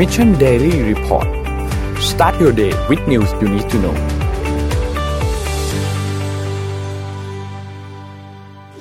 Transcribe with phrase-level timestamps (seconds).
[0.00, 1.28] Mission Daily Report
[2.10, 3.96] start your day with news you need to know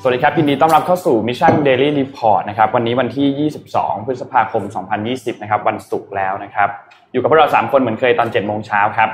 [0.01, 4.63] สวัสดีครับยินดีต้อนรับเข้าสู่ Mission Daily Report นะครับวันนี้วันที่ 22 พฤษภาคม
[5.03, 6.69] 2020 นะครับวันศุกร์แล้วนะครับ
[7.11, 9.09] อยู่กับพวกเรา 3 คนเหมือนเคยตอน 7 โมงเช้าครับ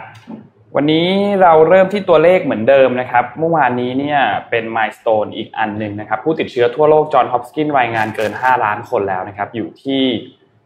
[0.76, 1.08] วันนี้
[1.42, 4.20] เราเริ่มที่ตัวเลขเหมือนเดิมนะครับ เมื่อวานนี้เนี่ย
[4.50, 10.04] เป็นมายสเตนอีกอันหนึ่งนะครับผู้ติดเชื้อทั่วโลกจอห์นฮอปกินรายงานเกิน 5 ล้านคนแล้วนะครับอยู่ที่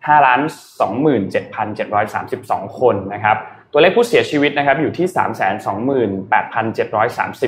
[0.07, 0.41] 5ล้าน
[1.99, 3.37] 27,732 คนนะครับ
[3.71, 5.07] ตัวเลขผู้เสียชีวิตนะครับอยู่ที่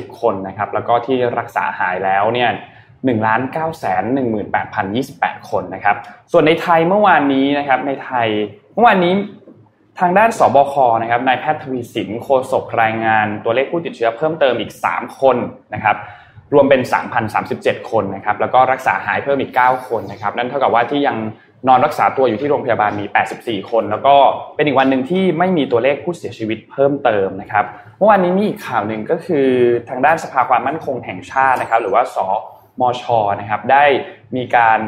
[0.05, 2.49] 328,730 คนนะครับแล้วก็ที่รักษาหายแล้วเนี่ย
[2.91, 3.83] 1ล้าน9 1
[4.53, 5.95] 8 0 2 8 คนนะครับ
[6.31, 8.27] ส่วนในไทยเมื่อวานนี้นะครับในไทย
[8.73, 9.13] เมื่อวานนี้
[9.99, 15.37] ทางด้านสบคนะครับนายแพทย์ทวีสินโฆษกรายงานตัวเลขผู้ติดเชื้อเพิ่มเติมอีก 3 คน
[15.73, 15.95] นะครับ
[16.53, 16.81] รวมเป็น
[17.35, 21.17] 3,037 คนนะครับแล้วก็รักษาหายเพิ่มอีก 9 คนนะครับนั่นเท่ากับว่าที่ยัง
[21.67, 23.05] นอนรักษาตัวอยู่ที่โรงพยาบาลมี
[23.38, 24.15] 84 คน แล้วก็
[24.55, 27.65] เป็นอีกวันหนึ่งที่ไม่มีตัวเลขผู้เสียชีวิตเพิ่มเติมนะครับ
[27.98, 29.48] เมื่อวานนี้มีอีกข่าวหนึ่งก็คือ
[29.89, 32.17] ทางด้านสภาความมั่นคงแห่งชาตินะครับ หรือว่าส
[32.79, 33.04] มช
[33.39, 33.85] นะครับได้
[34.35, 34.79] มีการ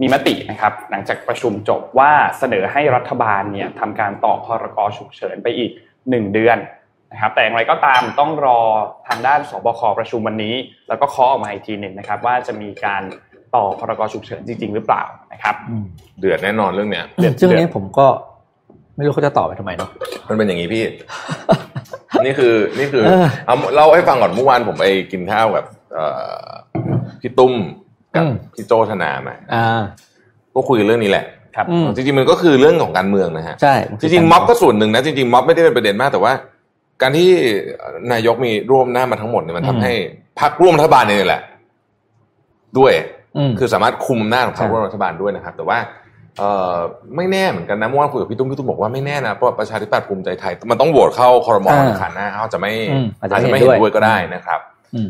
[0.00, 5.70] มีมตินะครับหลังจากประชุมจบว่าเสนอให้รัฐบาลเนี่ยทำการต่อพรกฉุกเฉินไปอีก
[6.02, 6.58] 1 เดือน
[7.12, 8.60] นะครับแต่อย่างไรก็ตามต้องรอ
[9.08, 10.54] ทางด้านสบคประชุมวันนี้
[10.88, 13.02] แล้วก็เคาะออกมาอีกทีหนึ่งนะครับว่าจะมีการ
[13.54, 15.54] ต่อพรกฉุกเฉินจริง ๆ หรือเปล่านะครับ
[16.20, 18.06] เดือดแน่นอนเรื่องเนี้ยเดือดซึ่งอันนี้ผมก็
[18.96, 19.90] ไม่รู้เขาจะตอบไปทำไมเนาะ
[20.28, 20.84] มันเป็นอย่างนี้พี่
[22.24, 26.04] นี่คือนี่คือเออเอาเล่าให้ฟังก่อนเมื่อวานผมไปกินข้าวกับเอ่
[26.44, 26.46] อ
[27.20, 27.54] พี่ตุ้ม
[28.16, 29.82] กับอืมพี่โจธนามาอ่า
[30.54, 31.24] ก็คุยกันเรื่องนี้แหละ
[31.56, 36.32] ครับอืมจริงๆมันก็คือเรื่องของการเมืองนะฮะใช่จริงๆม็อบก็ส่วนหนึ่งนะจริงๆม็อบไม่ได้เป็นประเด็นมากแต่ว่า
[37.02, 37.30] การที่
[38.12, 39.92] นายกมีร่วมหน้าจมาทั้งหมดเนี่ยมันทำให้
[40.40, 41.42] พรรคร่วมรัฐบาลเนี่ยแหละ
[42.78, 43.21] ด้วยอืม
[43.58, 45.78] คือสามารถคุมอำนาจของพรรคใช่ร่วมรัฐบาลด้วยนะครับ แต่ว่า
[46.38, 46.44] เอ
[46.74, 46.76] อ
[47.16, 54.60] ไม่แน่เหมือนกันนะเมื่อวานคุยกับพี่ตุ้มพี่ตุ้มบอกว่าไม่แน่นะเพราะว่าประชาธิปัตย์ภูมิใจไทย มันต้องโหวตเข้าคอรมออ่าในขานหน้าเขาจะไม่อืมอาจจะอาจจะไม่ไม่เห็เห็นนด้วยด้วยก็ได้นะครับ
[54.94, 55.08] อืม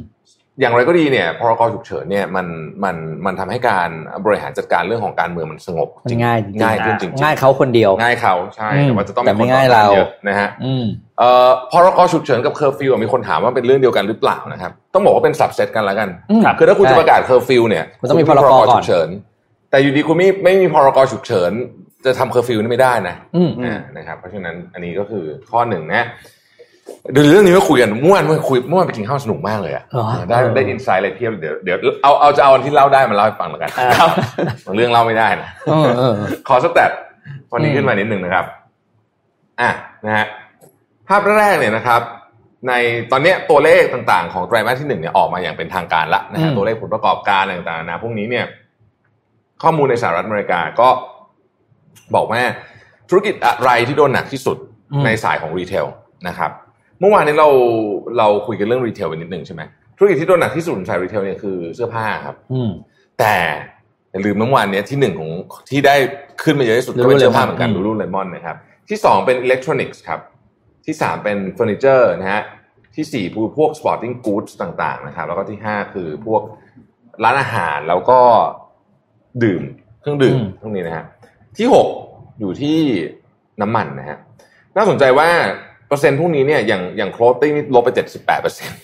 [0.61, 2.47] อย่างไรก็ดีเนี่ยพรกฉุกเฉินเนี่ยมัน
[2.84, 2.97] มัน
[3.27, 3.88] มันทำให้การ
[4.25, 11.12] บริหารจัดการเรื่องของการเมืองมันสงบมันง่ายจริงๆง่ายขึ้นจริงๆง่ายเขาคนเดียวง่ายเขาใช่อืมแต่ว่าจะต้องแต่มีไม่คนง่ายต่อต้นเราเยอะนะฮะอืมเอ่อ
[11.72, 19.09] พรกฉุกเฉินกับเคอร์ฟิวมีคนถามว่าเป็นเรื่องเดียวกันหรือเปล่านะครับ ต้องบอกว่าเป็น subset กันแล้วกันอืมคือถ้าคุณใช่จะประกาศเคอร์ฟิวเนี่ยคุณต้องมีพรกก่อนฉุกเฉิน
[19.71, 21.53] แต่อยู่ดีคุณไม่ไม่มีพรกฉุกเฉิน
[22.05, 26.05] จะทำเคอร์ฟิวนี่ไม่ได้นะอืมอ่านะครับ เพราะฉะนั้นอันนี้ก็คือข้อหนึ่งนะ
[27.12, 34.09] เดี๋ยวเรื่องนี้มาคุยกันเมื่อวานเมื่อคุยเมื่อวานไปกินข้าวสนุกมากเลยอะเหรอได้ได้ insight อะไรเพียบเดี๋ยวเดี๋ยวเอาเอาจะเอาอันที่เล่าได้มาเล่าให้ฟังแล้วกันครับ
[34.66, 36.15] บางเรื่องเล่าไม่ได้นะเออเออ
[36.49, 36.91] ขอ stat
[37.53, 38.44] วันนี้อืมขึ้นมานิดหนึ่งนะครับ
[39.61, 39.71] อะ
[40.05, 40.27] นะฮะ
[41.09, 42.03] ภาพแรกเนี่ยนะครับ
[42.69, 42.73] ใน
[43.11, 48.45] ตอนเนี้ยตัวเลขต่างๆ ของไตรมาสที่หนึ่งเนี่ยออกมาอย่างเป็นทางการละนะฮะตัวเลขผลประกอบการอะไรต่างๆนะพวกนี้เนี่ย
[49.62, 50.89] ข้อมูลในสหรัฐอเมริกาก็
[52.15, 52.43] บอกว่า
[53.09, 54.57] ธุรกิจอะไรที่โดนหนักที่สุด
[54.93, 55.87] อืมในสายของ retail
[56.29, 56.51] นะครับ
[57.01, 57.49] เมื่อวานนี้เรา
[58.19, 59.62] เราคุยกันเรื่อง retail ไปนิดหนึ่งใช่ไหม
[59.97, 62.71] ธุรกิจที่โดนหนักที่สุดในสาย retail เนี่ยคือเสื้อผ้าครับอืม
[63.19, 63.35] แต่
[64.12, 65.31] อย่าลืมเมื่อวานเนี้ยที่หนึ่งของ
[65.71, 65.97] ที่ได้
[66.43, 68.57] ขึ้นมาเยอะที่สุดก็เป็น Lululemon เสื้อผ้าเหมือนกันอืม Lululemon นะครับ
[68.89, 70.21] ที่สองเป็นอิเล็กทรอนิกส์ครับ
[70.87, 72.43] ที่สามเป็นเฟอร์นิเจอร์นะฮะ
[72.97, 76.43] ที่สี่คือพวก sporting goods ต่างๆนะครับแล้วก็ที่ห้าคือพวก
[77.25, 78.20] ร้านอาหารแล้วก็
[79.44, 79.62] ดื่ม
[80.00, 81.04] เครื่องดื่มอืมพวกนี้นะฮะ
[81.59, 81.87] ที่หก
[82.41, 82.78] อยู่ที่
[83.60, 84.19] น้ำมันนะฮะ
[84.76, 85.28] น่าสนใจว่า
[85.88, 88.78] เปอร์เซ็นต์พวกนี้เนี่ยอย่างอย่าง clothing นี่ลบไปเจ็ดสิบแปดเปอร์เซ็นต์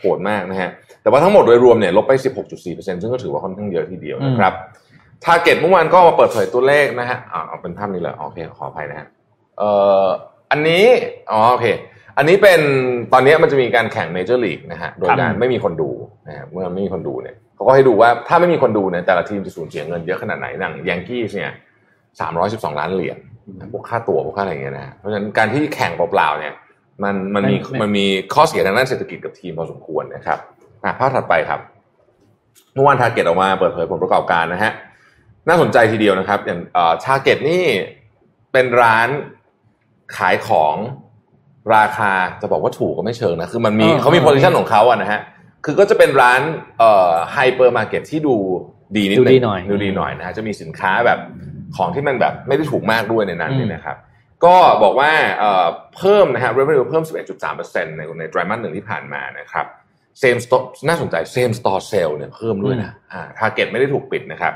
[0.00, 0.70] โหดมากนะฮะ
[1.02, 2.12] แต่ว่าทั้งหมดโดยรวมเนี่ยลบไป
[2.56, 4.52] 16.4%ซึ่งก็ถือว่าค่อนข้างเยอะทีเดียวนะครับ
[5.24, 9.06] Target เมื่อวานก็มาเปิดเผยตัวเลขนะฮะอ่าเอาเป็นภาพนี้เลยโอเคขออภัยนะฮะ
[9.58, 9.70] เอ่
[10.04, 10.06] อ
[10.54, 10.86] อันนี้
[11.32, 11.66] อ๋อโอเค
[12.18, 12.60] อันนี้เป็น
[13.12, 15.90] ตอนนี้มันจะมีการแข่ง Major League นะฮะโดยการไม่มีคนดู
[16.28, 21.52] นะฮะเมื่อไม่มีคนดูเนี่ยเขาก็ให้ดูว่าถ้าไม่มีคนดูเนี่ยแต่ละทีมจะสูญเสียเงินเยอะขนาดไหนอย่าง Yankees เนี่ย
[22.14, 23.18] 312ล้านเหรียญ
[23.72, 26.54] พวกค่าตั๋วพวกค่าอะไรอย่างเงี้ยนะฮะเพราะฉะนั้นการที่แข่งเปล่าๆเนี่ย
[27.02, 30.38] มันมันมีไม่มันมีข้อเสียทางด้านเศรษฐกิจกับทีมพอสมควรนะครับ
[30.84, 31.60] อะภาพถัดไปครับ
[32.74, 34.72] เมื่อวาน Target ออกมาเปิดเผยผลประกอบการนะฮะ
[35.48, 37.64] น่าสนใจทีเดียวนะครับ อย่างเอ่อ Target นี่
[38.52, 39.08] เป็นร้าน
[40.16, 40.76] ขายของ
[41.76, 42.12] ราคา
[42.42, 45.20] จะบอกว่าถูกก็ไม่เชิงนะ คือมันมีเออเขามีเออ position ของเขาอะนะฮะ
[45.64, 46.40] คือก็จะเป็นร้าน
[46.78, 48.36] เอ่อไฮเปอร์มาร์เก็ตที่ดู
[48.96, 51.18] ดีนิดนึงดูดีหน่อยดูดีหน่อยนะฮะจะมีสินค้าแบบ
[51.76, 53.96] ของที่มันแบบไม่ได้ถูกมากด้วยในนั้นอืมเนี่ยนะครับ
[54.44, 55.66] ก็บอกว่าเอ่อ
[55.96, 57.04] เพิ่มนะฮะ revenue เพิ่ม
[57.50, 59.66] 11.3%ในในไตรมาสหนึ่งที่ผ่านมานะครับ
[60.22, 64.52] same store น่าสนใจ same store sale เนี่ยเพิ่มด้วยนะอ่า target ไม่ได้ถูกปิดนะครับ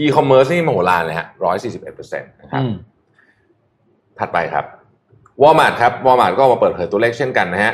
[0.00, 1.26] e-commerce นี่มโหฬารเลยฮะ
[1.74, 2.74] 141%นะครับอืม
[4.18, 4.64] ถัดไปครับ
[5.42, 7.72] Walmart ครับ Walmart ก็มาเปิดเผยตัวเลขเช่นกันนะฮะ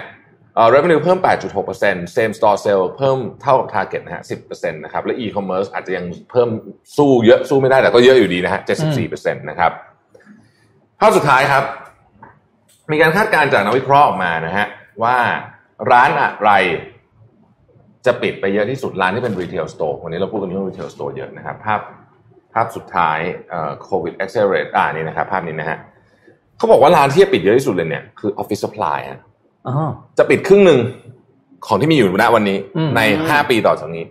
[0.54, 1.18] เอ่อ revenue เพิ่ม
[1.68, 6.48] 8.6% same store sale เพิ่มเท่ากับ target นะฮะ 10%นะครับ และ e-commerce อาจจะยังเพิ่ม
[6.96, 8.60] สู้เยอะสู้ไม่ได้แต่ก็เยอะอยู่ดีนะฮะ
[9.04, 9.72] 74%นะครับ
[11.00, 11.64] ภาพสุดท้ายครับ
[12.92, 14.66] มีการคาดการณ์จากนักวิเคราะห์ออกมานะฮะ
[15.02, 15.16] ว่า
[15.90, 16.50] ร้านอะไร
[18.06, 21.80] จะปิดไปเยอะที่สุดร้านที่เป็น retail store วันนี้เราพูดกันเรื่อง retail store เยอะนะครับ ภาพ
[22.54, 23.18] ภาพสุดท้าย
[23.84, 25.78] โควิด accelerate อ่านี่นะครับ ภาพนี้นะฮะ
[26.58, 29.20] เขาบอกว่าร้านที่จะปิดเยอะที่สุดเลยเนี่ยคือออฟฟิศ s พลายฮะ
[29.67, 30.79] อ๋อจะปิดครึ่งหนึ่ง
[31.67, 34.05] ของที่มีอยู่ณวันนี้อืมในห้าปีต่อจากนี้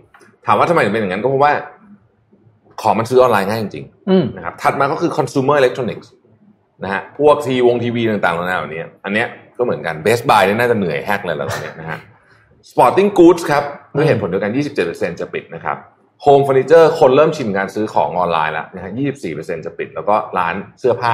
[0.46, 1.52] ถามว่าทำไมถึงเป็นอย่างนั้นก็เพราะว่า
[2.80, 6.06] ของมันซื้อออนไลน์ง่ายจริงอืมๆนะครับถัดมาก็คือ consumer electronics
[6.82, 11.98] นะฮะพวกทีวงทีวีต่างๆนานาเหล่านี้อันเนี้ยก็เหมือนกัน Best Buy เนี่ยน่าจะเหนื่อยแฮกเลยแล้วตอนเนี้ยนะฮะ
[12.70, 13.64] Sporting Goods ครับ
[13.94, 14.52] ด้วยเหตุผลเดียวกัน
[14.86, 15.76] 27%จะปิดนะครับ
[16.24, 18.92] Home Furniture คนเริ่มชินการซื้อของออนไลน์แล้วนะฮะ
[19.28, 21.12] 24%จะปิด แล้วก็ร้านเสื้อผ้า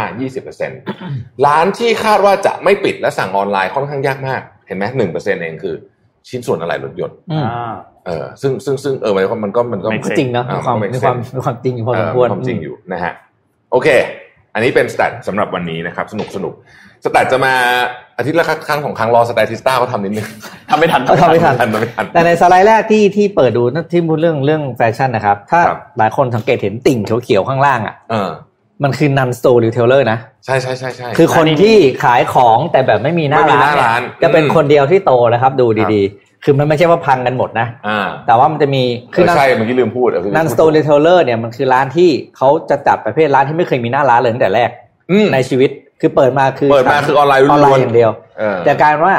[0.72, 5.75] 20%ร้านที่คาดว่าจะไม่ปิดและสั่งออนไลน์ค่อนข้างยากมาก เห็นไหม1%เองคือ
[6.28, 7.75] ชิ้นส่วนอะไรรถยนต์อืมอ่า
[8.06, 13.12] เออซึ่งซึ่งซึ่งเออมันก็มันก็มันก็ Make ก็จริงเนอะอ่ามีความมัน make มีความ sense มีความจริงอยู่พอเอสมอควรความจริงอยู่นะฮะ
[13.72, 13.88] โอเค
[14.54, 16.54] อันนี้เป็น stat สำหรับวันนี้นะครับ สนุกสนุก
[17.04, 17.54] stat จะมา
[18.19, 20.28] อาทิตย์ละครั้งของครั้งรอ Statista เขาทำนิดนึง
[20.70, 28.31] ทำไม่ทันเขาทำไม่ทันทำไม่ทัน แต่ในสไลด์แรกที่ที่เปิดดูนั่นที่พูดเรื่องเรื่องแฟชั่นนะครับ ถ้าครับหลายคนสังเกตเห็นติ่งเขียวๆข้างล่างอะเออ
[28.82, 44.70] มันคือ non store retailer นะ ใช่ใช่ใช่ใช่คือคนที่ขายของแต่แบบไม่มีหน้าไม่มีหน้าร้าร้านนเนี่ยจะเป็นอืมคนเดียวที่โตนะครับ ดูดีๆ คือมันไม่ใช่ว่าพังกันหมดนะอ่าแต่ว่ามันจะมีเออใช่เมื่อกี้ลืมพูดเออ non store retailer เนี่ยมันคือร้านที่เขาจะจัดประเภทร้านที่ไม่เคยมีหน้าร้านเลยตั้งแต่แรก
[45.10, 49.14] อืมในชีวิตคือเปิดมาคือเปิดมาคือออนไลน์ออนไลล้วนน์อย่างเดียวๆเออแต่กลารว่า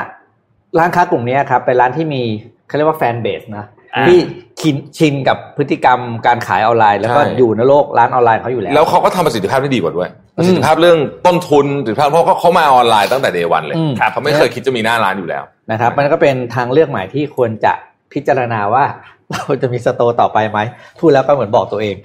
[0.79, 2.21] ร้านค้ากลุ่มนี้ครับเป็นร้านที่มี
[2.67, 3.72] เขาเรียกว่าแฟนเบสนะอ่า
[4.07, 4.17] ที่
[4.61, 17.73] ชินชินกับพฤติกรรมการขายออนไลน์ แล้วก็ใช่อยู่ในโลกร้านออนไลน์เขาอยู่แล้ว แล้วเขาก็ทำประสิทธิภาพได้ดีกว่าด้วยอืมประสิทธิภาพเรื่องต้นทุนประสิทธิภาพเพราะเขาเขามาออนไลน์ตั้งแต่เดวันเลยอืมเขาไม่เคยคิดจะมีหน้าร้านอยู่แล้วนะครับ มันก็เป็นทางเลือกใหม่ที่ควรจะ
[18.13, 18.83] พิจารณาว่า
[19.31, 20.59] เราจะมีสโตร์ต่อไปไหม
[20.99, 21.95] พูดแล้วก็เหมือนบอกตัวเอง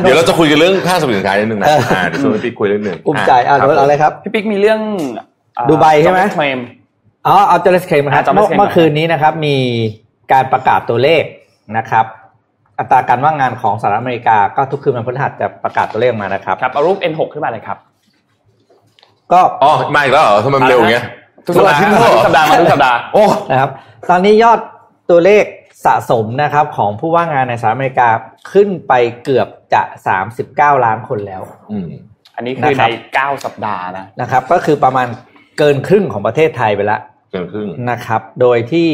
[0.00, 4.80] เดี๋ยวเราจะคุยกันเรื่องค่าสมสินค้านิดนึงนะเอออ่อ่าเดี๋ยวช่วงนี้คุยเรื่องหนึ่งอุ้มใจอะครับเอาอะไรครับพี่ปิ๊กมีเรื่อง
[5.58, 6.60] อ่าดูไบใช่ไหมเคลม
[7.26, 9.56] อ๋อเอาจอร์สเคมครับอ่า George เมื่อ Cramer เมื่อคืนนี้นะครับ มี
[10.32, 11.22] การประกาศตัวเลข
[11.76, 12.04] นะครับ
[12.78, 17.78] อัตราการว่างงานของสหรัฐอเมริกาก็ทุกคืนวันพฤหัสจะประกาศตัวเลขมานะครับครับเอารูป N6 ขึ้นมาเลยครับ
[19.32, 21.04] ก็อ๋อมาอีกแล้วเหรอทำไมมันเร็วอย่างเงี้ย
[21.46, 23.70] ทุกสัปดาห์ทุกอาทิตย์เหรอทุกสัปดาห์มาทุกสัปดาห์โอ้นะครับ
[24.10, 24.58] ตอนนี้ยอด
[25.10, 25.44] ตัวเลข
[25.86, 28.08] สะสมนะครับ ของผู้ว่างงานในสหรัฐอเมริกา
[28.52, 28.92] ขึ้นไป
[29.24, 29.82] เกือบจะ
[30.34, 31.88] 39ล้านคนแล้ว อืม
[32.36, 32.90] อันนี้คือนะคในรับ
[33.40, 35.06] 9สัปดาห์นะนะครับ ก็คือประมาณ
[35.58, 38.88] เกินครึ่งของประเทศไทยไปแล้ว เกินครึ่งนะครับ โดยที่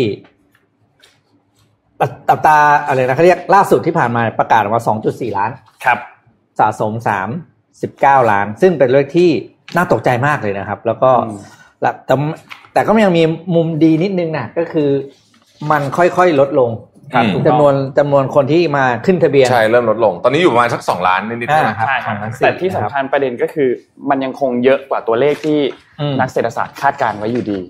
[2.00, 5.50] อัอัตราอะไรนะเขาเรียกล่าสุดที่ผ่านมาประกาศออกมา 2.4 ล้าน
[5.84, 5.98] ครับ
[6.60, 6.92] สะสม
[7.62, 9.30] 39 ล้าน ซึ่งเป็นเลขที่
[9.76, 11.38] น่าตกใจมากเลยนะครับ แล้วก็อืม
[11.82, 12.14] และแต่
[12.72, 13.22] แต่ก็ยังมี
[13.54, 14.88] มุมดีนิดนึงนะก็คือ
[15.70, 16.70] มันค่อยๆลดลง
[17.14, 23.68] ครับจำนวนจำนวนคนที่มาขึ้นทะเบียน ใช่ เริ่มลดลง ตอนนี้อยู่ประมาณสักสองล้านนิดๆอ่านะครับใช่ครับของทั้งสี่แต่ที่นะครับสำคัญประเด็นก็คือ
[24.10, 25.58] มันยังคงเยอะกว่าตัวเลขที่
[26.00, 27.62] อืมนักเศรษฐศาสตร์คาดการณ์ไว้อยู่ดีม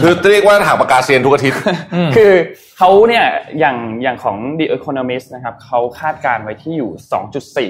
[0.00, 1.58] คือเรียกว่าถามปากกาเซียนทุกอาทิตย์
[2.08, 2.32] มคือ
[2.78, 3.24] เขาเนี่ย
[3.58, 6.90] อย่างอย่างของ The Economist นะครับเขาคาดการณ์ไว้ที่อยู่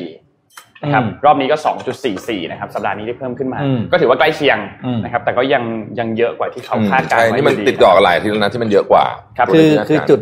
[0.06, 1.56] 2.4นะครับอืมรอบนี้ก็
[2.04, 5.64] 2.44นะครับสัปดาห์นี้ได้เพิ่มขึ้นมาอืมก็ถือว่าใกล้เคียงอืมนะครับ แต่ก็ยัง
[5.98, 9.04] ยังเยอะกว่าที่เขาคาดการใช่ณ์ไว้นี่มันยู่ติดเกาะอะไรที่แล้วนะที่มันเยอะกว่า
[9.38, 10.20] ครับคือตัวเลขคือจุด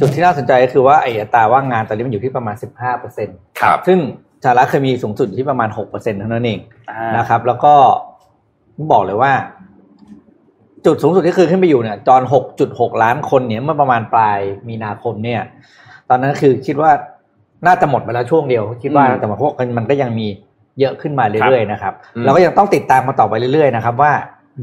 [0.00, 3.98] จุดที่น่าสนใจก็คือว่าไอ้อัตราว่างงานตอนนี้มันอยู่ที่ประมาณ 15เปอร์เซ็นต์ครับซึ่ง
[4.44, 6.58] สหรัฐเคยมีสูงสุดอยู่ที่ประมาณ6เปอร์เซ็นต์เท่านั้นเอง
[6.90, 7.74] อ่านะครับ แล้วก็
[8.92, 9.32] บอกเลยว่า
[10.86, 12.22] จุดสูงสุดที่คือขึ้นไปอยู่เนี่ยจอน
[12.62, 15.40] 6.6ล้านคนเนี่ยเมื่อประมาณปลายมีนาคมเนี่ย
[16.08, 16.90] ตอนนั้นคือคิดว่า
[17.66, 20.26] น่าจะหมดไปแล้วช่วงเดียว คิดว่าอืมแต่ว่าพวกมันก็ยังมี
[20.80, 24.12] เยอะขึ้นมาเรื่อยๆนะครับอืมเราก็ยังต้องติดตามมาต่อไปเรื่อยๆนะครับว่า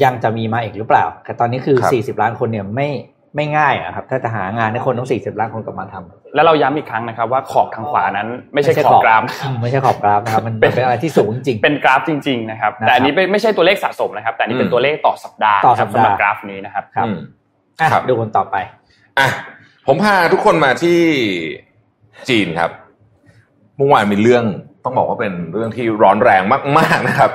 [0.04, 2.88] ยังจะมีมาอีกหรือเปล่า แต่ตอนนี้คือครับ40 ล้านคนเนี่ยไม่
[3.36, 17.18] ไม่ง่ายอะครับถ้าจะหางานให้คนต้อง40ล้านคนกลับมาทำแล้วเราย้ำอีกครั้งนะครับ ว่าขอบทางขวานั้นไม่ใช่ขอบกราฟอืมไม่ใช่ขอบกราฟนะครับมันมันเป็นอะไรที่สูงจริงเป็นกราฟจริง ๆ นะครับนะครับแต่อันนี้ไม่ไม่ใช่ตัวเลขสะสมนะครับ แต่อันนี้เป็นอืมตัวเลขต่อสัปดาห์ต่อสัปดาห์นะครับสำหรับกราฟนี้นะครับครับอืม
[17.80, 18.56] อะครับดูคนต่อไป
[19.20, 19.28] อะ
[19.88, 21.00] ผมพาทุกคนมาที่
[22.30, 22.72] จีนครับ
[23.78, 24.44] เมื่อวานมีเรื่อง
[24.84, 26.42] ต้องบอกว่าเป็นเรื่องที่ร้อนแรง
[26.78, 27.30] มาก ๆนะครับ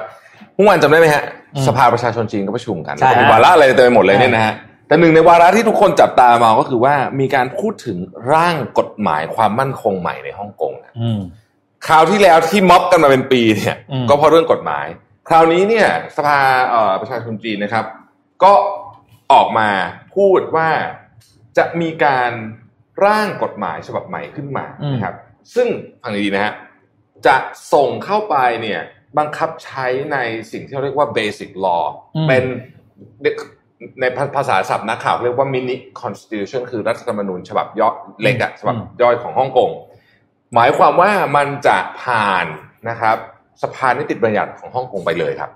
[0.55, 1.25] เมื่อวานจำได้ไหมฮะ
[1.55, 4.55] อืมสภาประชาชนจีนก็ประชุมกันใช่มีวาระอะไรเต็มไปหมดเลยใช่เนี่ยนะฮะ
[4.87, 7.99] แต่หนึ่งในวาระที่ทุกคนจับตามองก็คือว่ามีการพูดถึง
[8.33, 11.21] ร่างกฎหมายความมั่นคงใหม่ในฮ่องกงนะอืม
[11.87, 14.87] คราวที่แล้วที่ม็อบกันมาเป็นปีเนี่ยอืมก็เพราะเรื่องกฎหมาย
[15.29, 17.85] คราวนี้เนี่ย สภาเอ่อประชาชนจีนนะครับ
[18.43, 18.53] ก็
[19.33, 19.71] ออกมา
[20.15, 20.71] พูดว่า
[21.57, 22.31] จะมีการ
[23.07, 25.15] ร่างกฎหมายฉบับใหม่ขึ้นมานะครับ
[25.55, 25.69] ซึ่ง
[26.03, 26.53] ฟังดีๆนะฮะ
[27.27, 27.37] จะ
[27.73, 28.81] ส่งเข้าไปเนี่ย
[29.19, 30.17] บังคับใช้ใน
[30.53, 31.85] สิ่งที่เรียกว่า basic law
[32.17, 32.45] อืมเป็น
[34.01, 34.05] ใน
[34.37, 39.71] ภาษาศัพท์นักข่าวเรียกว่า mini constitution คือรัฐธรรมนูญฉบับย่อยเล็กอะฉบับย่อยของฮ่องกง
[40.55, 42.47] หมายความว่ามันจะผ่าน
[42.89, 43.17] นะครับ
[43.63, 45.51] สภานิติบัญญัติของฮ่องกงไปเลยครับ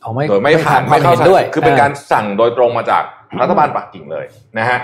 [0.00, 3.04] เอาไม่โดยไม่ผ่านทำควไม่เข้าห็นด้วย คือเป็นการสั่งโดยตรงมาจาก
[3.40, 4.26] รัฐบาลปักกิ่งเลย
[4.58, 4.78] นะฮะ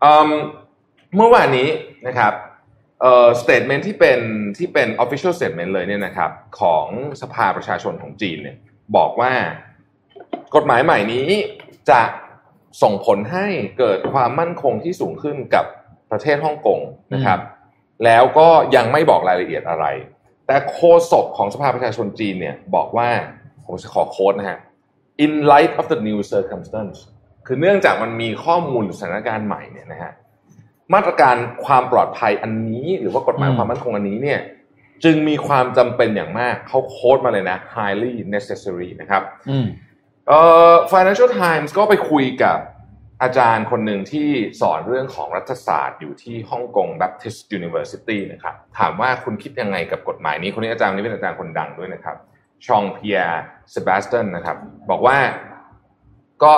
[0.00, 0.28] เอิ่ม
[1.16, 1.68] เมื่อวานนี้
[2.06, 2.32] นะครับ
[3.00, 4.20] เอ่อ statement ที่เป็น
[4.58, 6.86] ที่เป็น official statement เลยเนี่ยนะครับ ของ
[7.22, 8.56] สภาประชาชนของจีนเนี่ย
[8.96, 9.32] บอกว่า
[10.54, 11.28] กฎหมายใหม่นี้
[11.90, 12.02] จะ
[12.82, 13.46] ส่งผลให้
[13.78, 15.64] เกิดความมั่นคงที่สูงขึ้นกับ
[16.10, 16.80] ประเทศฮ่องกง
[17.14, 17.40] นะครับ
[18.04, 19.86] แล้วก็ยังไม่บอกรายละเอียดอะไร
[20.46, 20.80] แต่โฆ
[21.12, 23.08] ษกของสภาประชาชนจีนเนี่ยบอกว่า
[23.64, 24.58] ผมจะขอโค้ดนะฮะ
[25.24, 26.98] in light of the new circumstance
[27.46, 30.12] คือเนื่องจากมันมีข้อมูลหรือสถานการณ์ใหม่เนี่ยนะฮะ
[30.94, 34.40] มาตรการความปลอดภัยอันนี้หรือว่ากฎหมายอืมความมั่นคงอันนี้เนี่ย
[35.04, 39.66] จึงมีความจำเป็นอย่างมากเขาโค้ดมาเลยนะ highly necessary นะครับอืม
[40.28, 40.40] เอ่
[40.70, 42.58] อ Financial Times ก็ไปคุยกับ
[43.22, 44.28] อาจารย์คนหนึ่งที่
[44.60, 52.16] สอนเรื่องของรัฐศาสตร์อยู่ที่ฮ่องกง Baptist University นะครับ ถามว่าคุณคิดยังไงกับกฎหมายนี้ คนนี้อาจารย์คนนี้เป็นอาจารย์คนดังด้วยนะครับ
[52.66, 53.40] ชองเพียร์
[53.70, 54.56] เซบาสตันนะครับ
[54.90, 55.16] บอกว่า
[56.42, 56.52] ก็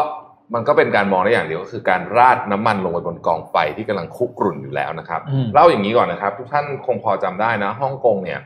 [0.55, 8.41] มันก็เป็นการมองได้อย่างเดียวก็คือการราดน้ำมันลงไปบนกองไฟที่กำลังคุกรุ่นอยู่แล้วนะครับอืมเล่าอย่างนี้ก่อนนะครับ ทุกท่านคงพอจำได้นะฮ่องกงเนี่ย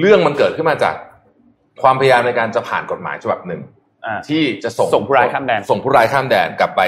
[0.00, 0.94] เรื่องมันเกิดขึ้นมาจาก
[1.82, 3.77] ความพยายามในการจะผ่านกฎหมายฉบับหนึ่งอ่า
[4.28, 6.82] ที่จะส่งส่งผู้ร้ายข้ามแดน ส่งผู้ร้ายข้ามแดนกลับไป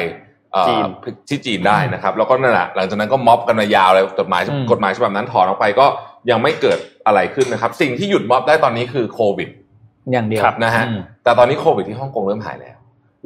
[0.53, 0.83] เอ่อจีน
[1.29, 5.87] ที่จีนได้นะครับ แล้วก็นั่นแหละหลังจากนั้นก็ม็อบกันมายาวเลยกฎหมายอืมกฎหมายฉบับนั้นถอนออกไปก็
[6.31, 9.49] ยังไม่เกิดอะไรขึ้นนะครับ สิ่งที่หยุดม็อบได้ตอนนี้คือโควิด
[10.13, 12.77] อย่างเดียวนะฮะอืมแต่ตอนนี้โควิดที่ฮ่องกงเริ่มหายแล้ว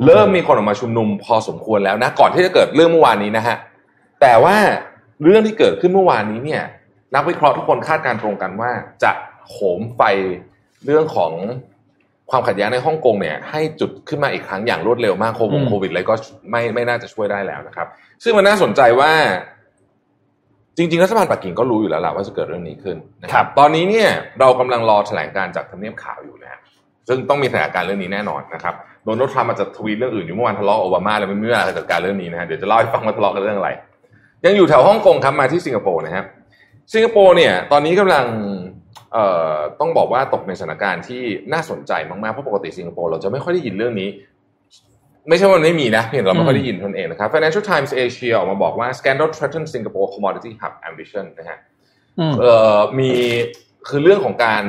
[0.06, 3.56] เริ่มมีคนออกมาชุมนุมพอสมควรแล้วนะก่อนที่จะเกิดเรื่องเมื่อวานนี้นะฮะ
[4.20, 4.56] แต่ว่า
[5.24, 6.62] เรื่องที่เกิดขึ้นเมื่อวานนี้เนี่ย
[7.14, 8.70] นักวิเคราะห์ทุกคนคาดการณ์ตรงกันว่า
[9.02, 9.12] จะ
[9.50, 10.02] โหมไฟ
[10.86, 11.32] เรื่องของ
[12.30, 16.14] ความขัดแย้งในฮ่องกงเนี่ยให้จุดขึ้นมาอีกครั้งอย่างรวดเร็วมากโควิดอืมโควิดอะไรก็
[16.50, 17.86] ไม่ไม่น่าจะช่วยได้แล้วนะครับ
[18.24, 19.12] ซึ่งมันน่าสนใจว่า
[20.76, 24.08] จริงๆรัฐบาลปักกิ่งก็รู้อยู่แล้วแหละว่าจะเกิดเรื่องนี้ขึ้นนะคครัรับบตอนนี้เนี่ย
[24.40, 26.60] เรากำลังรอแถลงการจากทำเนียบข่าวอยู่นะฮะ
[27.08, 33.70] ซึ่งต้องมีแถลงการเรื่องนี้แน่นอนนะครับโดนัลด์ทรัมป์อาจจะทวีตเรื่องอื่นอยู่เมื่อวานทะเลาะกับโอบามาแล้วไม่มีเวลาจัดการเรื่องนี้นะฮะเดี๋ยวจะเล่าให้ฟังว่าทะเลาะกันเรื่องอะไร
[34.44, 36.24] ยังอยู่แถวฮ่องกงครับมาที่สิงคโปร์นะครับ
[36.94, 38.63] สิงคโปร์เนี่ย ตอนนี้กำลังเอ่อ
[39.80, 44.08] ต้องบอกว่าตกในสถานการณ์ที่น่าสนใจมากๆ เพราะปกติสิงคโปร์เราจะไม่ค่อยได้ยินเรื่องนี้
[45.28, 51.58] ไม่ใช่ว่ามันไม่มีนะเพียงแต่เราไม่ค่อยได้ยินเท่านั้นเองนะครับ Financial Times Asia ออกมาบอกว่า scandal threatens Singapore commodity hub ambition นะฮะ
[52.18, 53.10] อืมเอ่อมี
[53.88, 54.64] คือเรื่องของการ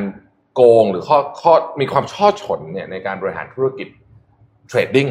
[0.56, 3.88] โกงหรือข้อข้อมีความฉ้อฉลเนี่ยในการบริหารธุรกิจ
[4.68, 5.08] trading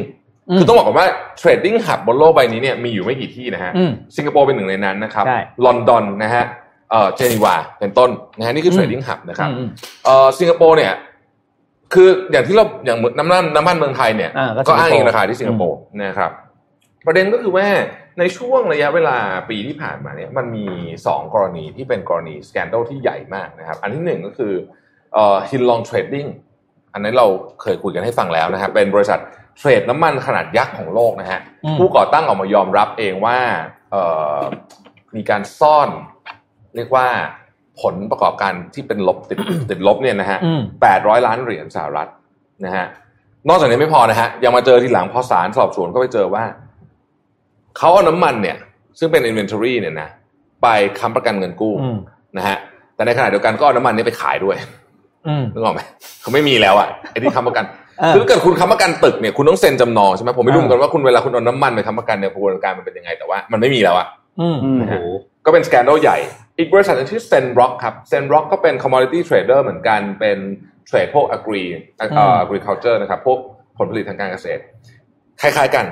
[0.49, 1.07] อืมคือต้องบอกก่อนว่า
[1.37, 6.45] trading hub บนโลกใบนี้เนี่ยมีอยู่ไม่กี่ที่นะฮะอืมสิงคโปร์เป็นหนึ่งในนั้นนะครับใช่ลอนดอนนะฮะ
[6.91, 9.67] เอ่อเจนีวาเป็นต้นนะฮะนี่คือ trading hub นะครับอืม
[10.05, 10.93] เอ่อสิงคโปร์เนี่ย
[11.93, 16.31] คืออย่างที่เราอย่างน้ำมันน้ำมันเมืองไทยเนี่ยอ่าก็ก็อ้างอิงสิงคโปร์ราคาที่สิงคโปร์นะครับ
[17.05, 17.67] ประเด็นก็คือว่า
[18.19, 19.17] ในช่วงระยะเวลา
[19.49, 20.65] ปีที่ผ่านมาเนี่ยมันมี
[21.07, 24.53] สองกรณีที่เป็นกรณีสแกน d a l ที่ใหญ่มากนะครับ อันที่หนึ่งก็คือ
[25.13, 26.25] เอ่อฮินลองเทรดดิ้ง
[26.93, 27.27] อันนั้นเรา
[27.61, 29.19] เคยคุยกันให้ฟังแล้วนะครับเป็นบริษัท
[29.57, 33.37] เทรดน้ำมันขนาดยักษ์ของโลกนะฮะอืมผู้ก่อตั้งออกมายอมรับเองว่า
[33.91, 34.03] เอ่
[34.37, 34.39] อ
[35.15, 35.89] มีการซ่อน
[36.75, 37.07] เรียกว่า
[37.81, 39.37] ผลประกอบการที่เป็นลบติด
[39.69, 42.09] ติดลบเนี่ยนะฮะอืมแปดร้อยล้านเหรียญสหรัฐ
[42.65, 42.85] นะฮะ
[43.49, 46.43] นอกจากนี้ไม่พอนะฮะยังมาเจอทีหลังพอศาลสอบสวนก็ไปเจอว่า
[47.77, 48.57] เขาเอาน้ำมันเนี่ย
[48.99, 50.09] ซึ่งเป็น inventory เนี่ยนะ
[50.63, 50.67] ไป
[50.99, 51.97] ค้ำประกันเงินกู้อืม
[52.37, 52.57] นะฮะ
[52.95, 54.57] แต่ในขณะเดียวกันก็เอาน้ำมันเนี้ไปขายด้วย
[55.27, 55.81] อืมนึกออกไหม
[56.21, 57.65] เขาไม่มีแล้วอะไอ้ที่ค้ำประกัน
[57.99, 64.07] เออคือถ้าเกิดคุณค้ำประกันตึกเนี่ยคุณต้องเซ็นจำนองใช่ไหมผมไม่รู้เออเหมือนกันว่าคุณเวลาคุณเอาน้ำมันไปค้ำประกันเนี่ยกระบวนการมันเป็นยังไงแต่ว่ามันไม่มีแล้วอะ
[64.41, 64.95] อืมอืมโอ้โห
[65.45, 66.17] ก็เป็นสแกน d a l ใหญ่
[66.57, 70.37] อีกบริษัทหนึงชื่อ Zenrock ครับ Zenrock ก็เป็น commodity trader เหมือนกันเป็น
[70.85, 71.63] เทรดพวก agri
[71.97, 73.39] เอ่อ agriculture นะครับพวก
[73.77, 74.61] ผลผลิตทางการเกษตร
[75.41, 75.85] คล้ายๆกัน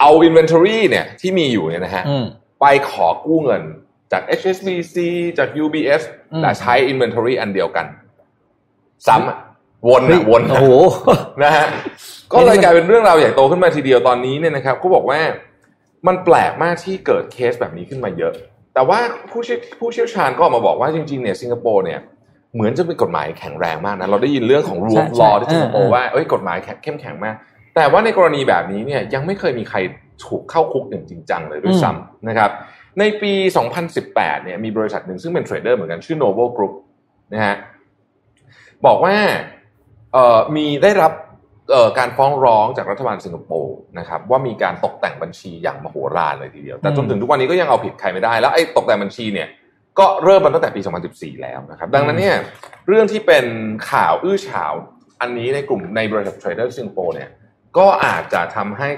[0.00, 2.24] เอา inventory เนี่ยที่มีอยู่เนี่ยนะฮะอืม
[2.60, 3.62] ไปขอกู้เงิน
[4.12, 4.96] จาก HSBC
[5.38, 7.86] จาก UBS อืมแต่ใช้ inventory อันเดียวกัน
[9.06, 9.38] ซ้ำอะ
[9.88, 10.66] วนอะวนโอ้อะโห
[11.42, 11.66] นะฮะ
[12.32, 15.20] ก็เลยกลายเป็นเรื่องราวใหญ่โตขึ้นมาทีเดียวตอนนี้เนี่ยนะครับเขาบอกว่า
[16.06, 18.34] มันแปลกมากที่เกิดเคสแบบนี้ขึ้นมาเยอะ
[18.74, 18.98] แต่ว่า
[19.30, 22.00] ผู้เชี่ยวผู้เชี่ยวชาญก็ออกมาบอกว่าจริงๆเนี่ยสิงคโปร์เนี่ย
[22.54, 27.34] เหมือนจะเป็นกฎหมายแข็งแรงมากนะเราได้ยินเรื่องของ rule ใช่ of ใช่ law ที่สิงคโปร์เออเออว่าเอ้ยกฎหมายเข้มแข็งมาก
[27.74, 29.78] แต่ว่าในกรณีแบบนี้เนี่ยยังไม่เคยมีใคร
[30.26, 32.50] ถูกเข้าคุกอย่างจริงจังเลยด้วยซ้ำนะครับ
[32.98, 33.32] ในปี
[33.88, 36.72] 2018 เนี่ยมีบริษัทหนึ่งซึ่งเป็น trader เหมือนกันชื่อ Noble Group
[37.32, 37.56] นะฮะ
[38.86, 39.14] บอกว่า
[40.12, 41.29] เอ่อมีได้รับเอ่อ
[41.98, 49.48] การฟ้องร้องจากรัฐบาลสิงคโปร์นะครับว่ามีการตกแต่งบัญชีอย่างมโหฬารเลยทีเดียว แต่จนถึงทุกวันนี้ก็ยังเอาผิดใครไม่ได้ แล้วไอ้ตกแต่งบัญชีเนี่ย
[49.98, 50.80] ก็เริ่มมาตั้งแต่ปี
[51.12, 52.36] 2014 แล้วนะครับ ดังนั้นเนี่ย
[52.88, 53.44] เรื่องที่เป็น
[53.90, 54.72] ข่าวอื้อฉาว
[55.20, 57.28] อันนี้ในกลุ่มในบริษัทเทรดเดอร์สิงคโปร์เนี่ย
[57.78, 58.88] ก็อาจจะทำให้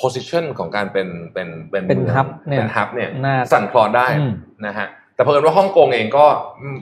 [0.00, 4.32] position ของการเป็นเป็นเป็นเป็นมือง hub เนี่ยเป็นฮับเนี่ยน่าสั่นคลอนได้อืม
[4.66, 6.26] นะฮะแต่เพิ่นว่าฮ่องกงเองก็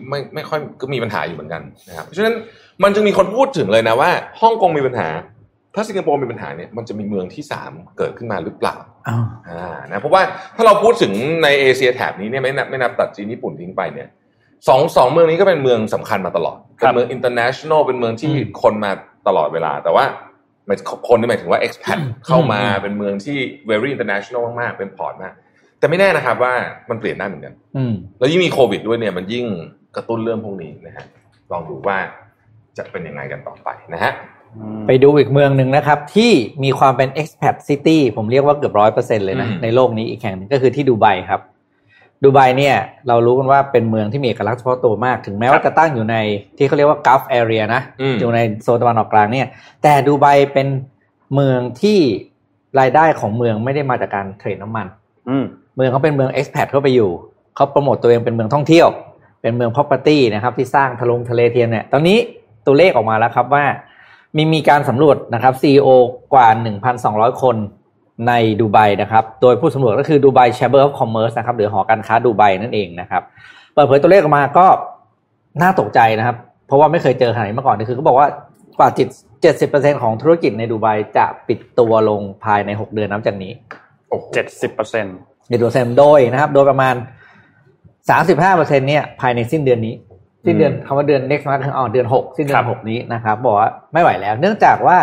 [0.09, 2.35] ไม่ไม่ค่อยก็มีปัญหาอยู่เหมือนกันนะครับเพราะฉะนั้น
[2.83, 4.11] มันจึงมีคนพูดถึงเลยนะว่า
[4.41, 5.09] ฮ่องกงมีปัญหา
[5.75, 8.77] ถ้าสิงคโปร์มีปัญหาเนี่ยมันจะมีเมืองที่สามเกิดขึ้นมาหรือเปล่า
[9.09, 10.23] อ้าวอ่านะเพราะว่า
[10.57, 11.13] ถ้าเราพูดถึง
[11.43, 14.09] ในเอเชียแถบนี้เนี่ยไม่นับไม่นับตัดจีนญี่ปุ่นทิ้งไปเนี่ย
[14.69, 18.91] สองสองเมืองนี้ก็เป็นเมืองสำคัญมาตลอดครัเป็นเมือง international เป็นเมืองที่คนมา
[19.29, 20.05] ตลอดเวลา แต่ว่า
[20.67, 23.39] หมายคนนี่หมายถึงว่า expat เข้ามาเป็นเมืองที่
[23.71, 25.35] very international มากๆ เป็น port มาก
[25.79, 26.55] แต่ไม่แน่นะครับว่า
[26.91, 29.47] มันเปลี่ยนได้เหมือนกันอืมแล้วยิ่งมีโควิดด้วยเนี่ยมันยิ่ง
[29.97, 31.07] กระตุ้นเรื่องพวกนี้นะฮะ
[31.53, 31.99] ลองดูว่า
[32.77, 34.13] จะเป็นยังไงกันต่อไปนะฮะ
[34.87, 36.33] ไปดูอีกเมืองหนึ่งนะครับ ที่
[36.65, 41.41] มีความเป็น expat city ผมเรียกว่าเกือบร้อยเปอร์เซ็นเลยนะอืมในโลกนี้อีกแห่งหนึงก็คือที่ดูไบครับ
[42.23, 42.75] ดูไบเนี่ย
[43.09, 46.17] เรารู้กันว่าเป็นเมืองที่มีเอกลักษณ์เฉพาะตัวมาก ถึงแม้ว่าจะตั้งอยู่ใน
[46.57, 49.47] ที่เขาเรียกว่า Gulf area นะอืมอยู่ในโซนตะวันออกกลางเนี่ย
[49.83, 50.69] แต่ดูไบเป็น
[51.35, 51.99] เมืองที่
[52.81, 54.87] รายได้ของเมืองไม่ได้มาจากการเทรดน้ำมัน
[55.29, 55.45] อืม
[55.77, 57.11] เมืองเขาเป็นเมือง expat เข้าไปอยู่
[57.55, 58.89] เขาโปรโมตตัวเองเป็นเมืองท่องเที่ยว
[59.43, 62.19] เป็นเมือง property นะครับที่สร้างทะลงทะเลเทียมเนี่ยตอนนี้
[62.67, 63.65] ตัวเลขออกมาแล้วครับว่า
[64.37, 65.89] มีมีการสำรวจนะครับ CEO
[66.35, 66.49] กว่า
[66.95, 67.57] 1,200 คน
[68.29, 73.23] ในดูไบนะครับ โดยผู้สำรวจก็คือดูไบ Chamber of Commerce นะครับหรือหอการค้าดูไบนั่นเองนะครับ
[73.75, 74.67] เปิดเผยตัวเลขออกมาก็
[75.63, 78.29] น่าตกใจนะครับ เพราะว่าไม่เคยเจอขนาดนี้มาก่อนคือเขาบอกว่า
[78.79, 79.09] กว่าจิต
[79.55, 83.53] 70%ของธุรกิจในดูไบจะปิดตัวลงภายใน6เดือนนับจากนี้
[84.09, 85.17] โอ้โหเจ็ดสิบเปอร์เซ็นต์
[85.49, 86.95] ในตัวเซมโดยนะครับ โดยประมาณ
[87.77, 89.95] 35เปอร์เซ็นเนี่ยภายในสิ้นเดือนนี้
[90.45, 94.99] สิ้นเดือนคำว่าเดือน next month อ๋อเดือน6สิ้นเดือน6นี้นะครับบอกว่าไม่ไหวแล้ว เนื่องจากว่า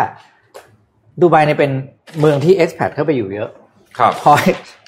[1.20, 1.70] ดูไบเนี่ยเป็น
[2.20, 3.50] เมืองที่ expat เข้าไปอยู่เยอะ
[3.98, 4.32] ครับพอ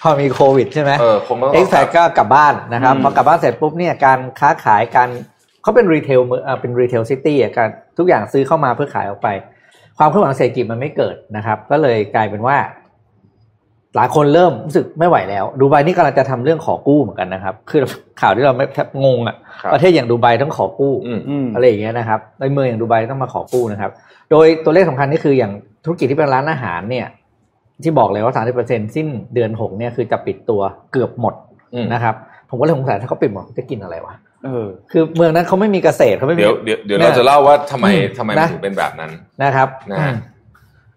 [0.02, 5.08] พอมีโควิดใช่ไหมเออคงต้อง expat ก็กลับบ้านนะครับพอกลับบ้านเสร็จปุ๊บเนี่ยการค้าขายการ
[5.62, 7.68] เขาเป็น retail เมืองเอ่อเป็น retail city อะการ
[7.98, 9.28] ทุกอย่างซื้อเข้ามาเพื่อขายออกไป
[9.98, 12.56] ความเคลื่อนไหวทางเศรษฐกิจมันไม่เกิดนะครับ ก็เลยกลายเป็นว่า
[13.96, 17.80] หลายคนเริ่มรู้สึกไม่ไหวแล้ว ดูไบนี่กำลังจะทำเรื่องขอกู้เหมือนกันนะครับ คือ
[18.20, 23.90] ข่าวที่เราไม่แทบงงอะครับประเทศอย่างดูไบต้องขอกู้อืมอืมอะไรอย่างเงี้ยนะครับในเมืองอย่างดูไบต้องมาขอกู้นะครับ
[24.30, 25.52] โดยตัวเลขสำคัญนี่คืออย่าง
[25.84, 27.06] ธุรกิจที่เป็นร้านอาหารเนี่ย
[27.82, 30.60] ที่บอกเลยว่า30%สิ้นเดือนหกเนี่ยคือจะปิดตัว
[30.92, 31.34] เกือบหมด
[31.74, 32.14] อืมนะครับ
[32.50, 34.14] ผมก็เลยสงสัยถ้าเขาปิดหมดเขาจะกินอะไรวะ
[34.44, 39.10] เออคือเมืองนั้นเขาไม่มีเกษตรเขาไม่มีเดี๋ยวเดี๋ยวเดี๋ยวเนี่ยเราจะเล่าว่าทำไมอืมทำไมมันนะถึงเป็นแบบนั้น
[39.42, 40.16] นะครับนะฮะอืม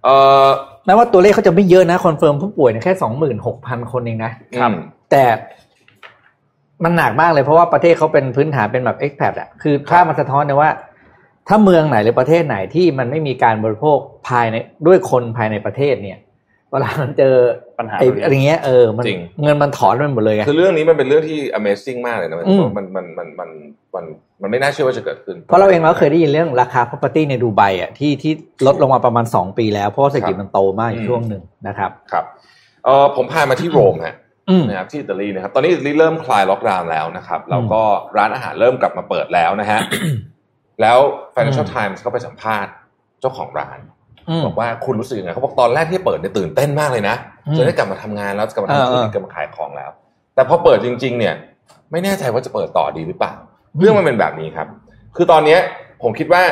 [0.03, 0.09] เอ
[0.45, 0.47] อ
[0.85, 4.71] แม้ว่าตัวเลขเขาจะไม่เยอะนะ confirm ผู้ป่วยเนี่ยแค่สองหมื่นหกพันคนเองนะครับ
[5.11, 5.23] แต่
[6.83, 10.71] มันหนักมากเลยเพราะว่าประเทศเขาเป็นพื้นฐานเป็นแบบ expat อะคือถ้ามันสะท้อนเนี่ยว่า
[11.47, 13.97] ถ้าเมืองไหนหรือประเทศไหนที่มันไม่มีการบริโภค
[14.29, 14.55] ภายใน
[14.87, 16.17] ด้วยคนภายในประเทศเนี่ย
[16.75, 17.35] เวลามันเจอ
[17.79, 23.49] ปัญหาไอ้แบบนี้อะไรเงี้ยเออมันจริงเงินมันถอนไปหมดเลยไงคือเรื่องนี้มันเป็นเรื่องที่ amazing มากเลยนะมันอืมมันมันมันมัน
[23.95, 24.05] มัน
[24.41, 28.31] มันไม่น่าเชื่อว่าจะเกิดขึ้น เพราะเราเองเราก็เคยได้ยินเรื่องราคา property ในดูไบอะที่ที่
[28.67, 32.25] ลดลงมาประมาณสองปีแล้วเพราะว่าเศรษฐกิจมันโตมากอยู่ช่วงหนึ่งนะครับครับ
[32.85, 34.15] เออผมพามาที่โรมฮะ
[34.49, 37.81] อืมนะครับที่อิตาลีนะครับตอนนี้อิตาลีเริ่มคลายล็อกดาวน์แล้วนะครับแล้วก็
[38.17, 39.79] ร้านอาหารเริ่มกลับมาเปิดแล้วนะฮะ
[40.81, 40.97] แล้ว
[41.35, 42.71] Financial อืม Times ก็ไปสัมภาษณ์
[43.21, 44.04] เจ้าของร้านอืม
[44.45, 47.15] บอกว่าคุณรู้สึกยังไงเขาบอกตอนแรกที่เปิดเนี่ยตื่นเต้นมากเลยนะ
[47.47, 49.89] อืมจะได้กลับมาทำงานแล้วกลับมาทำธุรกิจเออเออกลับมาขายของแล้ว
[50.35, 51.35] แต่พอเปิดจริง ๆ เนี่ย
[51.91, 53.33] ไม่แน่ใจว่าจะเปิดต่อดีหรือเปล่า
[53.79, 54.67] เรื่องมันเป็นแบบนี้ครับ
[55.15, 55.59] คือตอนเนี้ย
[56.03, 56.43] ผมคิดว่า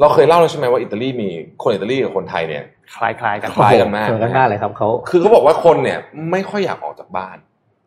[0.00, 1.30] เราเคยเล่าแล้วใช่ไหมว่าอิตาลีมี
[1.62, 2.64] คนอิตาลีกับคนไทยเนี่ย
[2.96, 5.98] คล้ายๆกันคล้ายกันมากเหมือนกันมากเลยครับเขาคือเขาบอกว่าคนเนี่ย
[6.30, 7.36] ไม่ค่อยอยากออกจากบ้าน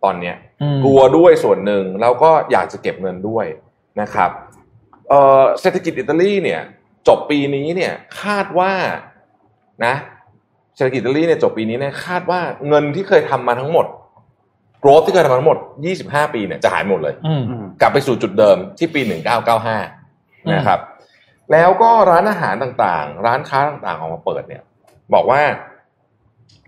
[0.04, 3.45] ตอนเนี้ยอืมกลัวด้วยส่วนหนึ่งแล้วก็อยากจะเก็บเงินด้วย
[4.01, 4.30] นะครับ
[5.10, 6.62] เอ่อเศรษฐกิจอิตาลีเนี่ย
[7.07, 8.73] จบปีนี้เนี่ยคาดว่า
[9.85, 9.95] นะ
[10.75, 13.85] เศรษฐกิจอิตาลีเนี่ยจบปีนี้เนี่ยคาดว่าเงินที่เคยทำมาทั้งหมด
[14.83, 15.57] growth ที่เคยทำมาทั้งหมด
[15.95, 19.01] 25 ปีเนี่ยจะหายหมดเลยอืมอืมกลับไปสู่จุดเดิมที่ปี
[19.75, 20.79] 1995 นะครับ
[21.51, 24.61] แล้วก็ร้านอาหารต่างๆ ร้านค้าต่างๆออกมาเปิดเนี่ย
[25.13, 25.41] บอกว่า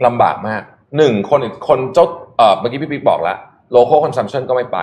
[0.06, 0.62] ลำบากมาก
[0.98, 2.06] หนึ่งคนคนเจ้า
[2.38, 3.38] เอ่อเมื่อกี้พี่ปิ๊กบอกแล้ว
[3.76, 4.80] local consumption ก็ไม่ไป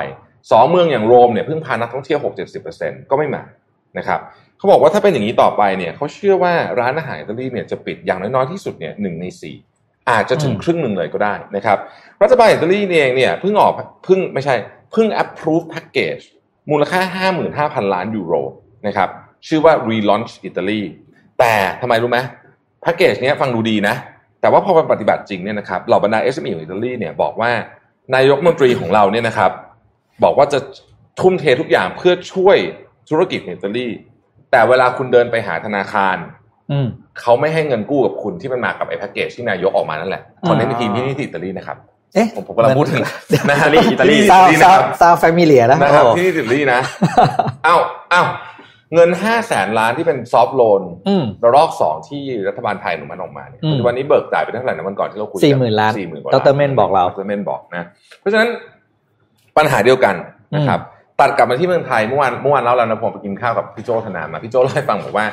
[0.51, 2.19] สองเมืองอย่างโรมเนี่ยเพิ่งพานักท่องเที่ยว
[2.65, 3.43] 6-70%ก็ไม่มา
[3.99, 4.21] นะครับ
[4.59, 9.57] เขาบอกว่าถ้าเป็นอย่างนี้ต่อไปเนี่ยเขาเชื่อว่าร้านอาหารอิตาลีเนี่ยจะปิดอย่างน้อยๆที่สุดเนี่ยหนึ่งในสี่
[10.11, 11.79] อาจจะถึงอืมครึ่งหนึ่งเลยก็ได้นะครับ
[12.23, 13.73] รัฐบาลอิตาลีเองเนี่ยเพิ่งออก
[14.05, 14.55] เพิ่งไม่ใช่
[14.93, 16.25] เพิ่ง approve package
[16.71, 17.29] มูลค่า
[17.81, 18.35] 55,000 ล้านยูโร
[18.87, 19.09] นะครับ
[19.49, 20.81] ชื่อว่า relaunch Italy
[21.39, 22.19] แต่ทำไมรู้ไหม
[22.83, 23.95] แพ็กเกจเนี้ยฟังดูดีนะ
[24.41, 27.51] แต่ว่าพอไปปฏิบัติจริงเนี่ยนะครับเหล่าบรรดา SME ของอิตาลีเนี่ยบอกว่า
[28.15, 29.53] นายกรัฐมนตรีของเราเนี่ยนะครับ
[30.25, 30.59] บอกว่าจะ
[31.21, 32.57] ทุ่มเททุกอย่างเพื่อช่วย
[33.11, 33.87] ธุรกิจในอิตาลี
[34.55, 36.17] แต่เวลาคุณเดินไปหาธนาคาร
[36.73, 36.87] อืม
[37.21, 41.77] เขาไม่ให้เงินกู้กับคุณที่มันมากับไอ้แพ็กเกจที่นายกออกมานั่นแหละคอนเทนต์ในทีมที่นี่ที่อิตาลีนะครับ
[42.15, 43.01] เอ๊ะผมผมกำลังพูดถึง
[43.49, 46.81] นะฮะอิตาลีที่ซาวที่ซานะวครับซาวแฟมิเลียนะนะครับโอ้ที่นี่อิตาลีนะ
[47.65, 47.77] เอ้า
[48.11, 48.23] เอ้า
[48.95, 57.85] เงินห้าแสนล้านที่เป็นซอฟท์โลนอืมระลอกสองที่รัฐบาลไทยอนุมัติออกมาเนี่ยอืมปัจจุบันนี้เบิกจ่ายไปเท่าไหร่นะวันก่อนที่เราคุยกัสี่หมื่นล้านสี่หมื่นกว่าดรเม่นบอกเราดรเมนบอกนะ
[58.21, 58.49] เพราะฉะนั้น
[59.57, 60.15] ปัญหาเดียวกัน
[60.57, 60.81] นะครับ
[61.21, 65.27] ตัดกลับมาที่เมืองไทยเมื่อวานเมื่อวานเล่าแล้วนะผมไปกินข้าวกับพี่โจธนามาพี่โจเล่าให้ฟังบอกว่า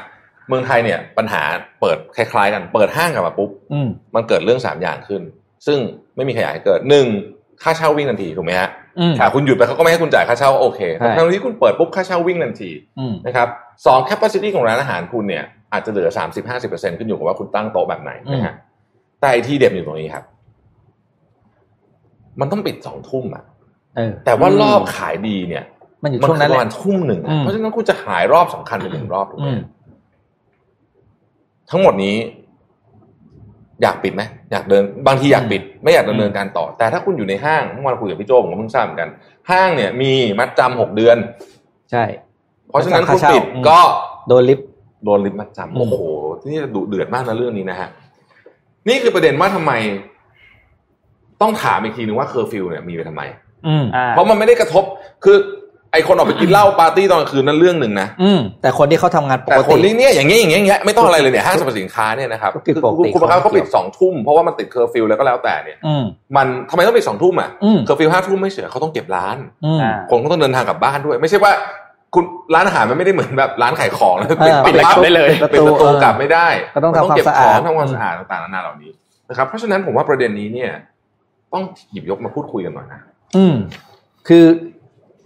[0.47, 1.41] เมืองไทยเนี่ย ปัญหา
[1.81, 5.21] เปิดคล้ายๆ กัน เปิดห้างกลับมาปุ๊บอืมมันเกิดเรื่องสามอย่างขึ้น
[5.67, 5.77] ซึ่ง
[6.15, 7.05] ไม่มีใครอยากให้เกิดหนึ่ง
[7.63, 13.47] ค่าเช่าวิ่งทันทีถูกไหมฮะอืมถ้าคุณหยุดไปเขาก็ไม่ให้คุณจ่ายค่าเช่าก็โอเคใช่แต่ทั้งที่คุณเปิดปุ๊บค่าเช่าวิ่งทันทีอืมนะครับ
[13.85, 18.55] สอง capacity ของร้านอาหารคุณเนี่ยอาจจะเหลือสามสิบห้าสิบเปอร์เซ็นขึ้นอยู่กับว่าคุณตั้งโต๊ะแบบไหนนะฮะ
[19.19, 20.25] แต่ไอที่เด็ดอยู่ตรงนี้ครับ
[22.39, 23.50] มันต้องปิดสองทุ่มอะเออ
[24.25, 25.63] แต่ว่ารอบขายดีเนี่ย
[26.03, 29.59] มันอยู่มันช่วงคืนั้นอแหประละมาณทุ่มหนึ่งอะอืมเพราะฉะนั้นคุณจะหายรอบสำคัญไปหนึ่งรอบถูกไหมอืม
[31.69, 32.15] ทั้งหมดนี้
[33.81, 39.09] อยากปิดไหมอยากเดิน บางทีอยากปิด ไม่อยากดำเนินการต่อ แต่ถ้าคุณอยู่ในห้างเมื่อวานคุยกับพี่โจผมก็เพิ่งทราบเหมือนกัน
[39.51, 41.17] ห้างเนี่ย มีมัดจำหกเดือน
[41.91, 42.03] ใช่
[42.69, 43.79] เพราะฉะนั้นค่าคุณเช่าปิดอืมก็
[44.27, 44.67] โดนลิฟต์
[45.05, 45.95] โดนลิฟต์มัดจำอืมโอ้โห
[46.47, 47.89] นี่ดุเดือดมากนะเรื่องนี้นะฮะ
[48.87, 49.71] นี่คือประเด็นว่าทำไม
[51.41, 53.40] ต้องถามอีกทีนึงว่าเคอร์ฟิวเนี่ยมีไปทำไมอืมอ่า
[54.09, 54.83] เพราะมันไม่ได้กระทบ
[55.23, 55.37] คือ
[55.93, 66.03] ไอคนออกไปกินเหล้าปาร์ตี้ตอนกลางคืนนั่นเรื่องหนึ่งนะอืมแต่คนที่เขาทำงานปแต่กคนติที่เนี่ยอย่างเงี้ยอย่างเงี้ยอย่างเงี้ยไม่ต้องอะไรเลยเนี่ยห้างสรรพสินค้าเนี่ยนะครับก็ปิดปกติคุณคุณประคับเขาปิดสองทุ่มเพราะว่ามันติดเคอร์ฟิวแล้วก็แล้วแต่เนี่ยอืม
[66.37, 71.51] มันทำไมต้องปิดสองทุ่มอะอืมเคอร์ฟิวห้าทุ่มไม่เฉยเขาต้องเก็บร้านอืมอ่าคนก็ต้องเดินทางกลับบ้านด้วย ไม่ใช่ว่า
[72.15, 72.23] คุณ
[72.55, 78.91] ร้านอาหารมันไม่ได้เหมือนแบบร้านขายของแล้วเออปิดแล้วกลับได้เลยปิดประตูกลับไม่ได้ก็ต้องทำนเก็บความสะขอาอดงทำความสะอาดต่างๆนานาเหล่านี้
[79.29, 80.71] นะครับเพราะฉะนั้นผมว่าประเด็นนี้เนี่ย
[81.53, 83.01] ต้องหยิบยกมาพูดคุยกันหน่อยนะ
[83.35, 83.55] อืม
[84.27, 84.43] คือ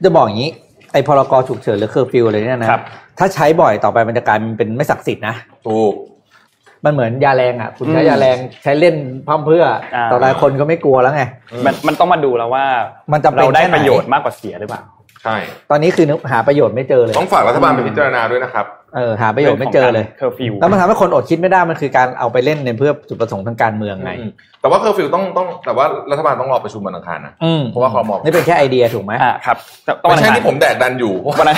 [0.04, 0.52] จะบอกอย่างนี้
[0.94, 2.82] ไอ้พรกฉุกเฉินหรือเคอร์ฟิวอะไรเนี่ยนะครับ
[3.20, 5.36] ถ้าใช้บ่อยต่อไปมันจะกลายเป็นไม่ศักดิ์สิทธิ์นะ
[5.68, 5.94] ถูก
[6.86, 8.96] มันเหมือนยาแรงอะ คุณใช้อืมยาแรงใช้เล่น
[9.28, 9.65] พร่ำเพรื่อ
[9.96, 11.24] อา ต่อไปคนก็ไม่กลัวแล้วไง
[11.65, 12.65] มันมันต้องมาดูแล้วว่า
[13.13, 14.82] มันจำเป็นเราได้แค่ไหน ประโยชน์มากกว่าเสียหรือเปล่า
[15.24, 15.38] ใช่
[15.72, 24.31] ตอนนี้คือหาประโยชน์ไม่เจอเลย ต้องฝากรัฐบาลไปพิจารณาด้วยนะครับ เออหาประโยชน์ไม่เจอเลยเคอร์ฟิวแล้วมันทำให้คนอดคิดไม่ได้มันคือการเอาไปเล่นในเพื่อจุดประสงค์ทางการเมืองไงอืม
[24.62, 31.58] แต่ว่าเคอร์ฟิวต้องต้องแต่ว่ารัฐบาลต้องรอประชุมวันอังคารนะอืมเพราะว่าครมนี่เป็นแค่ไอเดียถูกไหมอ่าครับแต่ต้องไม่ใช่วันอังคารที่ผมแดกดันอยู่วันนั้น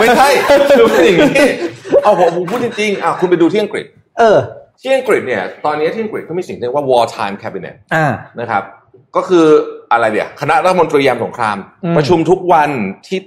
[0.00, 0.28] ไม่ใช่
[0.78, 1.46] คือเป็นอย่างนี้
[2.02, 3.84] เอาผมผมพูดจริงๆอะคุณไปดูที่อังกฤษ
[4.18, 4.38] เออ
[4.80, 8.06] ที่อังกฤษเนี่ยตอนนี้ที่อังกฤษเขามีสิ่งที่เรียกว่า war time cabinet อ่า
[8.40, 8.62] นะครับ
[9.16, 9.46] ก็คือ
[9.92, 12.70] อะไรเดี๋ยวคณะรัฐมนตรียามสงครามอืมประชุมทุกวัน
[13.06, 13.18] ที่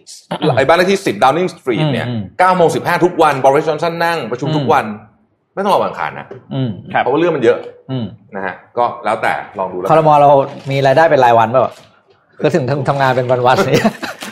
[0.58, 4.86] ไอ้บ้านเลขที่10 Downing Street เนี่ยอืม9โมง15ทุกวันบริ s จอนสันนั่งประชุมทุกอืมวัน
[5.54, 7.58] ไม่ต้องรอวันอังคารนะอืมครับเพราะว่าเรื่องมันเยอะ
[7.92, 10.30] อืมนะฮะก็แล้วแต่ลองดูแล้วคอรมอเรา
[10.72, 11.74] มีรายได้เป็นรายวันเปล่า
[12.44, 13.84] ก็ถึงทำทำงานเป็นวันๆนี่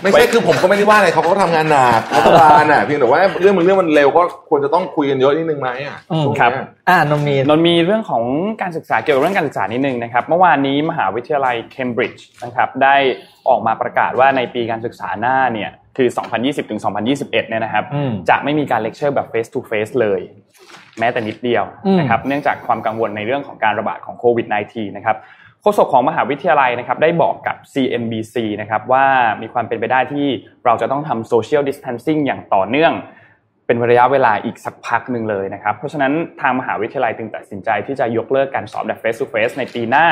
[0.01, 8.23] ไม่ใช่คือผมก็ไม่ได้ว่าอะไรเขาก็ทำงานหนักรัฐบาลน่ะเพียงแต่ว่าเรื่องมันเรื่องมันเร็วก็ควรจะต้องคุยกันเยอะนิดนึงไหมอะอืมช่วงครับเนี้ยอ่านมนีนนท์มีเรื่องของ
[8.61, 12.95] การศึกษาเกี่ยวกับเรื่องการศึกษานิดนึงนะครับเมื่อวานนี้มหาวิทยาลัยเคมบริดจ์นะครับได้
[13.49, 16.07] ออกมาประกาศว่าในปีการศึกษาหน้าเนี่ยคือ
[16.39, 20.21] 2020ถึง2021 เนี่ยนะครับอืมจะไม่มีการเลคเชอร์แบบ face to face เลย
[20.99, 25.17] แม้แต่นิดเดียวอืมนะครับ เนื่องจากความกังวลในเรื่องของการระบาดของโควิด -19 นะครับ
[25.61, 29.05] โฆษกของมหาวิทยาลัยนะครับได้บอกกับ CNBC นะครับว่า
[29.41, 30.27] มีความเป็นไปได้ที่
[30.65, 32.93] เราจะต้องทำ social distancing อย่างต่อเนื่อง
[33.71, 40.07] เป็นระยะเวลาอีกสักพักหนึ่งเลยนะครับ เพราะฉะนั้นทางมหาวิทยาลัยจึงตัดสินใจที่จะยกเลิกการสอบแบบ face to face ในปีหน้า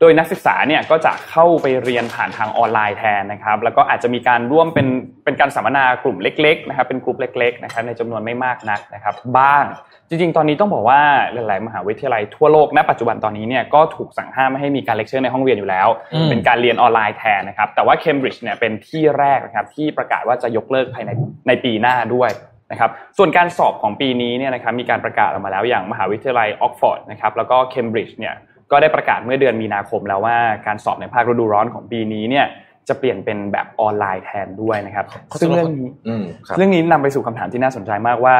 [0.00, 4.88] โดยนักศึกษาเนี่ยก็จะเข้าไปเรียนผ่านทางออนไลน์แทนนะครับ แล้วก็อาจจะมีการร่วมเป็น
[5.24, 9.64] เป็นการสัมมนากลุ่มเล็กๆนะครับ เป็นกลุ่มเล็กๆนะครับในจำนวนไม่มากนักนะครับ บ้าง
[10.08, 11.00] จริงๆ ตอนนี้ต้องบอกว่า
[11.32, 21.10] หลาย ๆ มหาวิทยาลัยทั่วโลกณปัจจุบันตอนนี้เนี่ยก็ถูกสั่งห้ามไม่ให้มีการเลคเชอร์ในห้องเรียนอยู่แล้วอืมเป็นการเรียนออนไลน์แทนนะครับ แต่ว่าเคมบริดจ์เนี่ยเป็นที่แรกนะครับที่ประกาศว่าจะยกเลิกภายใน
[21.48, 22.30] ในปีหน้าด้วย
[22.72, 28.34] นะครับส่วนการสอบของปีนี้เนี่ยนะครับมีการประกาศออกมาแล้วอย่างมหาวิทยาลัยออกซ์ฟอร์ดนะครับแล้วก็เคมบริดจ์เนี่ย
[28.70, 32.46] ก็ได้ประกาศเมื่อเดือนมีนาคมแล้วว่าการสอบในภาคฤดูร้อนของปีนี้เนี่ย
[32.88, 35.06] จะเปลี่ยนเป็นแบบออนไลน์แทนด้วยนะครับ
[35.40, 38.36] ซึ่งเรื่องนี้อืมครับเรื่องนี้นำไปสู่คำถามที่น่าสนใจมากว่า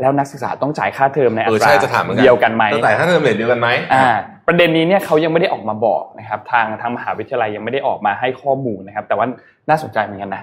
[0.00, 4.06] แล้วนักศึกษาต้องจ่ายค่าเทอมในอัเออตราใช่จะถามเหมือนกันเดียวกันไหมตั้งแต่ค่าเทอม rate เดียวกันไหมอ่า
[4.46, 9.26] ประเด็นนี้เนี่ยเขายังไม่ได้ออกมาบอกนะครับทางทางมหาวิทยาลัยยังไม่ได้ออกมาให้ข้อมูลนะครับ แต่ว่า
[9.68, 10.42] น่าสนใจเหมือนกันนะ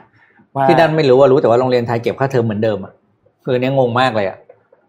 [0.55, 2.93] ว่าที่นั่นไม่รู้ว่ารู้แต่ว่าโรงเรียนไทยเก็บค่าเทอมเหมือนเดิมอะ
[3.45, 4.37] คืออนเนี้ยงงมากเลยอะ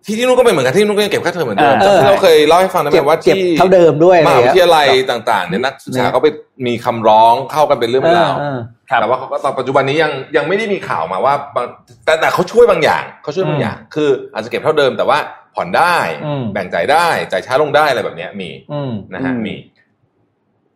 [0.04, 6.28] ที่ที่นู้นก็เป็นเหมือนกันที่นู้นก็ยังเก็บค่าเทอมเหมือนเดิมเออที่เราเคยเล่าให้ฟังนะเก็บว่าเก็บที่เท่าเดิมด้วยมอะไรหาอางวิเงี้ทยาลัยต่างๆเนี่ยนักศึกษาเนี่ยก็ไป
[6.66, 8.58] มีคำร้องเข้ากันเป็นเรื่องเป็นราวเออ
[8.90, 11.66] ครับแต่ว่าเขาก็ตอนปัจจุบันนี้ยังยังไม่ได้มีข่าวมาว่าบาง
[12.04, 15.18] แต่แต่เขาช่วยบางอย่างเขาช่วยบางอย่าง คืออาจจะเก็บเท่าเดิมแต่ว่า
[15.54, 19.56] ผ่อนได้อืมแบ่งจ่ายได้จ่ายช้าลงได้อะไรแบบเนี้ยมีอืมนะฮะอืมมี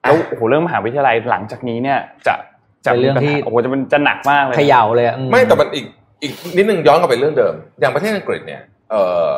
[0.02, 2.34] แล้วโอ้โหเรื่องมหาวิทยาลัยหลังจากนี้เนี่ยจะ
[2.84, 5.86] จะเป็นเรื่องมีปัญที่หาโอ้โหจะมันจะหนักมากเลยเขย่าเลยอะอืไม่แต่มันอีก
[6.22, 9.02] อีกนิดนึงย้อนกลับไปเรื่องเดิม อย่างประเทศอังกฤษเนี่ยเอ่
[9.32, 9.34] อ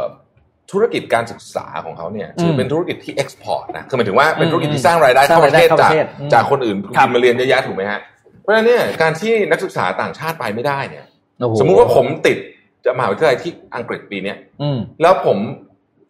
[0.73, 5.92] ธุรกิจการศึกษาของเขาเนี่ยถือเป็นธุรกิจที่เอ็กซ์พอร์ตนะคือหมายถึงว่าเป็นธุรกิจที่สร้างรายได้เข้าประเทศจาก
[6.35, 8.01] จากคนอื่นบินมาเรียนเยอะแยะถูกไหมฮะ
[8.40, 11.05] เพราะฉะนั้นเนี่ยการที่นักศึกษาต่างชาติไปไม่ได้เนี่ย
[11.38, 12.38] โอ้โหสมมุติว่าผมติด
[12.85, 15.38] จะมหาวิทยาลัยที่อังกฤษปีเนี้ยอืมแล้วผม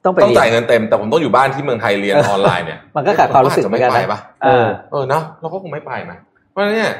[0.04, 6.18] ต้องไปต้องเรียนจ่ายเงินเต็มแต่ผมต้องอยู่บ้านที่เมืองไทยเรียนออนไลน์เนี่ย มันก็ขาดความรู้สึกผเหมือาอนจกันจะไม่ไปนะปะเออเออเนาะเราก็คงไม่ไปนะ
[6.50, 6.92] เพราะฉะนั้นเนี่ย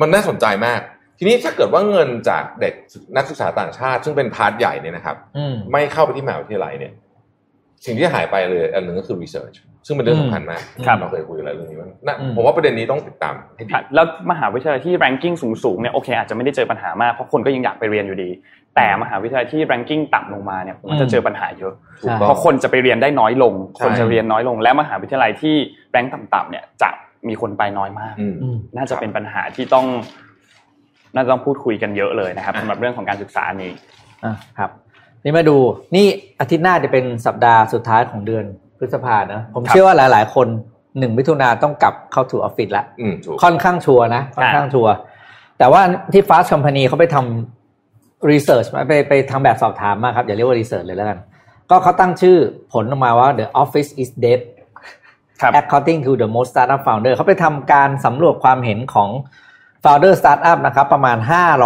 [0.00, 0.80] มันน่าสนใจมาก
[1.18, 2.74] ทีนี้ถ้าเกิดว่าเงินจากเด็ก
[3.16, 6.92] นักศึกษาต่างชาติ ซึ่งเป็น part ใหญ่เนี่ยนะครับอืมไม่เข้าไปที่มหาวิทยาลัยเนี่ย
[7.84, 18.30] สิ่งที่หายไปเลยอันหนึ่งก็คือ research ซึ่งเป็นเรื่องสำคัญมากครับเราเคยคุยกันแล้วเรื่องนี้ว่าน่ะอืมผมว่าประเด็นนี้ต้องติดตามให้ดีแล้วมหาวิทยาลัยที่ ranking สูงๆเนี่ยโอเคอาจจะไม่ได้เจอปัญหามากเพราะคนก็ยังอยากไปเรียนอยู่ดี
[18.76, 21.72] แต่มหาวิทยาลัยที่ ranking ต่ำลงมาเนี่ยผมว่าจะเจอปัญหาเยอะ
[22.02, 25.56] ถูกใช่ต้เพองราะคนจะไปเรียนได้น้อยลงใช่คนจะเรียนน้อยลง และมหาวิทยาลัยที่
[25.92, 26.90] แรงต่ำๆเนี่ยจะ
[27.28, 29.86] มีคนไปน้อยมากอืมอืมน่าจะเป็นปัญหาที่ต้อง
[31.14, 33.72] น่าจะต้องพูดคุยกันเยอะเลยนะครับอะสำหรับเรื่องของการศึกษานี้
[34.24, 34.70] อะครับ
[35.24, 35.56] นี่มาดู
[35.94, 36.06] นี่
[36.40, 38.44] อาทิตย์หน้าจะเป็นสัปดาห์สุดท้ายของเดือน
[38.78, 40.46] พฤษภานะผมครับเชื่อว่าหลาย ๆ คน
[40.98, 44.92] หนึ่งมิถุนาต้องกลับเข้าถูออฟฟิศละอืมถูกค่อนข้างชัวร์นะค่อนข้างชัวร์
[45.58, 51.18] แต่ว่าที่ Fast Company เขาไปทำรีเสิร์ชมาไปไปทำแบบสอบถามมาครับ อย่าเรียกว่ารีเสิร์ชเลยแล้วกัน
[51.70, 52.36] ก็เขาตั้งชื่อ
[52.72, 54.40] ผลออกมาว่า the office is dead
[55.40, 59.10] ครับ according to the most startup founder เขาไปทำการสำรวจความเห็นของ
[59.84, 61.16] founder startup นะครับ ประมาณ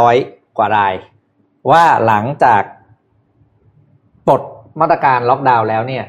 [0.05, 0.95] 500 กว่าราย
[1.71, 2.63] ว่าหลังจาก
[4.27, 4.43] ปลด
[4.81, 6.05] มาตรการล็อกดาวน์แล้วเนี่ย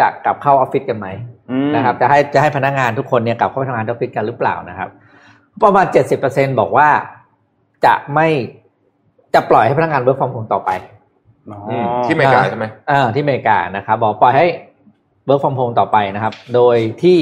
[0.00, 1.06] จะกลับเข้าออฟฟิศกันไหม
[1.50, 4.88] อืมนะครับ จะให้จะให้พนักงานทุกคนเนี่ยกลับเข้าไปทำงานที่ออฟฟิศกันหรือเปล่านะครับ
[5.64, 6.88] ประมาณเจ็ดสิบเปอร์เซ็นบอกว่า
[7.84, 8.28] จะไม่
[9.34, 10.70] จะปล่อยให้พนักงาน work from home ต่อไป
[11.50, 14.46] อ๋ออืมที่อเมริกาใช่ไหมอ่าที่อเมริกานะครับ บอกปล่อยให้
[15.26, 17.18] work from home ต่อไปนะครับ โดยที่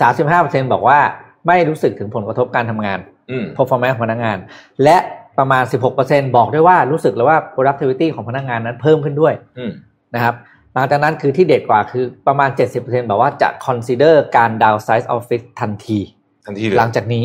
[0.00, 0.98] สามสิบห้าเปอร์เซ็นบอกว่า
[1.46, 3.15] ไม่รู้สึกถึงผลกระทบการทำงานอืม
[3.56, 4.38] performance ของพนักงาน
[4.84, 4.96] และ
[5.38, 5.62] ประมาณ
[5.98, 9.72] 16%บอกด้วยว่ารู้สึกเลยว่า productivity ของพนักงานนั้นเพิ่มขึ้นด้วยอืม
[10.14, 10.34] นะครับ
[10.74, 15.98] หลังจากนั้นคือที่เด็ดกว่าคือประมาณ 70%บอกว่าจะ consider การ downsize office ทันที
[16.46, 17.24] ทันทีเลยหลังจากนี้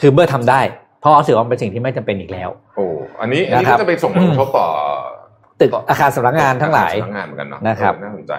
[0.00, 0.60] คือเมื่อทำได้
[1.00, 2.84] เพราะรู้สึกว่ามันเป็นสิ่งที่ไม่จำเป็นอีกแล้ว โอ้
[3.20, 4.66] อันนี้อันนี้นะครับก็จะไปส่งผลกระทบต่อ
[5.60, 8.32] ตึกอาคารสำนักงานทั้งหลายสำนักงานเหมือนกันเนาะนะครับเออน่าสนใจ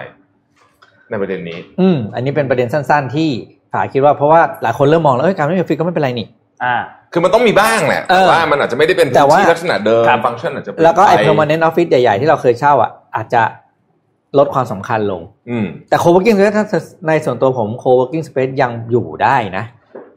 [1.10, 3.30] ในประเด็นนี้ อืมอันนี้เป็นประเด็นสั้น ๆ ที่
[3.72, 6.26] ฝากคิดว่าเพราะว่าหลายคนเริ่มมองแล้วเอ้ยการไม่มีออฟฟิศก็ไม่เป็นไรนี่
[6.64, 6.76] อ่า
[7.12, 13.42] คือมันต้องมีบ้างแหละเออแต่ว่ามันอาจจะไม่ได้เป็นแต่ว่าที่ลักษณะเดิมครับฟังก์ชันอาจจะเปยนแล้วก็ไอ้ป permanent office ใหญ่ๆ ที่เราเคยเช่าอะอาจจะ
[14.38, 16.66] ลดความสำคัญลง อืมแต่ co-working space ถ้า
[17.08, 19.64] ในส่วนตัวผม co-working space ยังอยู่ได้นะ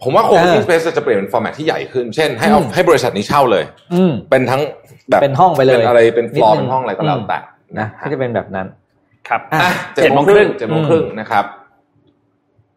[0.02, 4.62] ผมว่า co-working เออ space จะเปลี่ยนเป็น format ที่ใหญ่ขึ้น เช่น ให้เอาอืมให้บริษัทนี้เช่าเลย อืมเป็นทั้ง
[5.10, 7.40] แบบเป็นห้องไปเลยเป็นอะไรเป็นฟลอร์นิดนึงเป็นห้องอะไรก็แล้วอืมแต่
[7.80, 8.68] นะก็จะเป็นแบบนั้น
[9.28, 11.46] ครับอะอะเจ็เจ็ดดโมโมงงคครึ่รึ่งงเจ็ดโมงครึ่งนะครับ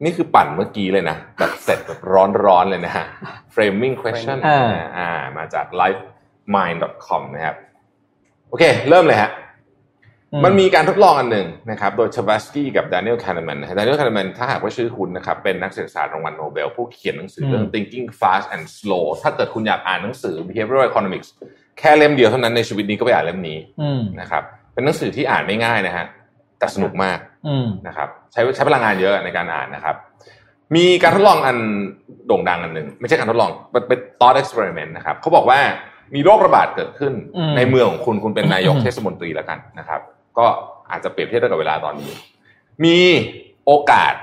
[0.02, 2.00] นี่คือปั่นเมื่อกี้เลยนะแบบเสร็จแบบ
[2.44, 3.06] ร้อนๆเลยนะฮะ
[3.54, 4.60] framing question อ่า
[4.98, 7.56] อ่ามาจาก livemind.com นะครับ
[8.48, 9.30] โอเค เริ่มเลยฮะ
[10.32, 13.92] อืมันมีการทดลองอันหนึ่งนะครับ โดยช a วัสกี้กับด a นิ e l ล a น n แมนด a นิ e
[13.94, 21.28] l ล a น n แมนถ้าหากว่าชื่อคุณนะครับ เป็นนักเศรษฐศาสตร์รางวัลโนเบล ผู้เขียนหนังสือเรื่อง thinking fast and slow ถ้าเกิดคุณอยากอ่านหนังสือ behavioral economics
[21.78, 24.42] แค่เล่มเดียวเท่านั้นในชีวิตนี้ก็ไปอ่านเล่มนี้อืมนะครับ
[24.74, 26.04] เป็นหนังสือที่อ่านไม่ง่ายนะฮะ
[26.64, 29.96] แต่สนุกมากอืมนะครับ ใช้ใช้พลังงานเยอะในการอ่านนะครับ
[30.76, 31.56] มีการทดลองอัน
[32.26, 35.58] โด่งดังอันหนึ่งไม่ใช่การทดลองเป็นเป็น thought experiment นะครับเขาบอกว่า
[36.14, 40.00] มีโรคระบาดเกิดขึ้นอืมในเมืองของคุณคุณเป็นนายกอืมเทศมนตรีแล้วกันนะครับ
[40.38, 40.46] ก็
[40.90, 42.10] อาจจะเปรียบเทียบได้กับเวลาตอนนี้
[42.84, 42.98] มี
[43.66, 44.14] โอกาส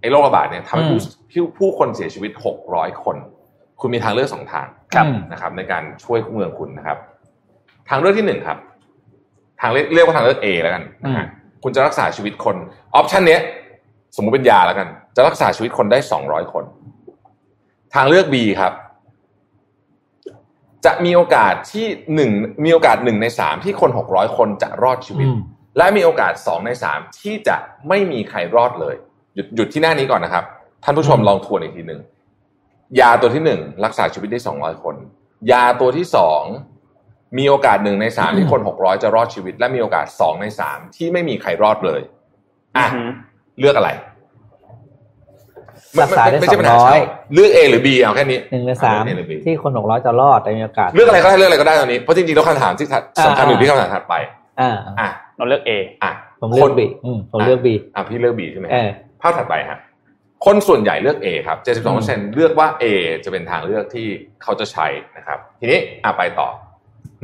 [0.00, 0.98] ไอ้โรคระบาดเนี่ยทำให้ผู้
[1.32, 2.30] ผู้ผู้คนเสียชีวิต
[2.66, 3.16] 600คน
[3.80, 6.98] คุณมีทางเลือกสองทางครับนะครับ ในการช่วยเมืองคุณนะครับ
[7.88, 8.58] ทางเลือกที่หนึ่งครับ
[9.60, 11.26] ทางเรียกเรียกว่าทางเลือก A แล้วกันนะฮะ
[11.64, 12.56] คุณจะรักษาชีวิตคน
[12.94, 13.40] ออปชันเนี้ย
[14.16, 16.64] สมมุติเป็นยาแล้วกัน จะรักษาชีวิตคนได้200คน
[17.94, 18.72] ทางเลือก B ครับ
[20.84, 22.30] จะมีโอกาสที่หนึ่ง
[22.64, 25.38] มีโอกาสหนึ่งในสามที่คน600คนจะรอดชีวิตอืม
[25.78, 27.56] และมีโอกาสสองในสามที่จะ
[27.88, 28.94] ไม่มีใครรอดเลย
[29.34, 30.44] หยุดหยุดที่หน้านี้ก่อนนะครับ
[30.84, 32.00] ท่านผู้ชมลองทวนอีกทีหนึ่ง
[33.00, 34.94] ยาตัวที่หนึ่งรักษาชีวิตได้200คน
[35.52, 36.42] ยาตัวที่สอง
[37.38, 42.00] มีโอกาสหนึ่งในสามที่คน600จะรอดชีวิต และมีโอกาสสองในสามที่ไม่มีใครรอดเลย
[42.76, 43.08] อะอือหือ
[43.60, 43.90] เลือกอะไร
[46.02, 47.02] รักษาได้ไม่ใช่ปัญหา200เช่า
[47.34, 54.14] เลือก A หรือ B เอาแค่นี้หนึ่งในสามเลือก A หรือ B ที่คนหกร้อยจะรอดแต่มีโอกาส เลือกอะไรก็ได้เลือกอะไรก็ได้ตอนนี้เพราะจริงๆแล้วคำถามที่ถัดอ่าสำคัญอยู่ที่คำถามถัดไป
[54.60, 54.70] อ่า
[55.00, 55.70] อะเราเลือก A
[56.02, 59.78] อะผมเลือกบีอืมผมเลือกบีอะพี่เลือก B ใช่ไหมเออภาพถัดไปฮะ
[60.44, 61.58] คนส่วนใหญ่เลือก A ครับ
[61.96, 62.84] 72%เลือกว่า A
[63.24, 64.06] จะเป็นทางเลือกที่
[64.42, 66.48] เขาจะใช้นะครับ ทีนี้อะไปต่อ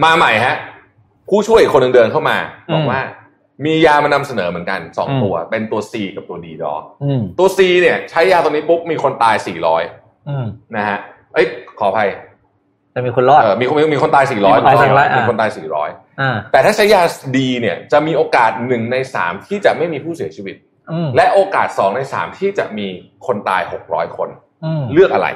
[0.05, 0.57] มาใหม่ฮะ
[1.29, 2.37] ผู้ช่วยอีกคนหนึ่งเดินเข้ามา
[2.75, 3.01] บอกว่า
[3.65, 9.37] มียามานำเสนอเหมือนกันสองอืมตัว เป็นตัว C กับตัว D ดออืมตัว C เนี่ย ใช้ยาตัวนี้ปุ๊บมีคนตาย
[9.83, 10.99] 400อืมนะฮะ
[11.35, 11.47] เอ้ย
[11.79, 12.09] ขออภัย
[12.95, 15.51] จะมีคนรอดเออมีคนมีคนตาย400มีคนตาย400อะมีคนตาย
[15.85, 17.03] 400อ่าแต่ถ้าใช้ยา
[17.39, 20.57] ดีเนี่ย จะมีโอกาสหนึ่งในสามที่จะไม่มีผู้เสียชีวิต
[20.93, 22.87] อืมและโอกาสสองในสามที่จะมี
[23.27, 24.29] คนตายหกร้อยคน
[24.65, 25.29] อืมเลือกอะไร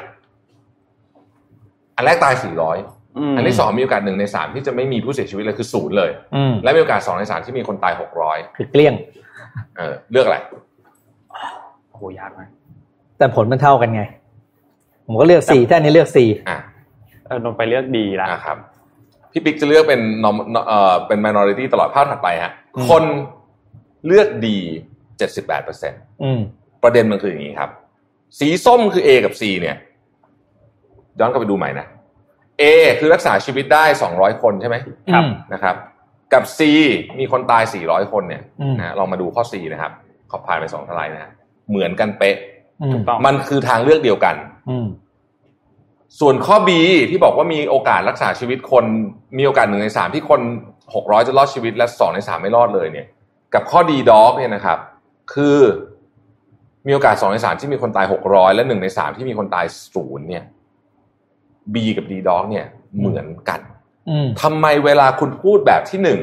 [1.97, 3.04] อันแรกตายสี่ร้อยม
[3.37, 8.95] อันที่สองมีโอกาสหนึ่งในสามที่จะไม่มีผู้เสียชีวิตเลยคือศูนย์เลยอืมและมีโอกาสสองในสามที่มีคนตายหกร้อยคือเกลี้ยง
[9.77, 10.39] เออเลือกอะไร
[11.91, 12.49] โอ้โหยากมาก
[13.19, 14.03] แต่ผลมันเท่ากันไง
[15.07, 16.59] ผมก็เลือกสี่ถ้าอันนี้เลือกสี่อะ
[17.27, 18.57] เออนนท์ไปเลือกดีละนะครับ
[19.33, 23.03] พี่ปิ๊กจะเลือกเป็น norm- เอ่อเป็น minority ตลอดภาพถัดไปฮะอืมคน
[24.07, 24.59] เลือกดี
[25.11, 26.41] 78เปอร์เซ็นต์อืม
[26.83, 27.71] ประเด็นมันคืออย่างนี้ครับ
[28.39, 29.77] สีส้มคือ A กับ C เนี่ย
[31.21, 31.87] ย้อนกลับไปดูใหม่นะ
[32.61, 32.63] A
[32.99, 34.77] คือรักษาชีวิตได้ 200 คนใช่ไหม
[35.13, 35.77] ครับนะครับ
[36.33, 36.61] กับ C
[37.19, 39.93] มีคนตาย 400 คนเนี่ยอืมนะลองมาดูข้อ C นะครับ
[40.31, 41.33] ขอผ่านไปสองทลายนะฮะ
[41.71, 42.37] เหมือนกันเป๊ะ
[42.83, 44.35] อืมถูกต้องมันคือทางเลือกเดียวกัน
[44.71, 44.87] อืม
[46.21, 46.71] ส่วนข้อ B
[47.11, 48.85] ที่บอกว่ามีโอกาสรักษาชีวิตคน
[49.39, 50.41] มีโอกาสหนึ่งในสามที่คน
[50.95, 53.07] หกร้อยจะรอดชีวิตและสองในสามไม่รอดเลยเนี่ย
[53.55, 54.79] กับข้อ D dog เนี่ยนะครับ
[55.35, 55.59] คือ
[56.87, 60.45] มีโอกาสสองในสามที่มีคนตายหกร้อยและหนึ่งในสามที่มีคนตายศูนย์เนี่ย
[61.75, 62.67] B กับ D dog เนี่ย
[62.99, 63.61] เหมือนกัน
[64.09, 66.21] อืมทำไมเวลาคุณพูดแบบที่หนึ่ง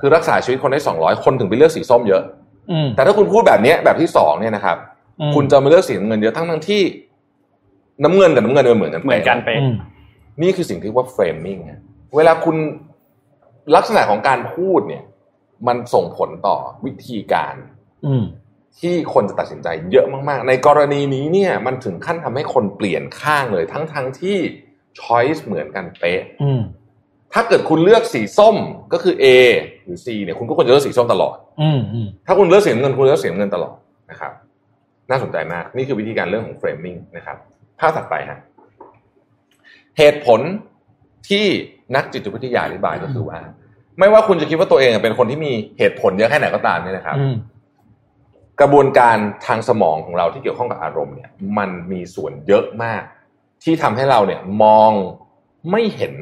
[0.00, 2.22] คือรักษาชีวิตคนได้สองร้อยคนถึงไปเลือกสีส้มเยอะ
[2.70, 4.76] อืมแต่ถ้าคุณพูดแบบเนี้ยแบบที่สองเนี่ยนะครับ
[5.20, 6.82] อืมคุณจะมาเลือกสีน้ำเงินเยอะทั้งทั้งๆที่
[8.04, 9.74] น้ำเงินกับน้ำเงินมันเหมือนกันเหมือนกันป๊ะเป๊ะอืม
[10.42, 11.58] นี่คือสิ่งที่ว่า framing
[12.16, 12.56] เวลาคุณ
[13.74, 15.04] ลักษณะของการพูดเนี่ย
[15.66, 17.54] มันส่งผลต่อวิธีการ
[18.06, 18.24] อืม
[18.80, 24.36] ที่คนจะตัดสินใจเยอะมาก ๆ ในกรณีนี้เนี่ยมันถึงขั้นทำให้คนเปลี่ยนข้างเลยทั้งทั้งๆที่
[25.00, 26.62] choice เหมือนกันเป๊ะอืม
[27.32, 28.56] ถ้าเกิดคุณเลือกสีส้ม
[28.92, 29.24] ก็คือ A
[29.84, 33.74] หรือ C เนี่ยคุณก็ควรจะเลือกสีส้มตลอดอืมอืมถ้าคุณเลือกสีน้ำเงินคุณเลือกสีน้ำเงินตลอด
[34.10, 34.32] นะครับ
[35.10, 37.36] น่าสนใจมากนี่คือวิธีการเรื่องของเฟรมมิ่งนะครับ
[37.80, 38.38] ภาพถัดไปฮะ
[39.98, 40.40] เหตุผล
[41.28, 41.44] ที่
[41.96, 43.40] นักจิตวิทยาอธิบายก็คือว่า
[43.98, 47.34] ไม่ว่าคุณจะคิดว่าตัวเองเป็นคนที่มีเหตุผลเยอะแค่ไหนก็ตามเนี่ยนะครับอืม
[48.60, 53.02] กระบวนการทางสมองของเราที่เกี่ยวข้องกับอารมณ์เนี่ยมันมีส่วนเยอะมาก
[53.62, 54.90] ที่ทำให้เราเนี่ยมอง
[55.70, 56.14] ไม่เห็น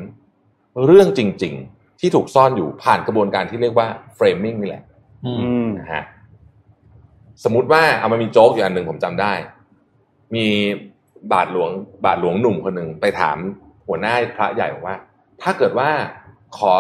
[0.85, 4.83] เรื่องจริง ๆ ที่ถูกซ่อนอยู่ผ่านกระบวนการที่เรียกว่า framing นี่แหละ
[5.25, 6.05] อืมอืมนะฮะ
[7.45, 9.33] สมมุติว่าเอามามีโจ๊กอยู่อันหนึ่งผมจำได้
[10.35, 10.47] มี
[11.33, 11.71] บาทหลวง
[12.05, 13.37] บาทหลวงหนุ่มคนหนึ่งไปถาม
[13.87, 14.97] หัวหน้าพระใหญ่บอกว่า
[15.43, 15.89] ถ้าเกิดว่า
[16.59, 16.73] ขอ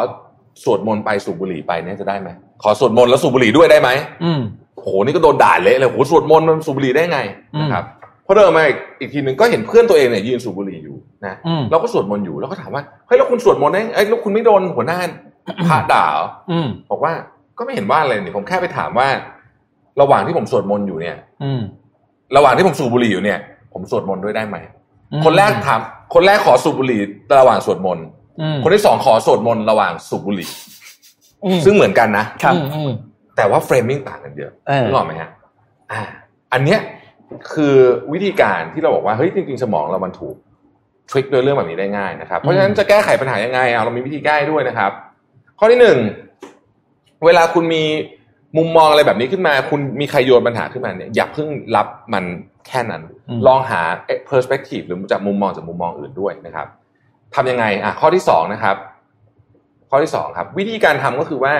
[0.62, 2.28] สวดมนต์ไปสูบบุหรี่ไปเนี่ยจะได้ไหม
[2.62, 3.90] ขอสวดมนต์แล้วสูบบุหรี่ด้วยได้ไหม
[4.24, 4.40] อืม
[4.84, 7.18] โหนี่ก็โดนด่าเละเลยโหสวดมนต์มันสูบบุหรี่ได้ไง
[7.54, 7.84] อืมนะครับ
[8.26, 14.98] พอเดินมาอีกอีกทีหนึ่งก็เห็นเพื่อนตัวเองเนี่ยยืนสูบบุหรี่อยู่นะอืมเราก็สวดมนต์อยู่แล้วก็ถามว่าเฮ้ยแล้วคุณสวดมนต์ได้ไอ้ยแล้วคุณไม่โดนหัวหน้า
[15.66, 17.12] พระด่าเหรออืมบอกว่า
[17.58, 19.08] ก็ไม่เห็นว่าอะไรนี่ผมแค่ไปถามว่า
[20.00, 21.60] ระหว่างที่ผมสวดมนต์อยู่เนี่ย อืม
[22.36, 23.38] ระหว่างที่ผมสูบบุหรี่อยู่เนี่ย
[23.72, 24.56] ผมสวดมนต์ด้วยได้ไหม
[25.12, 25.80] อืมคนแรกถาม
[26.14, 27.00] คนแรกขอสูบบุหรี่
[27.40, 28.06] ระหว่างสวดมนต์
[28.40, 30.48] อืมคนที่สองขอสวดมนต์ระหว่างสูบบุหรี่
[31.44, 32.90] อืมซึ่งเหมือนกันนะครับอืมอืม
[33.40, 35.30] แต่ว่า framing ต่างกันเยอะเออนึกออกไหมฮะ
[35.92, 36.00] อ่า
[36.52, 36.80] อันเนี้ย
[37.52, 37.76] คือ
[38.12, 40.36] วิธีการที่เราบอกว่าเฮ้ยจริงๆ สมองเรามันถูก
[41.10, 44.90] trick ด้วยเรื่องแบบนี้ได้ง่ายนะครับ เพราะฉะนั้นจะแก้ไขปัญหายังไงเอาเรามีวิธีแก้ด้วยนะครับ
[45.58, 45.98] ข้อที่หนึ่ง
[47.24, 47.82] เวลาคุณมี
[48.56, 52.24] มุมมองอะไรแบบนี้ขึ้นมา คุณมีใครโยนปัญหาขึ้นมาเนี่ยอย่าเพิ่งรับมัน
[52.66, 53.80] แค่นั้นอืมลองหา
[54.30, 56.66] perspective หรือจากมุมมองจากมุมมองอื่นด้วยนะครับ
[57.34, 58.76] ทำยังไงอะข้อที่สองนะครับ
[59.90, 61.54] ข้อที่สองครับ วิธีการทำก็คือว่า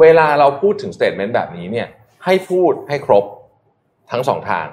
[0.00, 1.88] เวลาเราพูดถึง statement แบบนี้เนี่ย
[2.24, 3.24] ให้พูดให้ครบ
[4.12, 4.66] ทั้งสองทาง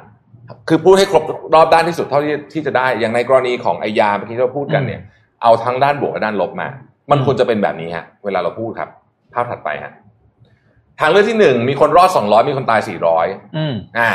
[0.68, 1.24] คือพูดให้ครบ
[1.56, 5.02] รอบด้านที่สุดเท่าที่ที่จะได้ อย่างในกรณีของไอยาเมื่อกี้ที่เราพูดกันเนี่ย
[5.44, 6.68] เอาทั้งด้านบวกและด้านลบมา
[7.12, 8.90] มันควรจะเป็นแบบนี้ฮะ เวลาเราพูดครับ
[9.34, 9.94] ภาพถัดไปฮะ
[11.00, 14.10] ทางเลือกที่หนึ่งมีคนรอดสองร้อยมีคนตายสี่ร้อยอืมอ่า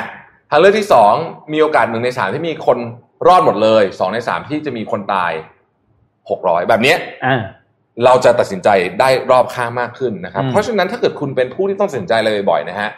[0.50, 1.12] ทางเลือกที่สอง
[1.52, 2.78] มีโอกาสหนึ่งในสามที่มีคน
[3.26, 5.32] รอดหมดเลยสองในสามที่จะมีคนตาย
[6.30, 7.40] หกร้อยแบบเนี้ยอ่า
[8.04, 8.68] เราจะตัดสินใจ
[9.00, 12.90] ได้รอบข้างมากขึ้นนะครับอืมเพราะฉะนั้นถ้าเกิดคุณเป็นผู้ที่ต้องตัดสินใจอะไรบ่อยๆนะฮะ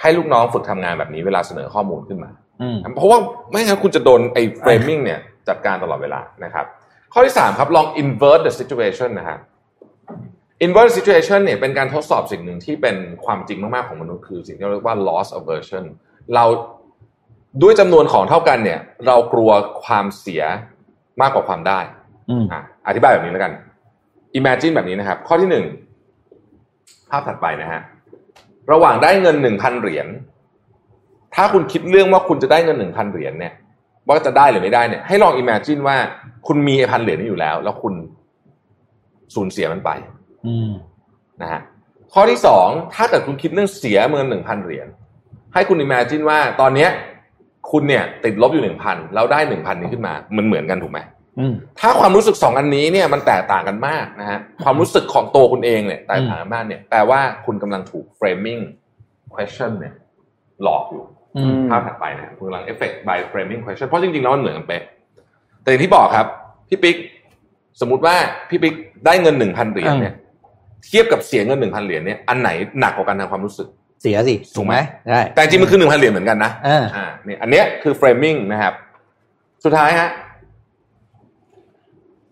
[0.00, 2.30] ให้ลูกน้องฝึกทำงานแบบนี้เวลาเสนอข้อมูลขึ้นมา
[2.62, 3.18] อืมเพราะว่า
[3.50, 6.66] ไม่งั้นคุณจะโดนไอ้ framing เนี่ยจัดการตลอดเวลานะครับ
[7.12, 9.38] ข้อที่สามครับลอง invert the situation นะครับ
[10.64, 15.84] invert the situation เนี่ยเป็นการทดสอบสิ่งหนึ่งที่เป็นความจริงมากๆของมนุษย์คือสิ่งที่เราเรียกว่า loss aversion
[16.34, 16.44] เรา
[17.62, 19.50] ด้วยจำนวนของเท่ากันเนี่ย เรากลัว
[19.84, 20.42] ความเสีย
[21.20, 21.80] มากกว่าความได้
[22.30, 23.52] อืมอะอธิบายแบบนี้แล้วกัน
[24.38, 25.64] imagine แบบนี้นะครับ ข้อที่หนึ่ง
[27.10, 27.82] ภาพถัดไปนะฮะ
[28.72, 30.06] ระหว่างได้เงินหนึ่งพันเหรียญ
[31.34, 33.54] ถ้าคุณคิดเรื่องว่าคุณจะได้เงินหนึ่งพันเหรียญเนี่ย
[34.06, 35.96] ว่าจะได้หรือไม่ได้เนี่ย ให้ลอง imagine ว่า
[36.46, 37.94] คุณมีไอ้พันเหรียญนี้อยู่แล้ว แล้วคุณ
[39.34, 39.90] สูญเสียมันไป
[40.46, 40.70] อืม
[41.42, 41.60] นะฮะ
[42.12, 44.86] ข้อที่สองถ้าเกิดคุณคิดเรื่องเสียเงินหนึ่งพันเหรียญ
[45.54, 46.90] ให้คุณ imagine ว่าตอนเนี้ย
[47.70, 51.14] คุณเนี่ย ติดลบอยู่หนึ่งพันแล้วได้หนึ่งพันนี้ขึ้นมา มันเหมือนกันถูกไหมอืม
[51.80, 58.60] ถ้าความรู้สึกสองอันนี้เนี่ยมันแตกต่างกันมากนะฮะความรู้สึกของตัวคุณเองเนี่ยแตกต่างกันมากเนี่ยแปลว่าคุณกำลังถูก framing
[59.34, 59.94] question เนี่ย
[60.62, 61.04] หลอกอยู่
[61.36, 64.82] อืมภาพถัดไปนะคุณกำลัง effect by framing question เพราะจริงๆแล้วมันเหมือนกันเป๊ะ
[65.62, 66.26] แต่อย่างที่บอกครับ
[66.68, 66.96] พี่ปิ๊ก
[67.80, 68.16] สมมุติว่า
[68.50, 68.74] พี่ปิ๊ก
[69.06, 70.14] ได้เงินหนึ่งพันเหรียญเนี่ย
[70.86, 73.68] เทียบกับเสียเงินหนึ่งพันเหรียญเนี่ยอันไหนหนักกว่ากันทางความรู้สึก
[74.02, 74.74] เสียสิถูกไหม
[75.08, 78.74] ใช่แต่จริงๆมันคือหนึ่งพันเหรียญเหมือนกันนะเอออ่าเนี่ยอันเนี้ยคือ framing นะครับ
[79.64, 80.08] สุดท้ายฮะ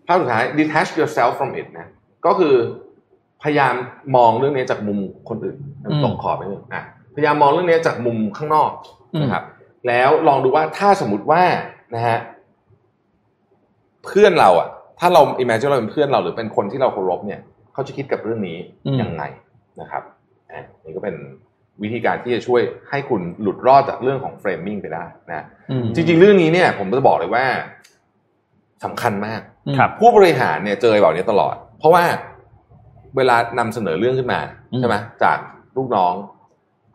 [0.07, 1.87] ภาพสุดท้าย detach yourself from it นะ
[2.25, 2.55] ก็คือ
[3.43, 3.73] พยายาม
[4.15, 4.99] มองเรื่องนี้จากมุม
[5.29, 6.83] คนอื่นอืมตกขอบไปหนึ่งอะ
[7.15, 8.71] พยายามมองเรื่องนี้จากมุมข้างนอก
[9.13, 9.43] อืมนะครับ
[9.87, 11.43] แล้วลองดูว่าถ้าสมมติว่า
[11.95, 12.17] นะฮะ
[14.05, 14.67] เพื่อนเราอะ
[14.99, 17.39] ถ้าเรา imagine เราเป็นเพื่อนเราหรือเป็นคนที่เราเคารพเนี่ย
[17.73, 18.57] เขาจะคิดกับเรื่องนี้
[19.01, 19.23] ยังไง
[19.81, 20.03] นะครับ
[20.51, 21.15] อะนี่ก็เป็น
[21.83, 27.45] วิธีการที่จะช่วยให้คุณหลุดรอดจากเรื่องของ framing ไปได้นะอืมจริง ๆ เรื่องนี้เนี่ย ผมจะบอกเลยว่า
[28.83, 29.54] สำคัญมากครับ
[29.99, 32.03] ผู้บริหารเนี่ยเจอแบบนี้ตลอด เพราะว่า
[33.17, 34.39] เวลานำเสนอเรื่องขึ้นมา
[34.71, 35.37] อืมใช่ไหมจาก
[35.77, 36.13] ลูกน้อง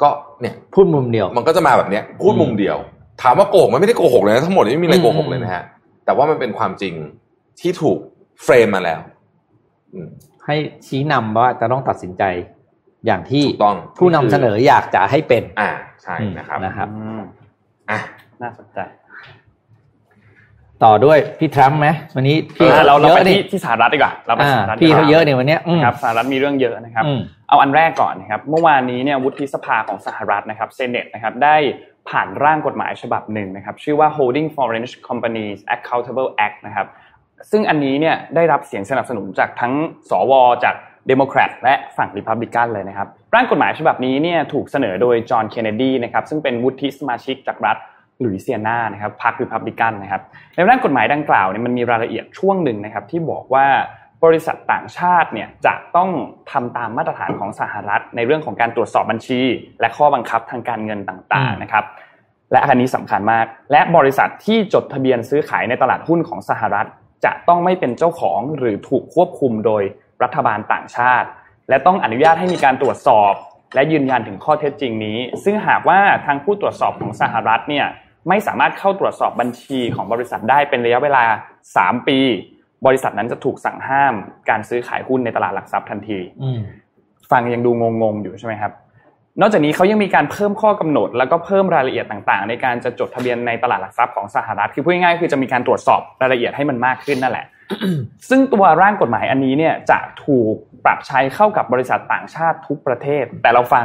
[0.03, 0.09] ก็
[0.41, 2.77] เนี่ยพูดมุมเดียว มันก็จะมาแบบเนี้ย พูดมุมเดียว
[3.23, 5.65] ถามว่าโกหกมันไม่ได้โกหกเลยนะทั้งหมดไม่มีอะไรอืมโกหกเลยนะฮะ
[6.05, 6.95] แต่ว่ามันเป็นความจริง
[7.61, 7.99] ที่ถูก
[8.43, 9.01] เฟรมมาแล้ว
[9.95, 10.09] อืม
[10.47, 10.57] ให้
[10.87, 12.23] ชี้นำว่าจะต้องตัดสินใจ
[13.07, 15.71] อย่างที่ถูกต้องผู้นำเสนออยากจะให้เป็น อ่า
[16.03, 17.23] ใช่นะครับนะครับอืม
[17.91, 17.99] อะ
[18.43, 18.79] น่าสนใจ
[20.85, 31.57] ต่อด้วยพี่ทรัมป์ไหมวันนี้พี่อะเราเราเยไปอะที่นี่ที่สหรัฐดีกว่าเราไปอ่าสหรัฐดีพี่กว่เขาเยอะเนี่ยวันเนี้ยอืมนะครับสหรัฐมีเรื่องเยอะนะครับอืมเอาอันแรกก่อนนะครับเมื่อวานนี้เนี่ยวุฒิสภาของสหรัฐนะครับเซเนตนะครับได้
[32.09, 36.87] ผ่านร่างกฎหมายฉบับหนึ่งนะครับ ชื่อว่า Holding Foreign Companies Accountable Act นะครับ
[37.51, 39.73] ซึ่งอันนี้เนี่ยได้รับเสียงสนับสนุนจากทั้ง
[40.11, 40.33] สว
[40.65, 40.75] จาก
[41.09, 47.77] เดโมแครตและฝั่งริพับลิกันเลยนะครับ ร่างกฎหมายฉบับนี้เนี่ยถูกเสนอโดยจอห์น เคนเนดีนะครับซึ่งเป็นวุฒิสมาชิกจากรัฐ
[48.25, 50.23] ลุยเซียนานะครับพรรคริพับลิกันนะครับ
[50.57, 53.67] ในร่างกฎหมายดังกล่าวเนี่ยมันมีรายละเอียดช่วงหนึ่งนะครับที่บอกว่า
[54.25, 56.11] บริษัทต่างชาติเนี่ยจะต้อง
[56.51, 59.41] ทำตามมาตรฐานของสหรัฐ ในเรื่องของการตรวจสอบบัญชี
[59.81, 61.85] และข้อบังคับทางการเงินต่างๆนะครับ
[62.53, 66.87] และอันนี้สำคัญมาก และบริษัทที่จดทะเบียนซื้อขายในตลาดหุ้นของสหรัฐ
[67.25, 69.83] จะต้องไม่เป็นเจ้าของหรือถูกควบคุมโดย
[70.23, 71.29] รัฐบาลต่างชาติ
[71.69, 73.33] และต้องอนุญาตให้มีการตรวจสอบ
[73.75, 77.87] และยืนยันถึงข้อเท็จจริงนี้ ซึ่งหากว่าทางผู้ตรวจสอบของสหรัฐเนี่ย
[78.29, 81.25] ไม่สามารถเข้าตรวจสอบบัญชีของบริษัทได้เป็นระยะเวลา
[81.67, 82.19] 3 ปี
[82.87, 84.15] บริษัทนั้นจะถูกสั่งห้าม
[84.51, 86.61] การซื้อขายหุ้นในตลาดหลักทรัพย์ทันทีอืม
[87.31, 87.71] ฟังยังดู
[88.03, 88.73] งงๆอยู่ใช่ไหมครับ
[89.41, 97.47] นอกจากนี้เขายังมีการเพิ่มข้อกำหนด แล้วก็เพิ่มรายละเอียดต่างๆ ในการจะจดทะเบียนในตลาดหลักทรัพย์ของสหรัฐคือพูดง่ายๆคือจะมีการตรวจสอบรายละเอียดให้มันมากขึ้นนั่นแหละ
[98.29, 100.55] ซึ่งตัวร่างกฎหมายอันนี้เนี่ยจะถูก
[100.85, 103.85] ปรับใช้เข้ากับบริษัทต่างชาติทุกประเทศ แต่เราฟัง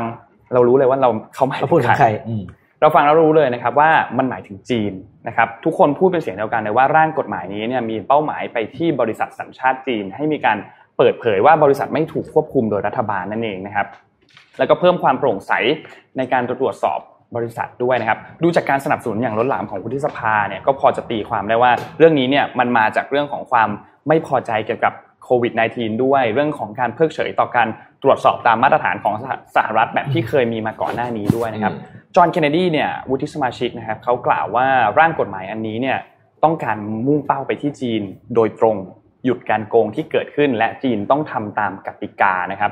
[0.54, 2.44] เรารู้เลยว่าเราเขาหมายเขาถึพูดงถึงใคใครรอืม
[2.82, 4.94] เราฟังแล้วรู้เลยนะครับว่ามันหมายถึงจีน
[5.28, 10.58] นะครับทุกคนพูดเป็นเสียงเดียวกันเลยว่าร่างกฎหมายนี้เนี่ยมีเป้าหมายไปที่บริษัทสัญชาติจีน ให้มีการ
[10.98, 13.88] เปิดเผยว่าบริษัทไม่ถูกควบคุมโดยรัฐบาลนั่นเองนะครับ
[14.58, 15.52] แล้วก็เพิ่มความโปร่งใส
[16.18, 17.00] ในการตรวจสอบ
[17.36, 23.70] บริษัทด้วยนะครับดูจากการสนับสนุนอย่างล้นหลามของวุฒิสภาเนี่ยก็พอจะตีความได้ว่าเรื่องนี้เนี่ยมันมาจากเรื่องของความ
[24.08, 24.94] ไม่พอใจเกี่ยวกับ
[25.26, 27.68] โควิด -19 ด้วยเรื่องของการเพิกเฉยต่อการ
[28.04, 31.74] ตรวจสอบตามมาตรฐานของสหสหรัฐแบบที่เคยมีมาก่อนหน้านี้ด้วยนะครับ
[32.16, 34.68] จอห์นเคนเนดีเนี่ยวุฒิสมาชิกนะครับเขากล่าวว่า
[35.00, 35.98] ร่างกฎหมายอันนี้เนี่ย
[36.44, 38.02] ต้องการมุ่งเป้าไปที่จีน
[38.36, 38.76] โดยตรง
[39.26, 42.72] หยุดการโกงที่เกิดขึ้น และจีนต้องทำตามกติกานะครับ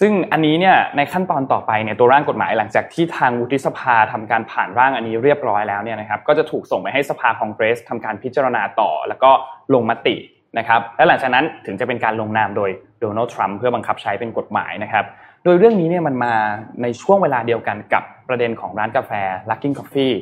[0.00, 9.30] ซึ่งอันนี้เนี่ยในขั้นตอนต่อไปเนี่ยตัวร่างกฎหมายหลังจากที่ทางวุฒิสภาทำการผ่านร่างอันนี้เรียบร้อยแล้วเนี่ยนะครับก็จะถูกส่งไปให้สภาคองเกรสทำการพิจารณาต่อ แล้วก็
[9.74, 10.16] ลงมติ
[10.58, 15.04] นะครับและหลังจากนั้นถึงจะเป็นการลงนามโดยโดนัลด์ทรัมป์เพื่อบังคับใช้เป็นกฎหมายนะครับ
[15.44, 16.34] โดยเรื่องนี้เนี่ยมันมา
[16.82, 19.12] ในช่วงเวลาเดียวกันกับประเด็นของร้านกาแฟ
[19.50, 20.14] Luckin Coffee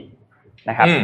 [0.68, 1.02] นะครับอืม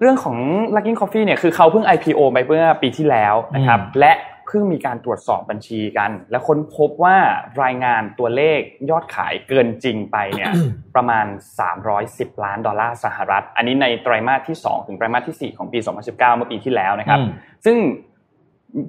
[0.00, 0.36] เรื่องของ
[0.74, 4.12] Luckin Coffee เนี่ยคือเขาเพิ่ง IPO ไปเมื่อปีที่แล้วนะครับอืมและ
[4.46, 7.16] เพิ่งมีการตรวจสอบบัญชีกัน และค้นพบว่า
[7.62, 8.60] รายงานตัวเลข
[8.90, 10.50] ยอดขายเกินจริงไปเนี่ย
[10.94, 11.26] ประมาณ
[11.84, 17.28] 310 ล้านดอลลาร์สหรัฐ อันนี้ในไตรมาสที่ 2 ถึงไตรมาสที่ 4 ของปี 2019 เมื่อปีที่แล้วนะครับอืม
[17.64, 17.76] ซึ่ง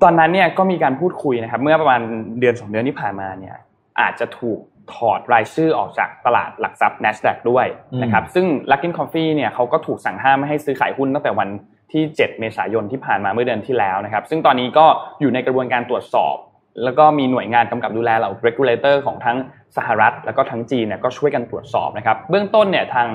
[0.04, 2.02] ตอนนั้นเนี่ยก็มีการพูดคุยนะครับ เมื่อประมาณ
[2.40, 3.56] เดือนสองเดือนที่ผ่านมาเนี่ย
[4.00, 4.60] อาจจะถูก
[4.94, 7.66] ถอดรายชื่อออกจากตลาดหลักทรัพย์ NASDAQ ด้วย
[8.04, 11.50] นะครับ ซึ่ง Luckin Coffee เนี่ยเขาก็ถูกสั่งห้ามไม่ให้ซื้อขายหุ้นตั้งแต่วัน
[11.92, 14.86] ที่ 7 เมษายนที่ผ่านมาเมื่อเดือนที่แล้วนะครับ ซึ่งตอนนี้ก็
[15.22, 16.36] อยู่ในกระบวนการตรวจสอบ
[16.84, 19.38] แล้วก็มีหน่วยงานกำกับดูแลเหล่า regulator ของทั้ง
[19.78, 23.08] สหรัฐ แล้วก็ทั้งจีนเนี่ยก็ช่วยกันตรวจสอบนะครับ เบื้องต้นเนี่ยทาง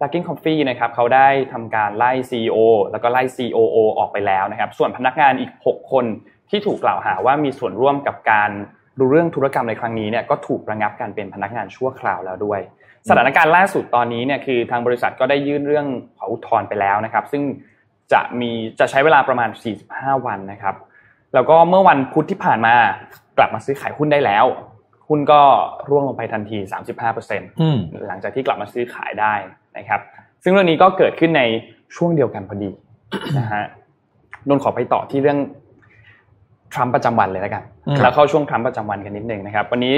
[0.00, 2.58] Luckin Coffee นะครับเขาได้ทำการไล่ CEO
[2.90, 6.04] แล้วก็ไล่ COO ออกไปแล้วนะครับ ส่วนพนักงานอีก 6 คน
[6.50, 8.50] ที่ถูกกล่าวหาว่ามีส่วนร่วมกับการ
[8.98, 12.60] รู้เรื่องธุรกรรมในครั้งนี้เนี่ยก็ถูกระงับการเป็นพนักงานชั่วคราวแล้วด้วย
[13.08, 15.86] สถานการณ์ล่าสุดตอนนี้เนี่ยคือทางบริษัทก็ได้ยื่นเรื่อง
[16.18, 17.42] ขออุทธรณ์ไปแล้วนะครับ ซึ่ง
[18.12, 19.50] จะมีจะใช้เวลาประมาณ
[19.86, 20.74] 45 วันนะครับ
[21.34, 22.74] แล้วก็เมื่อวันพุธที่ผ่านมา
[23.38, 24.46] กลับมาซื้อขายหุ้นได้แล้ว
[25.08, 25.40] หุ้นก็
[25.88, 26.58] ร่วงลงไปทันที
[27.08, 27.78] 35%อืม
[28.08, 29.34] หลังจากที่กลับมาซื้อขายได้
[29.78, 30.00] นะครับ
[30.42, 31.42] ซึ่งเรื่องนี้ก็เกิดขึ้นใน
[31.96, 32.70] ช่วงเดียวกันพอดี
[33.38, 33.64] นะฮะ
[34.48, 35.38] นนท์ขอไปต่อที่เรื่อง
[36.74, 39.96] ทรัมป์ประจำวันเลยแล้วกันอืมแล้วเข้าช่วงทรัมป์ประจำวันกันนิดนึงนะครับ วันนี้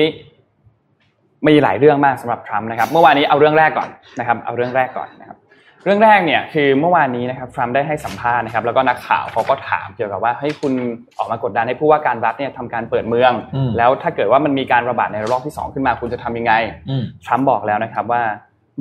[1.46, 5.38] มีหลายเรื่องมากสำหรับทรัมป์นะครับ เมื่อวานนี้เอาเรื่องแรกก่อนนะครับ เอาเรื่องแรกก่อนนะครับ
[5.84, 10.72] เรื่องแรกเนี่ยคือเมื่อวานนี้นะครับทรัมป์ได้ให้สัมภาษณ์นะครับ แล้วก็นักข่าวเขาก็ถามเกี่ยวกับว่าให้คุณ
[11.18, 16.52] ออกมากดดันให้ผู้ว่าการรัฐเนี่ยทำการเปิดเมืองอืมแล้วถ้าเกิดว่ามันมีการระบาดในระลอกที่สองขึ้นมาคุณจะทำยังไง
[16.90, 18.22] อืมทรัมป์บอกแล้วนะครับว่า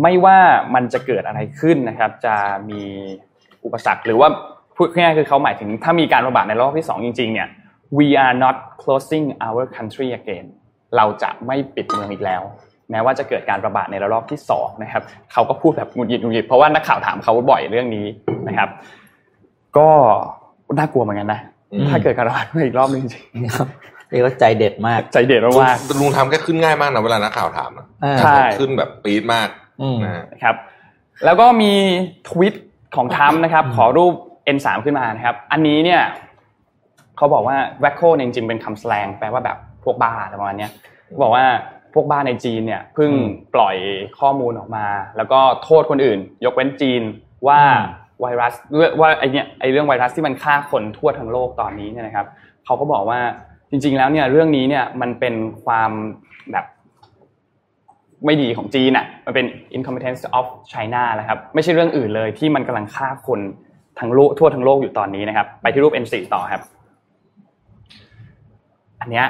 [0.01, 0.37] ไม่ว่า
[0.75, 2.35] มันจะเกิดอะไรขึ้นนะครับ จะ
[2.69, 2.81] มี
[3.65, 4.29] อุปสรรคหรือว่า
[4.75, 7.47] พูดง่ายๆคือเขาหมายถึงถ้ามีการระบาดในรอบที่สองจริง ๆ เนี่ย
[7.97, 10.45] we are not closing our country again
[10.95, 12.41] เราจะไม่ปิดเมืองอีกแล้ว
[12.91, 18.05] แม้ว่าจะเกิดการระบาดในระลอกที่สองนะครับเขาก็พูดแบบหงุดหงิดหงุดหงิดเพราะว่านักข่าวถามเขาบ่อยเรื่องนี้
[18.47, 18.69] นะครับ
[19.77, 19.87] ก็
[20.79, 21.39] น่ากลัวเหมือนกันนะ
[21.73, 23.23] อืมถ้าเกิดการระบาดอีกรอบนึงจริง
[23.55, 23.67] ครับ
[24.09, 29.64] เรียกว่าใจเด็ดมากๆใจเด็ดมากลุงทำแค่ขึ้นง่ายมากนะเวลานักข่าวถามนะอ่าใช่ขึ้นแบบปี๊ดมากอืม
[30.03, 30.55] นะฮะๆนะครับ
[31.25, 31.73] แล้วก็มี
[32.29, 32.53] ทวิต
[32.95, 34.13] ของทรัมป์นะครับ ขอรูป
[34.55, 36.01] N3 ขึ้นมานะครับ อันนี้เนี่ย
[37.17, 40.71] เขาบอกว่า w a c k o เนี่ยจริงๆเป็นคำแสลงแปลว่าแบบพวกบ้าอะไรประมาณเนี้ย
[41.07, 41.45] เขาบอกว่า
[41.93, 43.75] พวกบ้าในจีนเนี่ยเพิ่งอืมปล่อย
[44.19, 44.85] ข้อมูลออกมา
[45.17, 47.01] แล้วก็โทษคนอื่น ยกเว้นจีน
[47.47, 48.53] ว่าอืมไวรัส
[48.99, 52.25] ว่าไอเนี่ยไอเรื่องไวรัสที่มันฆ่าคนทั่วทั้งโลกตอนนี้เนี่ยนะครับ
[52.65, 53.19] เขาก็บอกว่า
[53.69, 55.91] จริง ๆ แล้วเนี่ยเรื่องนี้เนี่ยมันเป็นความ
[56.51, 56.65] แบบ
[58.25, 59.45] ไม่ดีของจีนอะมันเป็น
[59.77, 63.39] incompetence of China นะครับไม่ใช่เรื่องอื่นเลยที่มันกำลังฆ่าคน
[63.99, 66.61] ทั้งโลกทั่วทั้งโลกอยู่ตอนนี้นะครับ ไปที่รูป N4 ต่อครับ
[69.01, 69.25] อันเนี้ย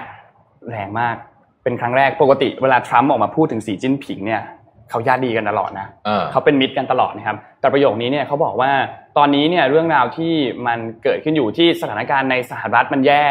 [0.71, 1.15] แรงมาก
[1.63, 4.41] เป็นครั้งแรกปกติเวลาทรัมป์ออกมาพูดถึงสีจิ้นผิงเนี่ย
[4.89, 8.71] เขาญาติดีกันตลอดนะเออเขาเป็นมิตรกันตลอดนะครับ แต่ประโยคนี้เนี่ยเขาบอกว่า
[9.17, 10.33] ตอนนี้เนี่ยเรื่องราวที่
[10.67, 13.25] มันเกิดขึ้นอยู่ที่สถานการณ์ในสหรัฐมันแย่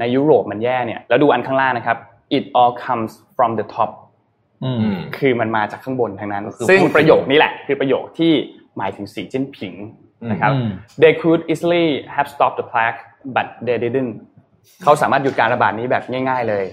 [0.00, 1.98] ในยุโรปมันแย่เนี่ยแล้วดูอันข้างล่างนะครับ
[2.36, 4.08] it all comes from the top อืมอืม
[5.18, 8.32] คือมันมาจากข้างบนทั้งนั้นก็คือซึ่งพูดถึงประโยคนี้แหละ คือประโยคที่
[8.78, 9.74] หมายถึงสีจิ้นผิง
[10.30, 10.68] นะครับอืม
[11.02, 12.98] they could easily have stopped the plague
[13.36, 14.12] but they didn't
[14.82, 16.64] เขาสามารถหยุดการระบาดนี้แบบง่าย ๆเลย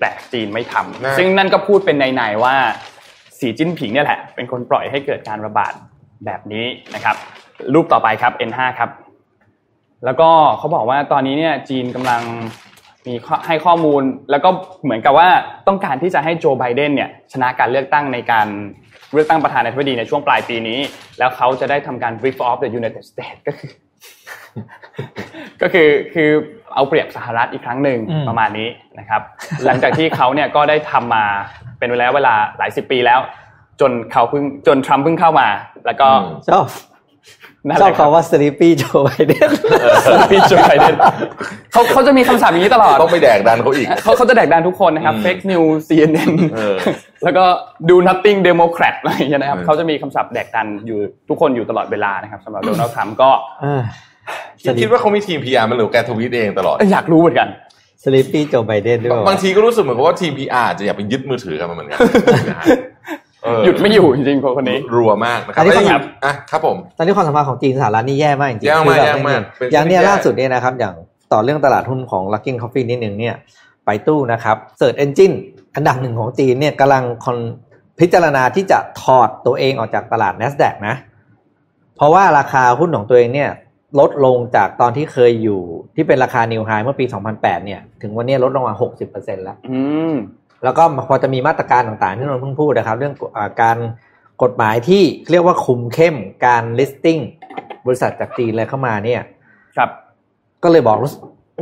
[0.00, 2.54] แต่จีนไม่ทำน่าซึ่งนั่นก็พูดเป็นในๆว่า
[3.38, 5.72] สีจิ้นผิงเนี่ยแหละ เป็นคนปล่อยให้เกิดการระบาด
[6.26, 7.16] แบบนี้นะครับ
[7.74, 8.90] รูปต่อไปครับ N5 ครับ
[10.04, 12.22] แล้วก็เขาบอกว่าตอนนี้เนี่ยจีนกำลัง
[13.08, 14.48] มีข้อให้ข้อมูลแล้วก็
[14.84, 15.28] เหมือนกับว่า
[15.68, 18.48] ต้องการที่จะให้โจไบเดนเนี่ยชนะการเลือกตั้งในการ
[19.12, 20.78] เลือกตั้งประธานาธิบดีในช่วงปลายปีนี้
[21.18, 23.70] แล้วเขาจะได้ทำการ rip off the United States ก็คือ
[25.62, 26.30] ก็คือคือ
[26.74, 29.22] เอาเปรียบสหรัฐอีกครั้งหนึ่งอืมประมาณนี้นะครับ
[29.66, 31.24] หลังจากที่เขาเนี่ยก็ได้ทำมา
[31.78, 33.20] เป็นเวลาเวลาหลายสิบปีแล้ว
[33.80, 35.48] จนเขาเพิ่งจนทรัมป์เพิ่งเข้ามา
[35.86, 36.62] แล้วก็อืม
[37.70, 39.50] ชอบนั่นชแหอบละครับคำว่า sleepy Joe Biden
[40.30, 40.96] พี่โจไบเดน
[41.72, 46.76] เขาเขาจะมีคำศัพท์อย่างนี้ตลอดต้องไปแดกดันเขาอีกเขาเขาจะแดกดันทุกคนนะครับอืม fake news CNN เออ
[47.24, 47.44] แล้วก็
[47.90, 50.98] do nothing democrat อะไรอย่างเงี้ยนะครับเออเขาจะมีคำศัพท์แดกดันอยู่
[51.28, 53.30] ทุกคนอยู่ตลอดเวลานะครับสำหรับโดนัลด์ทรัมป์ก็
[53.64, 53.82] อ่า
[54.60, 57.48] คิดคิดว่าเขามีทีม PR มันหรือแกทวีตเองตลอดอยากรู้เหมือนกัน
[58.02, 61.98] sleepy Joe Biden ด้วยบางทีก็รู้สึกเหมือนกับว่าทีม PR จะอยากไปยึดมือถือกันมาเหมือนกัน
[62.50, 62.80] นะฮะเออ
[63.64, 70.94] หยุดไม่อยู่จริงๆคนคนนี้รัวมากนะครับอันนี้แล้วครับอะครับผม ตอนนี้ความสัมพันธ์ของจีนสหรัฐนี่แย่มากจริงๆแย่มากคือแบบแย่มากเป็นอย่างเนี้ยที่แย่ล่าสุดเนี่ยนะครับ อย่าง
[71.32, 73.34] ต่อเรื่องตลาดหุ้นของ Luckin Coffee นิดนึงเนี่ย
[73.86, 75.34] ไปตู้นะครับ Search Engine
[75.74, 77.38] อันดับหนึ่งของจีนเนี่ยกำลังคอน
[78.00, 80.96] พิจารณาที่จะถอดตัวเองออกจากตลาด NASDAQ นะ
[81.96, 83.50] เพราะว่าราคาหุ้นของตัวเองเนี่ย
[84.00, 85.60] ลดลงจากตอนที่เคยอยู่
[85.96, 88.74] ที่เป็นราคานิวไฮเมื่อปี 2008 เนี่ย ถึงวันนี้ลดลงมา
[89.08, 89.80] 60%แล้วอื
[90.12, 90.14] ม
[90.64, 93.76] แล้วก็พอจะมีมาตรการต่างๆที่นนท์เพิ่งพูดนะครับ เรื่องอาการ
[94.42, 97.20] กฎหมายที่เรียกว่าคุมเข้มการ listing
[97.86, 99.22] บริษัทจากจีนอะไรเข้ามาเนี่ย
[99.76, 99.90] ครับ
[100.62, 100.98] ก็เลยบอก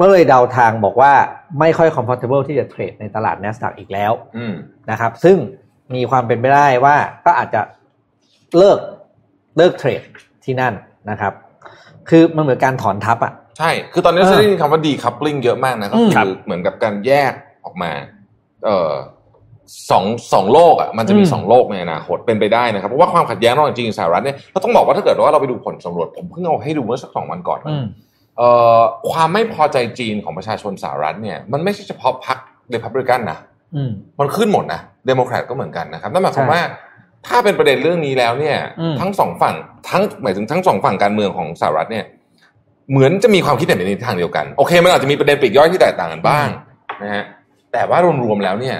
[0.01, 1.13] ก็เลยเดาทางบอกว่า
[1.61, 4.55] ไม่ค่อย comfortable ที่จะเทรดในตลาด NASDAQ อีกแล้วอืม
[4.91, 5.37] นะครับ ซึ่ง
[5.95, 7.61] มีความเป็นไปได้ว่าก็อาจจะ
[8.59, 8.79] เลิก
[9.57, 10.03] เลิกเทรด
[10.45, 10.75] ที่นั่น
[11.11, 11.33] นะครับ
[12.09, 17.33] คือมันเหมือนการถอนทับอะ ใช่ คือตอนนี้เออจะได้ยินคำว่า decoupling เยอะมากนะก็อืมคือเหมือนกับการแยก
[17.65, 18.16] ออกมาเอ่อ
[19.91, 27.87] สองสองโลกอะมันจะมีอืมสองโลกในอนาคตเป็นไปได้นะครับเพราะว่าความขัดแย้งระหว่างจีนกับสหรัฐเนี่ยเราต้องบอกว่าถ้าเกิดว่าเราไปดูผลสำรวจผมเพิ่งเอาให้ดูเมื่อสักสองวันก่อนอืม
[28.39, 28.49] เอ่
[28.79, 32.39] อความไม่พอใจจีนของประชาชนสหรัฐเนี่ยมันไม่ใช่เฉพาะพรรค
[32.71, 33.39] เดพับริกันนะ
[33.75, 36.63] อืมมันขึ้นหมดนะเดโมแครตก็เหมือนกันนะครับนั่นหมายความใช่ว่า
[37.27, 39.55] ถ้าเป็นประเด็นเรื่องนี้แล้วเนี่ยอืมทั้งสองฝั่ง
[39.91, 42.05] ทั้งหมายถึงทั้งสองฝั่งการเมืองของสหรัฐเนี่ย
[42.91, 46.49] เหมือนจะมีความคิดเห็นในทางเดียวกันโอเคมันอาจจะมีประเด็นปลีกย่อยที่แตกต่างกันบ้าง
[47.03, 47.25] นะฮะ
[47.77, 48.77] แต่ว่ารวมๆแล้วเนี่ย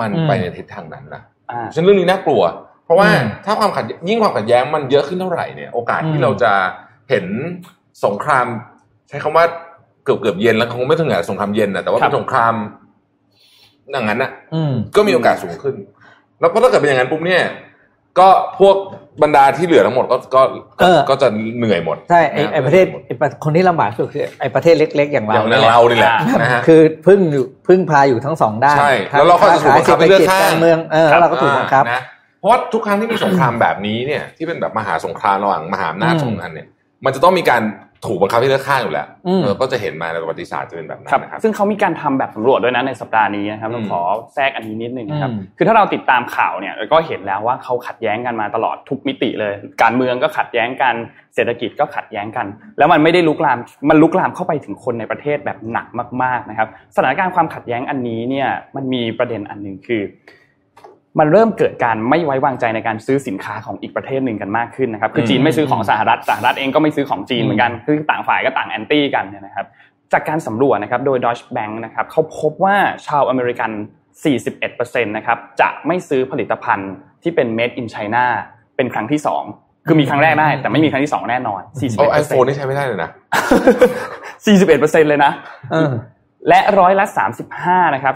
[0.00, 2.42] มันอืมไปในทิศทางนั้นนะอ่าฉะนั้นเรื่องนี้น่ากลัว
[2.84, 6.52] เพราะว่าอืมถ้าความขัดยิ่งความขัดแย้งมันเยอะขึ้นเท่าไหร่เนี่ย โอกาสที่อืมเราจะ
[7.10, 7.26] เห็น
[8.04, 8.46] สงคราม
[9.08, 9.44] ใช้คำว่า
[10.04, 12.54] เกือบเกือบๆเย็นแล้วคงไม่ถึงกับสงครามเย็นนะแต่ว่าครัเป็บนสงคราม
[13.92, 15.74] อย่างนั้นนะอืมก็มีโอกาสสูงขึ้น
[16.40, 17.42] แล้วก็ถ้าเกิดเป็นอย่างนั้นปุ๊บเนี่ย
[18.18, 18.28] ก็
[18.58, 18.76] พวก
[19.22, 20.42] บรรดาที่เหลือทั้งหมดก็ก็
[20.80, 32.02] เออก็จะเหนื่อยหมดใช่ไอไอนะประเทศไอประคนที่ลำบากที่สุดคือไอประเทศเล็ก ๆ อย่างอเราย่างนี่แหละเรานี่แหละอ่านะฮะคือพึ่งอยู่พึ่งพาอยู่ทั้งสองด้านใช่ทั้งแล้วเราก็จะถูกบังคับค้าขายให้เลือกเศรษฐกิจข้างการเมืองเออแล้วเราก็ถูกบังคับนะ
[32.44, 36.68] ราะว่าทุกครั้งที่มีสงครามแบบนี้เนี่ยที่เป็นแบบมหาสงครามระหว่างมหาอำนาจอืมสองอันเนี่ย
[37.04, 37.62] มันจะต้องมีการ
[38.04, 44.00] ถูกบังคับให้เลือกข้างอยู่แล้วอืมเออก็จะเห็นมาในประวัติศาสตร์จะเป็นแบบนั้นครับนะครับซึ่งเขามีการทำแบบสำรวจด้วยนะในสัปดาห์นี้นะครับอืมเราขอ
[44.34, 50.94] แทรกอันนี้นิดนึงนะครับอืมคือถ้าเราติดตามข่าวเนี่ยเราก็เห็นแล้วว่าเขาขัดแย้งกันมาตลอดทุกมิติเลย การเมืองก็ขัดแย้งกัน
[51.34, 52.46] เศรษฐกิจก็ขัดแย้งกัน
[52.78, 53.58] แล้วมันไม่ได้ลุกลาม
[53.90, 55.86] มันลุกลามเข้าไปถึงคนในประเทศแบบหนัก
[56.22, 60.02] มากๆนะครับสถานการณ์ความขัดแย้งอันนี้เนี่ยมันมีประเด็นอันหนึ่งคือ
[61.18, 69.66] มันเริ่มเกิดการไม่ไว้วางใจในการซื้อสินค้าของอีกประเทศหนึ่งกันมากขึ้นนะครับคือจีนไม่ซื้อของสหรัฐสหรัฐเองก็ไม่ซื้อของจีนเหมือนกันคือต่างฝ่ายก็ต่างแอนตี้กันเนี่ยนะครับ
[70.12, 73.70] จากการสำรวจนะครับโดย Deutsche Bank นะครับเขาพบว่าชาวอเมริกัน
[74.38, 76.92] 41%นะครับจะไม่ซื้อผลิตภัณฑ์
[77.22, 78.24] ที่เป็น made in China
[78.76, 79.44] เป็นครั้งที่สอง
[79.86, 81.60] คือมีครั้งแรกได้ แต่ไม่มีครั้งที่สองแน่นอน
[81.98, 83.10] โอ้ไอโฟน41%นี่ใช้ไม่ได้เลยนะ
[84.28, 85.32] 41%เลยนะ
[85.72, 85.90] เออ
[86.48, 87.04] และร้อยละ
[87.50, 88.14] 35นะครับ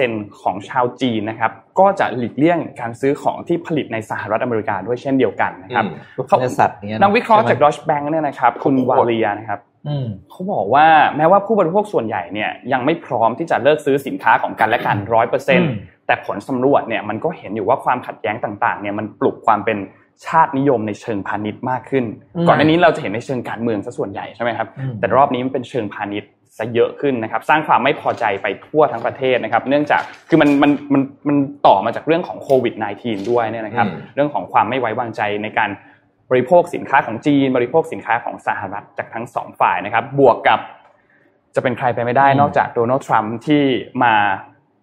[0.00, 15.74] 35%ของชาวจีนนะครับก็จะหลีกเลี่ยงการซื้อของที่ผลิตในสหรัฐอเมริกาด้วยเช่นเดียวกันนะครับอืมเขาเนื้อสัตว์เนี้ยนักวิเคราะห์จากใช่ไหม Deutsche Bank เนี่ยนะครับคุณวาเลียนะครับอืมเขาบอกว่าแม้ว่าผู้บริโภคส่วนใหญ่เนี่ยยังไม่พร้อมที่จะเลิกซื้อสินค้าของกันและกันร้อยเปอร์เซ็นอืต์ม
[16.06, 19.78] แต่ผลสำรวจเนี่ยมันก็เห็นอยู่ว่าความขัดแย้งต่างๆเนี่ยมันปลุกความเป็น
[20.26, 22.04] ชาตินิยมในเชิงพาณิชย์มากขึ้น
[22.48, 31.36] ก่อนหน้านี้เราจะเห็นในเชิงการเมืองซะส่วนใหญ่ใช่ไหมครับอืมแต่รอบนี้มันเป็นเชิงพาณิชย์ ซะเยอะขึ้นนะครับ สร้างความไม่พอใจไปทั่วทั้งประเทศนะครับ เนื่องจากคือมันมันมันมัน
[31.66, 35.70] ต่อมาจากเรื่องของโควิด -19 ด้วยเนี่ยนะครับอืมเรื่องของความไม่ไว้วางใจในการ
[36.30, 40.60] บริโภคสินค้าของจีน บริโภคสินค้าของสหรัฐจากทั้งสองฝ่ายนะครับ บวกกับ
[41.54, 43.62] จะเป็นใครไปไม่ได้อืมนอกจากโดนัลด์ทรัมป์ที่
[44.04, 44.14] มา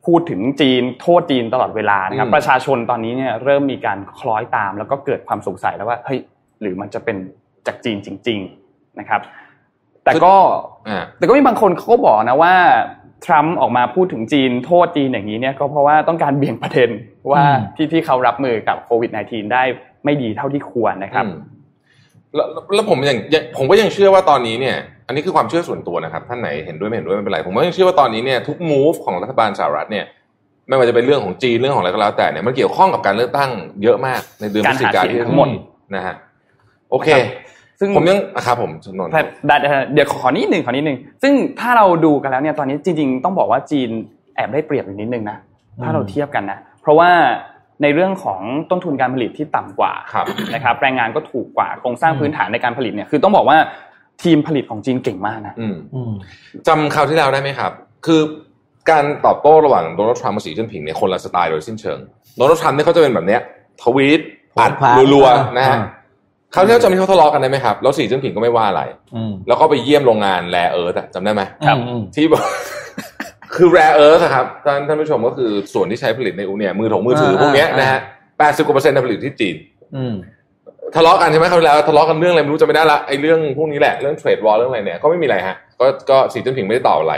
[0.05, 6.19] พูดถึงจีนโทษจีนตลอดเวลานะครับอืมประชาชนตอนนี้เนี่ยเริ่มมีการคล้อยตาม แล้วก็เกิดความสงสัยแล้วว่าเฮ้ย
[6.61, 7.17] หรือมันจะเป็น
[7.67, 8.39] จากจีนจริง
[8.69, 9.21] ๆนะครับ
[10.07, 10.35] แต่ก็
[10.89, 12.53] อ่าแต่ก็มีบางคนเขาก็บอกนะว่า
[13.25, 16.89] ทรัมป์ออกมาพูดถึงจีนโทษจีนอย่างนี้เนี่ยก็เพราะว่าต้องการเบี่ยงประเด็น
[17.31, 19.63] ว่าอืมที่ที่เขารับมือกับโควิด -19 ได้
[20.05, 21.35] ไม่ดีเท่าที่ควรนะครับอืม
[22.35, 24.77] แล้วแล้วผมยังยังผมก็ยังเชื่อว่าตอนนี้เนี่ย
[25.07, 30.05] อันนี้คือความเชื่อส่วนตัวนะครับ ท่านไหนเห็นด้วยไม่เห็นด้วยไม่เป็นไร ผมก็ยังเชื่อว่าตอนนี้เนี่ยทุก move ของรัฐบาลสหรัฐเนี่ย
[30.67, 33.51] ไม่ว่าจะเป็นเรื่องของจีนเรื่องของอะไรก็แล้วแต่เนี่ยมันเกี่ยวข้องกับการเลือกตั้ง
[33.83, 35.47] เยอะมากในเดือนพฤศจิกายนที่การหาเสียงทั้งหมด
[35.95, 36.15] นะฮะ
[36.91, 37.09] โอเค
[37.79, 43.89] ซึ่งผมยังอะครับผมจำนวนแต่ได้ได้เดี๋ยวขอนิดหนึ่งขอนิดหนึ่งซึ่งถ้าเราดูกันแล้วเนี่ยตอนนี้จริง ๆ ต้องบอกว่าจีน
[44.35, 45.37] แอบได้เปรียบอยู่นิดนึงนะ
[45.83, 47.11] ถ้าเราเทียบกันนะเพราะว่า
[47.83, 53.57] ในเรื่องของต้นทุนการผลิตที่ต่ำกว่าครับนะครับแรงงานก็ถูกกว่าโครงสร้างพื้นฐานในการผลิตเนี่ยคือต้องบอกว่า
[54.23, 56.13] ทีมผลิตของจีนเก่งมากนะอืมอืม
[56.67, 57.71] จำคราวที่แล้วได้ไหมครับ
[58.05, 58.21] คือ
[58.89, 61.99] การตอบโต้ระหว่างโดนัลด์ทรัมป์กับสีจิ้นผิงเนี่ยคนละสไตล์โดยสิ้นเชิง
[62.37, 63.41] โดนัลด์ทรัมป์เนี่ยเขาจะเป็นแบบเนี้ย
[63.83, 64.21] ทวีต
[64.59, 65.83] อัดพลาดรัวอ่าๆนะฮะอ่า
[66.53, 68.81] คราวที่แล้วจำที่เขาทะเลาะกันได้ไหมครับ แล้วสีจิ้นผิงก็ไม่ว่าอะไร
[69.15, 72.43] อืมแล้วก็ไปเยี่ยมโรงงานแรเอิร์ธจำได้ไหมครับอืมที่บอก
[73.55, 77.99] คือแรเอิร์ธครับท่านท่านผู้ชมก็คือส่วนที่ใช้ผลิตในอุเนี่ยมือถงมือถือพวกเนี้ยนะฮะ
[78.39, 79.55] แปดสิบกว่าเปอร์เซ็นต์ผลิตที่จีน
[79.95, 80.15] อืม
[80.95, 87.15] ทะเลาะกันใช่ไหมคราวที่แล้วทะเลาะกันเรื่องอะไรไม่รู้จะไม่ได้ละไอ้เรื่องพวกนี้แหละเรื่องเทรดวอลเรื่องอะไรเนี่ยก็ไม่มีอะไรฮะก็ก็สีจิ้นผิงไม่ได้ตอบอะไร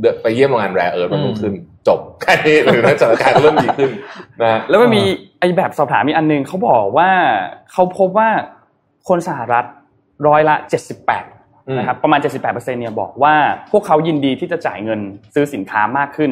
[0.00, 1.54] เดินไปเยี่ยมโรงงานแรเอิร์ธมันรุ่งขึ้น
[1.88, 3.90] จบแค่นี้หรือนั้นสถานการณ์ก็เริ่มดีขึ้น
[4.42, 5.02] นะฮะแล้วมันมี
[5.40, 7.10] ไอแบบสอบถามมีอันหนึงเขาบอกว่า
[7.72, 8.28] เขาพบว่า
[9.10, 9.64] คนสหรัฐ
[10.28, 10.54] ร้อยละ
[11.16, 13.34] 78นะครับประมาณ 78%เนี่ยบอกว่า
[13.72, 15.00] พวกเขายินดีที่จะจ่ายเงิน
[15.34, 16.30] ซื้อสินค้ามากขึ้น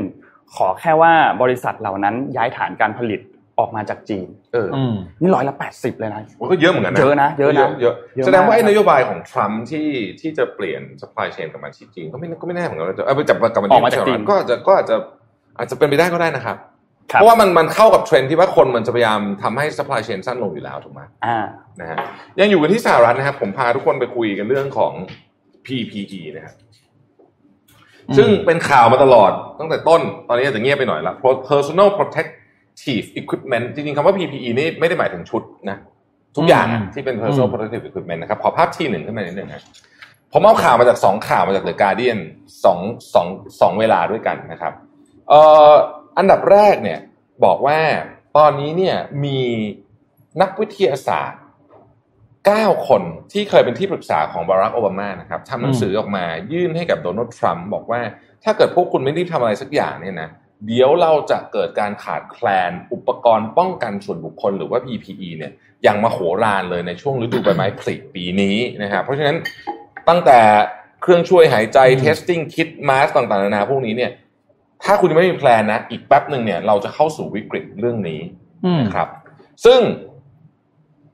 [0.57, 1.12] ขอแค่ว่า
[1.43, 3.20] บริษัทเหล่านั้นย้ายฐานการผลิต
[3.59, 9.89] ออกมาจากจีน เอออืมนี่ร้อยละ 80 เลยนะมันก็เยอะเหมือนกันนะเยอะนะ เยอะนะเยอะเยอะมากแสดงว่าไอ้นโยบายของทรัมป์ที่
[10.20, 14.97] ที่จะเปลี่ยน supply chain กลับมาที่จีนก็ไม่ก็ไม่แน่เหมือนกันนะเออไปจับกลับมาออกมาจากจีนก็อาจจะก็อาจจะ
[15.59, 16.68] อาจจะเป็นไปได้ก็ได้นะครับครั
[17.17, 21.39] เพบราะว่ามันมันเข้ากับเทรนด์ที่ว่าคนมันจะพยายามทำให้ supply chain สั้นลงอยู่แล้วถูกไหมอ่า
[21.81, 21.99] นะฮะ
[22.41, 24.93] ยังอยู่กันที่สหรัฐนะครับ ผมพาทุกคนไปคุยกันเรื่องของ
[25.67, 26.55] PPE นะครับ
[28.09, 31.15] อืมซึ่งเป็นข่าวมาตลอดตั้งแต่ต้นตอนนี้อาจจะเงียบไปหน่อยละ
[31.49, 35.79] personal protective equipment จริงๆคำว่า PPE นี่ไม่ได้หมายถึงชุดนะ
[36.37, 39.65] ทุกอย่างอะที่เป็น personal protective equipment นะครับ ขอภาพที่หนึ่งขึ้นมานิดหนึ่งนะ
[40.33, 42.19] ผมเอาข่าวมาจากสองข่าวมาจาก The Guardian
[42.65, 42.79] สอง
[43.15, 43.27] สอง
[43.61, 44.73] สองเวลาด้วยกันนะครับ
[45.29, 45.41] เอ่
[45.71, 45.73] อ
[46.19, 46.99] อันดับแรกเนี่ย
[47.45, 47.81] บอกว่า
[48.37, 49.41] ตอนนี้เนี่ยมี
[50.41, 51.41] นักวิทยาศาสตร์
[52.29, 53.03] 9 คน
[53.33, 58.01] ที่เคยเป็นที่ปรึกษาของบารักโอบามานะครับทำหนังสือออกมายื่นให้กับโดนัลด์ทรัมป์บอกว่า
[58.45, 60.29] ถ้าเกิดพวกคุณไม่รีบทำอะไรสักอย่างเนี่ยนะ
[60.66, 65.53] เดี๋ยวเราจะเกิดการขาดแคลนอุปกรณ์ป้องกันส่วนบุคคลหรือว่า PPE เนี่ย
[65.83, 69.37] อย่างมาโหฬารเลยในช่วงฤดูใบไม้ผลิปีนี้นะครับเพราะฉะนั้น
[70.09, 70.39] ตั้งแต่
[71.03, 74.11] เครื่องช่วยหายใจ testing kit mask ต่างๆนานาพวกนี้เนี่ย
[74.85, 78.20] ถ้าคุณยังไม่มีแพลนนะอีกแป๊บหนึ่งเนี่ยเราจะเข้าสู่วิกฤตเรื่องนี้
[78.64, 79.09] อืมนะครับ
[79.64, 79.81] ซึ่ง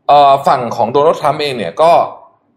[0.08, 1.92] เอ่อฝั่งของโดนัลด์ทรัมป์เองเนี่ยก็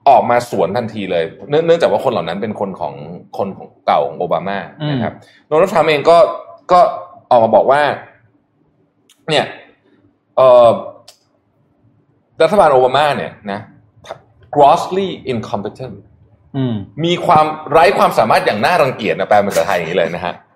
[0.09, 2.93] ออกมาสวนทันทีเลยเนื่องเนื่องจากว่าคนเหล่านั้นเป็นคนของ
[3.37, 4.57] คนของเก่าของโอบามา
[4.89, 5.13] นะครับ
[5.47, 6.17] โดนัลด์ทรัมป์เองก็
[6.71, 6.79] ก็
[7.29, 7.81] ออกมาบอกว่า
[9.29, 9.45] เนี่ย
[10.35, 10.69] เอ่อ
[12.43, 13.59] รัฐบาลโอบามาเนี่ยนะ
[14.55, 15.95] grossly incompetent
[16.57, 20.46] อืมมีความไร้ความสามารถอย่างน่ารังเกียจนะแปลเป็นภาษาไทยอย่างนี้เลยนะฮะอืม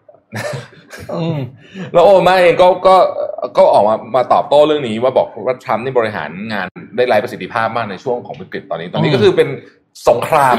[1.93, 2.95] แล้วโอบามาเองก็ก็
[3.57, 9.49] ก็ออกมามาตอบโต้เรื่องนี้ว่าบอกว่าทรัมป์นี่บริหารงานได้ไร้ประสิทธิภาพมากในช่วงของวิกฤตตอนนี้ ตอนนี้อืมก็คือเป็น
[10.09, 10.57] สงคราม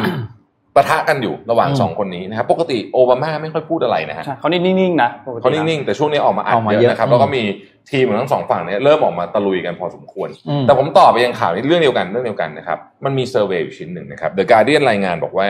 [0.76, 7.42] ปะทะกันอยู่ระหว่างอืมสองคนนี้นะครับ ปกติโอบามาไม่ค่อยพูดอะไรนะฮะใช่เขานิ่งๆนะปกติเขานิ่งๆ แต่ช่วงนี้ออกมาอัดออกมาเยเยอะอะนะครับอืมแล้วก็มี
[7.90, 15.48] ทีมของทั้งสองฝั่งเนี่ยเริ่มออกมาตะลุยกันพอสมควรอืมแต่ผมตอบไปยังข่าวนี้เรื่องเดียวกันเรื่องเดียวกันนะครับ มันมี survey อยู่ชิ้นหนึ่งนะครับ The Guardian รายงานบอกว่า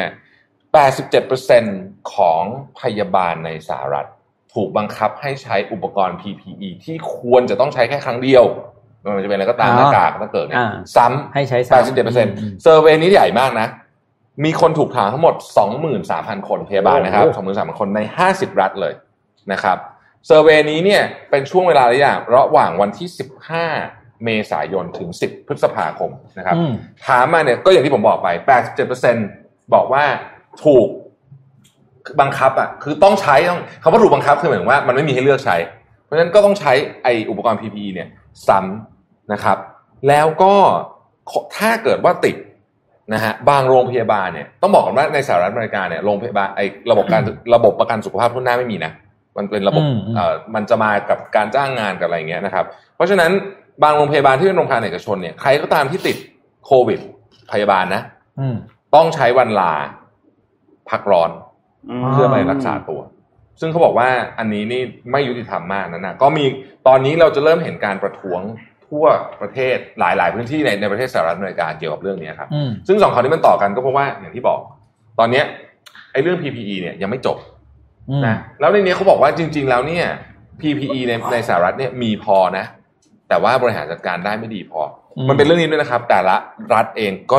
[0.72, 2.42] 87%ของ
[2.80, 4.06] พยาบาลในสหรัฐ
[4.54, 8.44] ถูกบังคับให้ใช้อุปกรณ์ PPE ที่ควรจะต้องใช้แค่ครั้งเดียว
[9.00, 13.68] ไมันจะเป็นอะไรก็ตามอ่าหน้ากากถ้าเกิดเนี่ยอ่าซ้ำให้ใช้ซ้ำ87%อืม survey นี้ใหญ่มากนะ
[14.44, 15.34] มีคนถูกถามทั้งหมด
[15.92, 18.00] 23,000 คนพยาบาลนะครับโอ้โห23,000 คนใน
[18.30, 18.94] 50 รัฐเลย
[19.52, 19.78] นะครับ
[20.26, 23.08] survey นี้เนี่ยเป็นช่วงเวลาระยะระหว่างวันที่
[23.66, 26.72] 15 เมษายนถึง 10 พฤษภาคมนะครับอืม
[27.06, 28.28] ถามมาเนี่ยก็อย่างที่ผมบอกไป
[29.02, 30.04] 87%บอกว่า
[30.64, 30.86] ถูก
[32.20, 35.56] บังคับอะคือต้องใช้ต้องคำว่าถูกบังคับคือหมายถึงว่ามันไม่มีให้เลือกใช้
[36.04, 36.72] เพราะฉะนั้นก็ต้องใช้
[37.02, 38.08] ไออุปกรณ์ PPE เนี่ย
[38.48, 39.58] ซ้ำนะครับ
[40.08, 40.54] แล้วก็
[41.56, 42.36] ถ้าเกิดว่าติด
[43.14, 47.22] นะฮะบางโรงพยาบาลเนี่ยต้องบอกก่อนว่าในสหรัฐอเมริกาเนี่ยโรงพยาบาลไอระบบการ
[47.54, 48.92] ระบบประกันสุขภาพทุนหน้าไม่มีนะ
[49.36, 52.64] มันเป็นระบบอืมอืมเอ่อมันจะมากับการจ้างงานกับอะไรอย่างเงี้ยนะครับ
[52.96, 53.30] เพราะฉะนั้น
[53.82, 56.16] บางโรงพยาบาลที่เป็นโรงพยาบาลเอกชนเนี่ยใครก็ตามที่ติด
[56.66, 57.00] โควิด
[57.52, 58.02] พยาบาลนะ
[58.40, 58.56] อืม
[58.94, 59.72] ต้องใช้วันลา
[60.90, 61.30] พักร้อน
[62.02, 63.00] มเพื่อไปรักษาตัว
[63.60, 64.08] ซึ่งเขาบอกว่า
[64.38, 66.44] อันนี้นี่ไม่ยุติธรรมมากนะนะก็มี
[66.86, 68.40] ตอนนี้เราจะเริ่มเห็นการประท้วง
[68.86, 69.04] ทั่ว
[69.40, 74.60] ประเทศหลาย ๆ พื้นที่ในในประเทศสหรัฐอเมริกาเกี่ยวกับเรื่องนี้ครับอืมซึ่งสองข่าวนี้มันต่อกันก็เพราะว่าอย่างที่บอก
[75.18, 75.44] ตอนเนี้ย
[76.12, 77.36] ไอ้เรื่อง PPE เนี่ยยังไม่จบ
[78.10, 80.06] อืมนะแล้วในนี้เขาบอกว่าจริง ๆ แล้วเนี่ย
[80.60, 82.64] PPE ในในสหรัฐเนี่ยมีพอนะ
[83.28, 84.80] แต่ว่าบริหารจัดการได้ไม่ดีพอ
[85.16, 86.36] อมมันเป็นเรื่องนี้ด้วยนะครับ แต่ละ
[86.74, 87.38] รัฐเองก็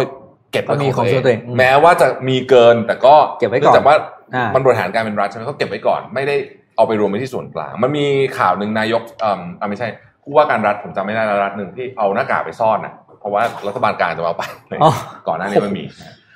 [0.53, 3.95] เก็บไว้ก็มีของของตัวตัวเองเองอืมแม้ว่าจะมีเกินแต่ก็เก็บไว้ก่อนนื่งจากว่า
[4.35, 6.35] อ่ามัมันบริหารการเป็นรัฐใช่ไหมเขาเก็บไว้ก่อน ไม่ได้
[6.75, 8.05] เอาไปรวมไว้ที่ส่วนกลาง มันมี
[8.39, 9.87] ข่าวหนึ่งนายกเอ่ออ่าไม่ใช่
[10.23, 14.43] ผู้ว่าการรัฐผมจำไม่ได้แล้วรัฐหนึ่งที่เอาหน้ากากไปซ่อนนะเพราะว่ารัฐบาลกลางจะมาเอาไป
[14.83, 14.91] อ๋อ
[15.27, 15.83] ก่อนหน้านี้มันมี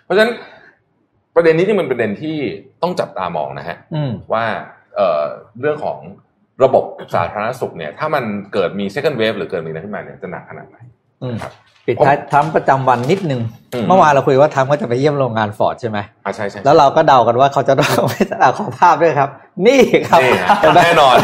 [0.03, 0.32] เพราะฉะนั้น
[1.36, 2.38] ประเด็นนี้ที่มันเป็นประเด็นที่
[2.84, 4.43] ต้องจับตามองนะฮะอืมว่า
[4.95, 5.22] เอ่อ
[5.59, 5.99] เรื่องของ
[6.63, 6.84] ระบบ
[7.15, 10.97] สาธารณสุขเนี่ย ถ้ามันเกิดมี second wave หรือเกิดมีอะไรขึ้นมาเนี่ยจะหนักขนาดไหนอืมครับ
[11.89, 13.41] ปิดท้ายทรัมป์ประจำวันนิดนึง
[13.74, 19.30] อืมเมื่อวานเราคุยว่าทรัมป์ก็จะไปเยี่ยมโรงงานฟอร์ดใช่ไหมอ่าใช่ใช่แล้วเราก็เดากันว่าเขาจะต้องไม่ตลาดขอภาพด้วยครับ
[19.68, 21.15] นี่ครับนี่ฮะเห็ไหมแน่นอน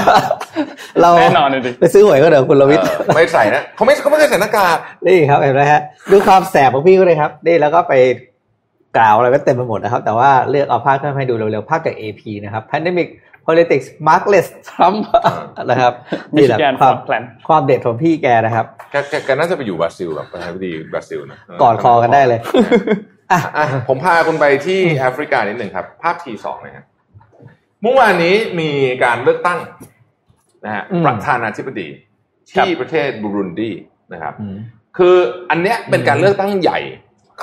[1.02, 4.78] เราแน่นอนเลยดิไปซื้อหวยก็เดี๋ยวคุณลวิทย์เออไม่ใส่นะเขาไม่เขาไม่เคยใส่หน้ากาก
[5.08, 5.82] นี่ครับเห็นไหมฮะ
[6.12, 7.94] ดูความแสบของพี่ก็เลยครับนี่แล้วก็ไป
[8.98, 13.08] กล่าวอะไรก็เต็มไปหมดนะครับ แต่ว่าเลือกเอาภาพขึ้นมาให้ดูเร็วๆภาพจาก AP นะครับ Pandemic
[13.48, 15.00] Politics Markless Trump
[15.72, 15.94] นะครับ
[16.36, 22.40] มินี่ชิแหละแกนคฟอวามร์ดแพลนความเด็ดของพี่แกนะครับแกแกแกน่าจะไปอยู่บราซิลแบบประธานาธิบดีบราซิลนะกอดคอกันได้เลย
[23.32, 26.86] อะอะผมพาคุณไปที่แอฟริกานิดหนึ่งครับ ภาพทีสองนะฮะ
[27.82, 28.70] เมื่อวานนี้มี
[29.04, 29.60] การเลือกตั้ง
[30.66, 31.88] นะฮะอืมประธานาธิบดี
[32.52, 33.72] ที่ประเทศบูรุนดี
[34.14, 34.58] นะครับอืม
[34.98, 35.16] คือ
[35.50, 36.80] อันเนี้ยเป็นการเลือกตั้งใหญ่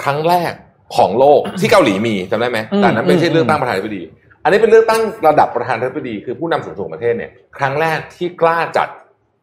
[0.03, 0.53] ครั้งแรก
[0.97, 4.03] ของโลกที่เกาหลีมีจำได้ไหมอืมแต่นั้นไม่ใช่อืมเลือกตั้งประธานาธิบดี
[4.43, 8.89] อันนี้เป็นเลือกตั้งระดับประธานาธิบดีคือผู้นำสูงสุดของประเทศเนี่ยครั้งแรกที่กล้าจัด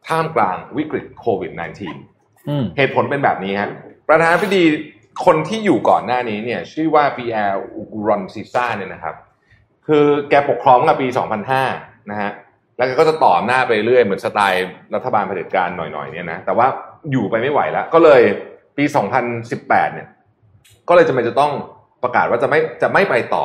[0.08, 3.70] ท่ามกลางวิกฤตโควิด -19 อืมเหตุผลเป็นแบบนี้ครับ
[4.08, 4.64] ประธานาธิบดี
[5.26, 9.14] คนที่อยู่ก่อนหน้านี้เนี่ยชื่อว่าปีแอร์อุรอนซิซ่าเนี่ยนะครับ
[9.86, 11.06] คือแกปกครองมาปี
[11.58, 12.30] 2005 นะฮะ
[12.76, 16.66] แล้วก็จะต่ออำนาไปเรื่อยเหมือนสไตล์รัฐบาลเผด็จการหน่อยๆเนี่ยนะแต่ว่า
[17.10, 18.22] อยู่ไปไม่ไหวแล้ว ก็เลย
[18.76, 18.84] ปี
[19.40, 20.08] 2018 เนี่ย
[20.88, 21.52] ก็เลยจะไม่จะต้อง
[22.02, 23.44] ประกาศว่าจะไม่จะไม่ไปต่อ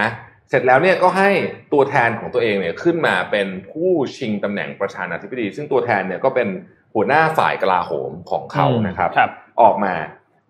[0.00, 0.08] นะ
[0.52, 1.30] เสร็จแล้วเนี่ยก็ให้
[1.72, 6.48] ตัวแทนของตัวเองเนี่ยขึ้นมาเป็นผู้ชิงตำแหน่งประธานาธิบดี ซึ่งตัวแทนเนี่ยก็เป็น
[6.94, 9.30] หัวหน้าฝ่ายกลาโหมของเขาอืมนะครับครับ
[9.62, 9.94] ออกมา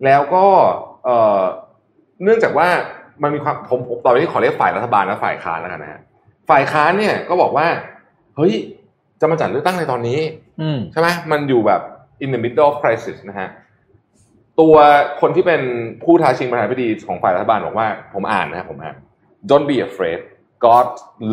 [0.05, 0.45] แล้วก็
[1.05, 1.41] เอ่อ
[2.23, 2.67] เนื่องจากว่า
[3.23, 5.99] มันมีความผมผมตอนนี้ขอเรียกฝ่ายรัฐบาลและฝ่ายค้านแล้วกันนะฮะ
[6.49, 7.67] ฝ่ายค้านเนี่ยก็บอกว่า
[8.35, 8.53] เฮ้ย
[9.21, 10.19] จะมาจัดเลือกตั้งในตอนนี้
[10.61, 11.81] อืมใช่ไหมมันอยู่แบบ
[12.23, 13.49] in the middle of crisis นะฮะ
[14.59, 14.75] ตัว
[15.21, 15.61] คนที่เป็น
[16.03, 18.95] ผู้ท้าชิงประธานาธิบดีของฝ่ายรัฐบาลบอกว่าผมอ่านนะครับผมอ่าน
[19.49, 20.19] Don't be afraid
[20.67, 20.87] God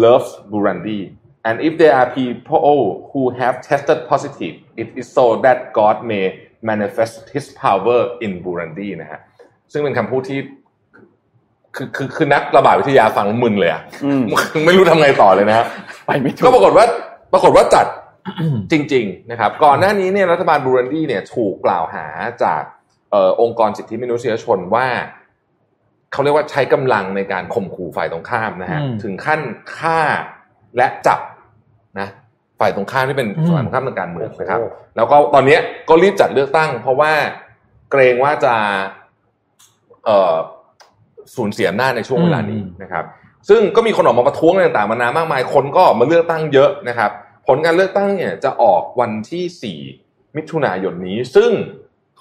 [0.05, 1.01] loves Burundi
[1.49, 6.25] and if there are people who have tested positive it is so that God may
[6.71, 9.21] manifest His power in Burundi นะฮะ
[9.73, 10.41] ซึ่งเป็นคำพูดที่
[11.77, 14.23] คือคือคือนักระบาดวิทยาฟังมึนเลยอะอืม
[14.67, 15.67] ไม่รู้ทำไงต่อเลยนะฮะ
[16.07, 16.87] ไปไม่ถูก็กปรากฏว่า
[17.33, 17.87] ปรากฏว่าจัด
[18.73, 22.07] จริง ๆ นะครับ ก่อนหน้านี้เนี่ยรัฐบาลบูรันดีเนี่ยถูกกล่าวหา
[22.45, 22.63] จาก
[23.11, 24.87] เอ่อองค์กรสิทธิมนุษยชนว่า
[26.13, 29.41] เขาเรียกว่าใช้กำลังในการข่มขู่ฝ่ายตรงข้ามนะฮะอืมถึงขั้น
[29.77, 30.01] ฆ่า
[30.77, 31.21] และจับ
[32.01, 32.09] นะ
[32.61, 37.13] ฝ่ายตรงข้ามที่เป็นอืมฝ่ายตรงข้ามทางการเมืองนะครับโอ้โหแล้วก็ตอนเนี้ยก็รีบจัดเลือกตั้ง เพราะว่า
[37.91, 38.55] เกรงว่าจะ
[40.05, 40.35] เอ่อ
[41.37, 43.05] สูญเสียอำนาจในช่วงเวลานี้นะครับ
[43.49, 47.11] ซึ่งก็มีคนออกมาประท้วงอะไรต่างๆมานามากมาย คนก็ออกมาเลือกตั้งเยอะนะครับ
[47.47, 51.51] ผลการเลือกตั้งเนี่ยจะออกวันที่ 4 มิถุนายนนี้ ซึ่ง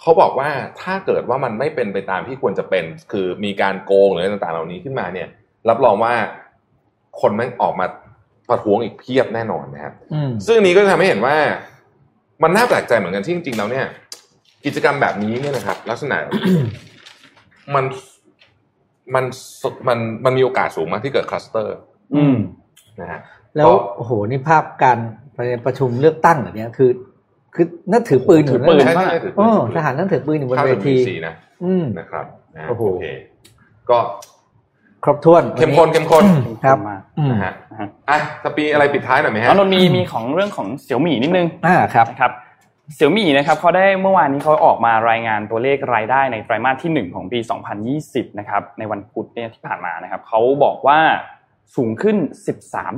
[0.02, 0.50] เขาบอกว่า
[0.82, 5.28] ถ้าเกิดว่ามันไม่เป็นไปตามที่ควรจะเป็น คือมีการโกงหรืออะไรต่างๆ เหล่านี้ขึ้นมาเนี่ย
[5.70, 6.14] รับรองว่า
[7.22, 7.86] คนแม่งออกมา
[8.50, 11.36] ประท้วงอีกเพียบแน่นอนนะครับอืมซึ่งอันนี้ก็จะทำให้เห็นว่า
[12.44, 13.86] มันน่าแปลกใจเหมือนกันที่จริงๆแล้วเนี่ย
[14.66, 16.18] กิจกรรมแบบนี้เนี่ยนะครับ ลักษณะ
[17.76, 17.86] มัน
[19.14, 19.26] มัน
[19.88, 21.78] มันมันมีโอกาสสูงมากที่เกิดคลัสเตอร์
[22.16, 22.38] อืม
[23.02, 23.20] นะฮะ
[23.58, 25.00] แล้วโอ้โหนี่ภาพการ
[25.66, 26.90] ประชุมเลือกตั้งแบบเนี้ยคือ
[27.56, 31.34] คือนั่นถือปืนอยู่ถือปืนนั่นใช่แหละใช่ถือปืโอ้นทหารนั่นถือปืนอยู่บนข้ามเวเป็นทีสีนะ
[31.64, 32.26] อืมนะครับ
[32.56, 33.06] นะโอ้โหเค
[33.90, 33.98] ก็
[35.04, 36.24] ครบถ้วนเข้มข้นเข้มข้น
[36.64, 42.32] ครับมากอืมนะฮะนะฮะอะสปีอะไรปิดท้ายหน่อยไหมฮะแล้วนนท์มีมีของเรื่องของเสี่ยวหมี่นิดนึงอ่าครับนะครับ
[42.96, 47.40] เสี่ยวหมี่นะครับเขาได้เมื่อวานนี้เขาออกมารายงานตัวเลขรายได้ในไตรมาสที่ 1 ของปี
[47.90, 51.00] 2020 นะครับในวันพุธเนี่ยที่ผ่านมานะครับเขาบอกว่า
[51.76, 52.18] สูงขึ้น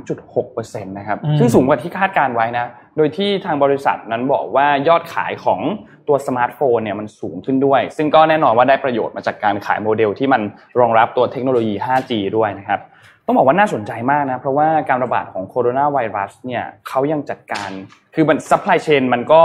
[0.00, 2.66] 13.6%นะครับอืมซึ่งสูงกว่าที่คาดการไว้นะ
[2.96, 5.60] โดยที่ทางบริษัทนั้นบอกว่ายอดขายของ
[6.08, 10.42] ตัวสมาร์ทโฟนเนี่ยมันสูงขึ้นด้วย ซึ่งก็แน่นอนว่าได้ประโยชน์มาจากการขายโมเดลที่มัน
[10.80, 12.80] รองรับตัวเทคโนโลยี 5G ด้วยนะครับ
[13.26, 17.70] ต้องบอกว่าน่าสนใจมากนะ เพราะว่าการระบาดของโคโรนาไวรัสเนี่ยเขายังจัดการ
[18.14, 19.42] คือมัน supply chain มันก็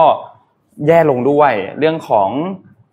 [0.88, 2.30] แย่ลงด้วย เรื่องของ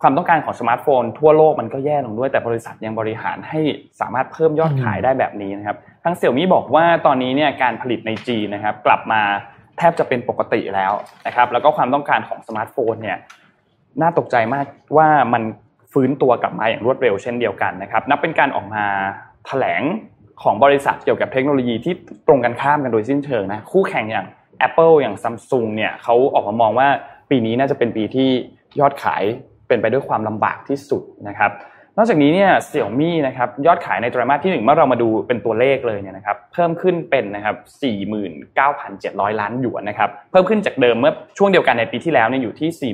[0.01, 3.59] ความต้องการของสมาร์ทโฟน ทั่วโลกมันก็แย่ลงด้วย แต่บริษัทยังบริหารให้
[3.99, 5.77] สามารถเพิ่มยอดขายได้แบบนี้นะครับ
[6.07, 9.21] ทางเสี่ยวมี่บอกว่าตอนนี้เนี่ยการผลิตในจีนนะครับ กลับมา
[9.77, 10.93] แทบจะเป็นปกติแล้ว
[11.27, 13.17] นะครับ แล้วก็ความต้องการของสมาร์ทโฟนเนี่ย
[14.01, 14.65] น่าตกใจมาก
[14.97, 15.43] ว่ามัน
[15.93, 18.85] ฟื้นตัวกลับมาอย่างรวดเร็วเช่นเดียวกันนะครับ นับเป็นการออกมา
[19.47, 19.83] แถลง
[20.43, 21.93] ของบริษัทเกี่ยวกับเทคโนโลยีที่
[22.27, 24.27] ตรงกันข้ามกันโดยสิ้นเชิงนะคู่แข่งอย่าง
[24.67, 26.87] Apple อย่างซัมซุงเนี่ยเขาออกมามองว่า
[27.29, 28.29] ปีนี้น่าจะเป็นปีที่
[28.79, 29.23] ยอดขาย
[29.67, 31.51] เป็นไปด้วยความลำบากที่สุดนะครับ
[31.97, 37.55] นอกจากนี้เนี่ยเสี่ยวมี่นะครับยอดขายในไตรมาสที่หนึ่งเมื่อเรามาดูเป็นตัวเลขเลยเนี่ยนะครับเพิ่มขึ้นเป็นนะครับ
[38.47, 42.93] 49,700 ล้านหยวนนะครับเพิ่มขึ้นจากเดิมเมื่อช่วงเดียวกันในปีที่แล้วเนี่ยอยู่ที่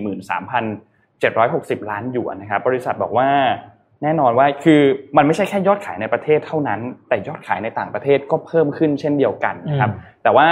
[1.80, 3.30] 43,760 ล้านหยวนนะครับบริษัทบอกว่า
[4.04, 4.82] แน่นอนว่าคือ
[5.18, 6.80] มันไม่ใช่แค่ยอดขายในประเทศเท่านั้น
[7.10, 9.92] แต่ยอดขายในต่างประเทศก็เพิ่มขึ้นเช่นเดียวกันนะครับ
[10.24, 10.48] แต่ว่า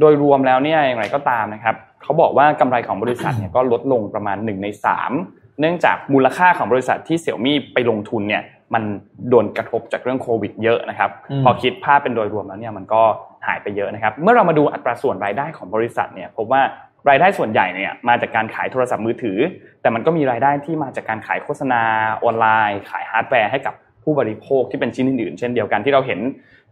[0.00, 4.68] โดยรวมแล้วเนี่ยอย่างไรก็ตามนะครับเขาบอกว่ากำไรของบริษัทเนี่ยก็ลดลงประมาณ1ใน
[5.08, 8.42] 3 เนื่องจากมูลค่าของบริษัทที่เสี่ยมี่ไปลงทุนเนี่ย
[8.74, 8.82] มัน
[9.28, 13.02] โดนกระทบจากเรื่องโควิดเยอะนะครับอืมพอคิดภาพเป็นโดยรวมแล้วเนี่ยมันก็
[13.46, 16.62] หายไปเยอะนะครับ เมื่อเรามาดูอัตราส่วนรายได้ของบริษัทเนี่ยพบว่า
[17.08, 19.38] รายได้ส่วนใหญ่เนี่ยมาจากการขายโทรศัพท์มือถือ
[19.80, 21.82] แต่มันก็มีรายได้ที่มาจากการขายโฆษณา
[22.24, 26.20] ออนไลน์ ขายฮาร์ดแวร์ให้กับผู้บริโภคที่เป็นชิ้นอื่นๆ เช่นเดียวกันที่เราเห็น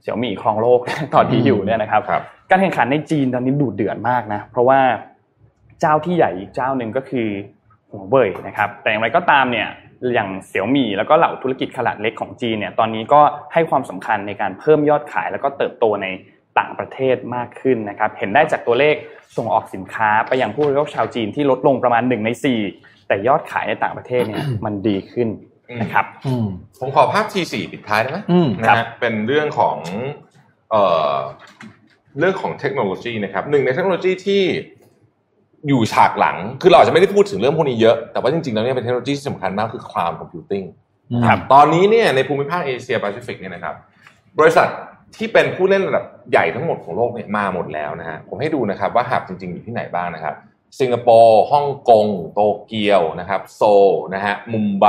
[0.03, 0.80] เสี่ยวมี่ครองโลก
[1.14, 4.80] ตอนนี้อยู่เนี่ยนะครับครับการแข่งขันในจีนตอนนี้ดูดเดือดมากนะเพราะว่า
[5.80, 7.28] เจ้าที่ใหญ่อีกเจ้าหนึ่งก็คือ
[7.93, 9.68] หัวเว่ยนะครับแต่อย่างไรก็ตามเนี่ย
[10.14, 13.20] อย่างเสี่ยวมี่แล้วก็เหล่าธุรกิจขนาดเล็กของจีนเนี่ยตอนนี้ก็
[13.53, 16.07] ให้ความสำคัญในการเพิ่มยอดขาย แล้วก็เติบโตใน
[16.59, 18.95] ต่างประเทศมากขึ้นนะครับเห็นได้จากตัวเลข
[19.36, 22.30] ส่งออกสินค้าไปยังผู้บริโภคชาวจีนที่ลดลงประมาณ1ใน
[22.68, 25.28] 4 แต่ยอดขายในต่างประเทศเนี่ยมันดีขึ้น
[25.80, 26.47] นะครับอืม
[26.80, 29.76] ผมขอภาพทีสี่ปิดท้ายได้ไหมอืมนะฮะเป็นเรื่องของ
[30.70, 30.82] เอ่
[31.14, 31.16] อ
[32.18, 34.43] เรื่องของเทคโนโลยีนะครับหนึ่งในเทคโนโลยีที่
[35.68, 40.66] อยู่ฉากหลัง คือเราอาจจะไม่ได้พูดถึงเรื่องพวกนี้เยอะ แต่ว่าจริงๆ แล้วเนี่ยเป็นเทคโนโลยีที่สำคัญมากคือ cloud computing
[41.26, 43.74] ครับตอนนี้เนี่ยในภูมิภาคเอเชียแปซิฟิกเนี่ยนะครับ
[44.38, 44.68] บริษัท
[45.16, 50.34] ที่เป็นผู้เล่นระดับใหญ่ทั้งหมดของโลกเนี่ยมาหมดแล้วนะฮะ ผมให้ดูนะครับว่า hub จริงๆ อยู่ที่ไหนบ้างนะครับ
[50.80, 54.86] สิงคโปร์ฮ่องกง โตเกียวนะครับ โซลนะฮะ มุมไบ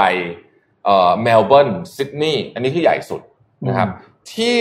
[0.85, 3.21] เอ่อ เมลเบิร์น ซิดนีย์ อันนี้คือใหญ่สุด
[3.67, 3.89] นะครับ
[4.33, 4.59] ที่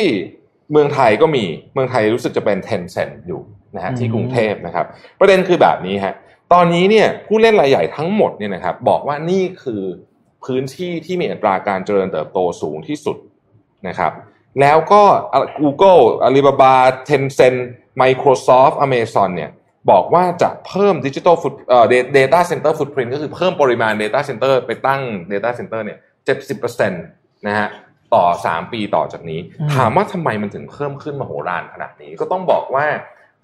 [0.72, 1.44] เมืองไทยก็มี
[1.74, 3.40] เมืองไทยรู้สึกจะเป็น Tencent อยู่
[3.76, 4.86] นะฮะอืมที่กรุงเทพนะครับ
[5.20, 6.14] ประเด็นคือแบบนี้ฮะ
[6.52, 9.82] ตอนนี้เนี่ยผู้เล่นรายใหญ่ทั้งหมดเนี่ยนะครับบอกว่านี่คือ
[10.44, 13.16] พื้นที่ที่มีอัตราการเจริญเติบโตสูงที่สุด
[13.88, 14.12] นะครับ
[14.60, 15.02] แล้วก็
[15.60, 16.74] Google Alibaba
[17.08, 17.58] Tencent
[18.02, 19.50] Microsoft Amazon เนี่ย
[19.90, 21.84] บอกว่าจะเพิ่ม Digital Foot เอ่อ
[22.18, 25.02] Data Center Footprint ก็คือเพิ่มปริมาณ Data Center ไปตั้ง
[25.32, 25.98] Data Center เนี่ย
[26.56, 27.68] 70%นะฮะ
[28.14, 32.86] ต่อ 3 ปีต่อจากนี้อืมถามว่าทำไมมันถึงเพิ่มขึ้นมโหฬารขนาดนี้ ก็ต้องบอกว่า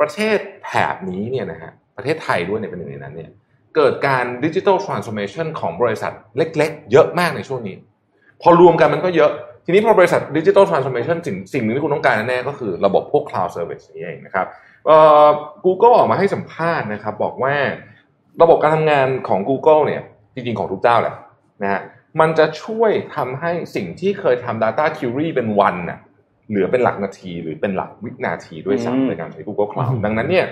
[0.01, 3.31] ประเทศแถบนี้เนี่ยนะฮะประเทศไทยด้วยเนี่ยเป็นหนึ่งในนั้นเนี่ย
[3.77, 7.77] เกิดการดิจิทัลทรานส์ o r m a t i o n ของบริษัทเล็ก ๆ เยอะมากในช่วงนี้
[8.43, 9.31] พอรวมกันมันก็เยอะ
[9.65, 14.47] ทีนี้พอบริษัทดิจิทัลทรานส์ o r m a t i o n สิ่งสิ่งหนึ่งที่คุณต้องการแน่ๆก็คือระบบพวก cloud service นี้เองนะครับ
[14.87, 15.29] เอ่อ
[15.67, 17.55] Google ออกมาให้สัมภาษณ์นะครับ บอกว่า
[18.43, 20.03] ระบบการทำงานของ Google เนี่ย
[20.35, 21.15] จริงๆของทุกเจ้าแหละ
[21.63, 21.81] นะฮะ
[22.21, 25.99] มันจะช่วยทำให้สิ่งที่เคยทำ Data Query เป็นวันน่ะ
[26.49, 30.47] เหลือเป็นหลักนาทีหรือเป็นหลักวินาทีด้วยอืมซ้ำในการใช้ Google Cloud อืมดังนั้นเนี่ย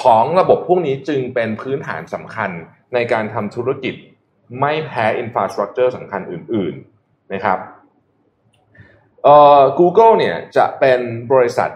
[0.00, 2.50] ของระบบพวกนี้จึงเป็นพื้นฐานสำคัญ
[2.94, 3.94] ในการทำธุรกิจ
[4.60, 7.58] ไม่แพ้อินฟราสตรักเจอร์สำคัญอื่น ๆนะครับ
[9.24, 11.00] เอ่อ Google เนี่ยจะเป็น
[11.32, 11.70] บริษัท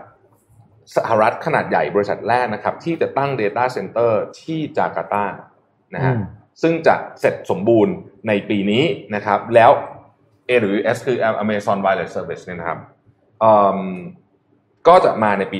[0.96, 5.24] สหรัฐขนาดใหญ่บริษัทแรกนะครับ ที่จะตั้ง Data Center ที่จาการ์ตา
[5.94, 6.22] นะฮะอืม
[6.62, 7.94] ซึ่งจะเสร็จสมบูรณ์
[8.28, 8.82] ในปีนี้
[9.14, 9.70] นะครับ แล้ว
[10.48, 12.78] AWS คือ Amazon Wireless Service เนี่ยนะครับ
[13.42, 13.80] อืม
[14.88, 15.58] ก็จะมาในปี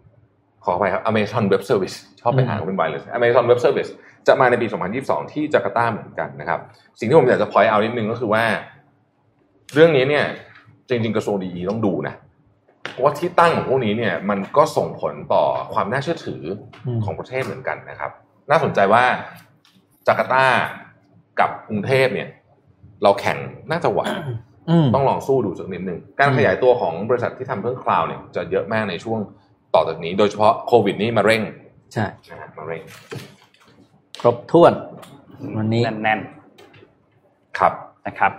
[0.00, 3.90] 2000 ขออภัยครับ Amazon Web Service ชอบไปอ่านว่าเป็น Wireless Amazon Web Service
[4.26, 4.66] จะมาในปี
[5.00, 6.60] 2022 ที่จาการ์ตาเหมือนกันนะครับ
[6.98, 8.44] สิ่งที่ผมอยากจะ point out นิดนึงก็คือว่า
[9.74, 10.24] เรื่องนี้เนี่ย
[10.88, 12.14] จริง ๆ กระทรวงดีต้องดูนะ
[12.90, 16.42] เพราะว่าที่ตั้งของพวกนี้เนี่ย มันก็ส่งผลต่อความน่าเชื่อถือ
[16.86, 18.10] อมของประเทศเหมือนกันนะครับ
[18.50, 19.04] น่าสนใจว่า
[20.08, 20.46] จาการ์ตา
[21.40, 22.28] กับกรุงเทพเนี่ย
[23.02, 23.38] เราแข่ง
[23.70, 24.00] น่าจะไหว
[24.70, 29.20] อืมต้องลองสู้ดูสักนิดหนึ่งการอืมขยายตัวของบริษัทที่ทำเรื่องคลาวด์เนี่ยจะเยอะมากในช่วง
[29.74, 31.42] ต่อจากนี้ โดยเฉพาะโควิดนี่มาเร่ง
[31.92, 32.82] ใช่นะฮะมาเร่ง
[34.20, 34.72] ครบถ้วน
[35.56, 36.20] วันนี้แน่น
[37.58, 38.32] ครับๆนะครับ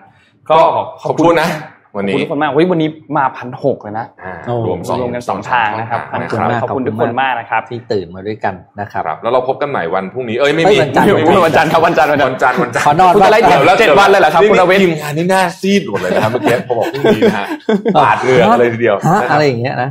[0.50, 0.60] ก็
[1.04, 1.50] ขอบคุณนะ
[1.96, 17.48] วันขอบนี้คุณทุกคนมากเฮ้ยวันนี้มาพันหกเลยนะอ่าโอ้รวมสองรวมกันสองทางนะครับสองขอบคุณมากขอบคุณทุกคนมากนะครับ ที่ตื่นมาด้วยกันนะครับครับแล้วเราพบกันใหม่วันพรุ่งนี้เอ้ยไม่เฮ้มียวันจันทร์ไม่มีวันจันทร์ครับวันจันทร์วันจันทร์วันจันทร์วันจันทร์ขอนอนคุณจะไล่บ้างเดี๋ยวเจ็ดวันเลยเหรอครับคุณอเวททีมงานนี่หน้าซีดหมดเลยนะครับเมื่อกี้พอบอกพรุ่งนี้นะฮะ
[17.98, 19.90] ปาดเหงื่อกันเลยทีเดียวฮะนะครับอะไรอย่างเงี้ยนะ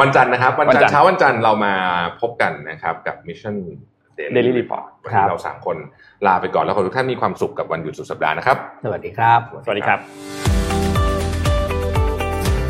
[0.00, 1.72] วันจันทร์นะครับวันวันจันจันทร์ทร์เช้าวันจันทร์เรามา
[2.20, 3.56] พบกันนะครับกับ Mission
[4.34, 5.76] Daily Report วันครันี้บเราสามคน
[6.26, 10.93] ลาไปก่อนแล้วขอทุกท่านมีความสุขกับวันหยุดสุดสัปดาห์นะครับ สวัสดีครับ สวัสดีครับ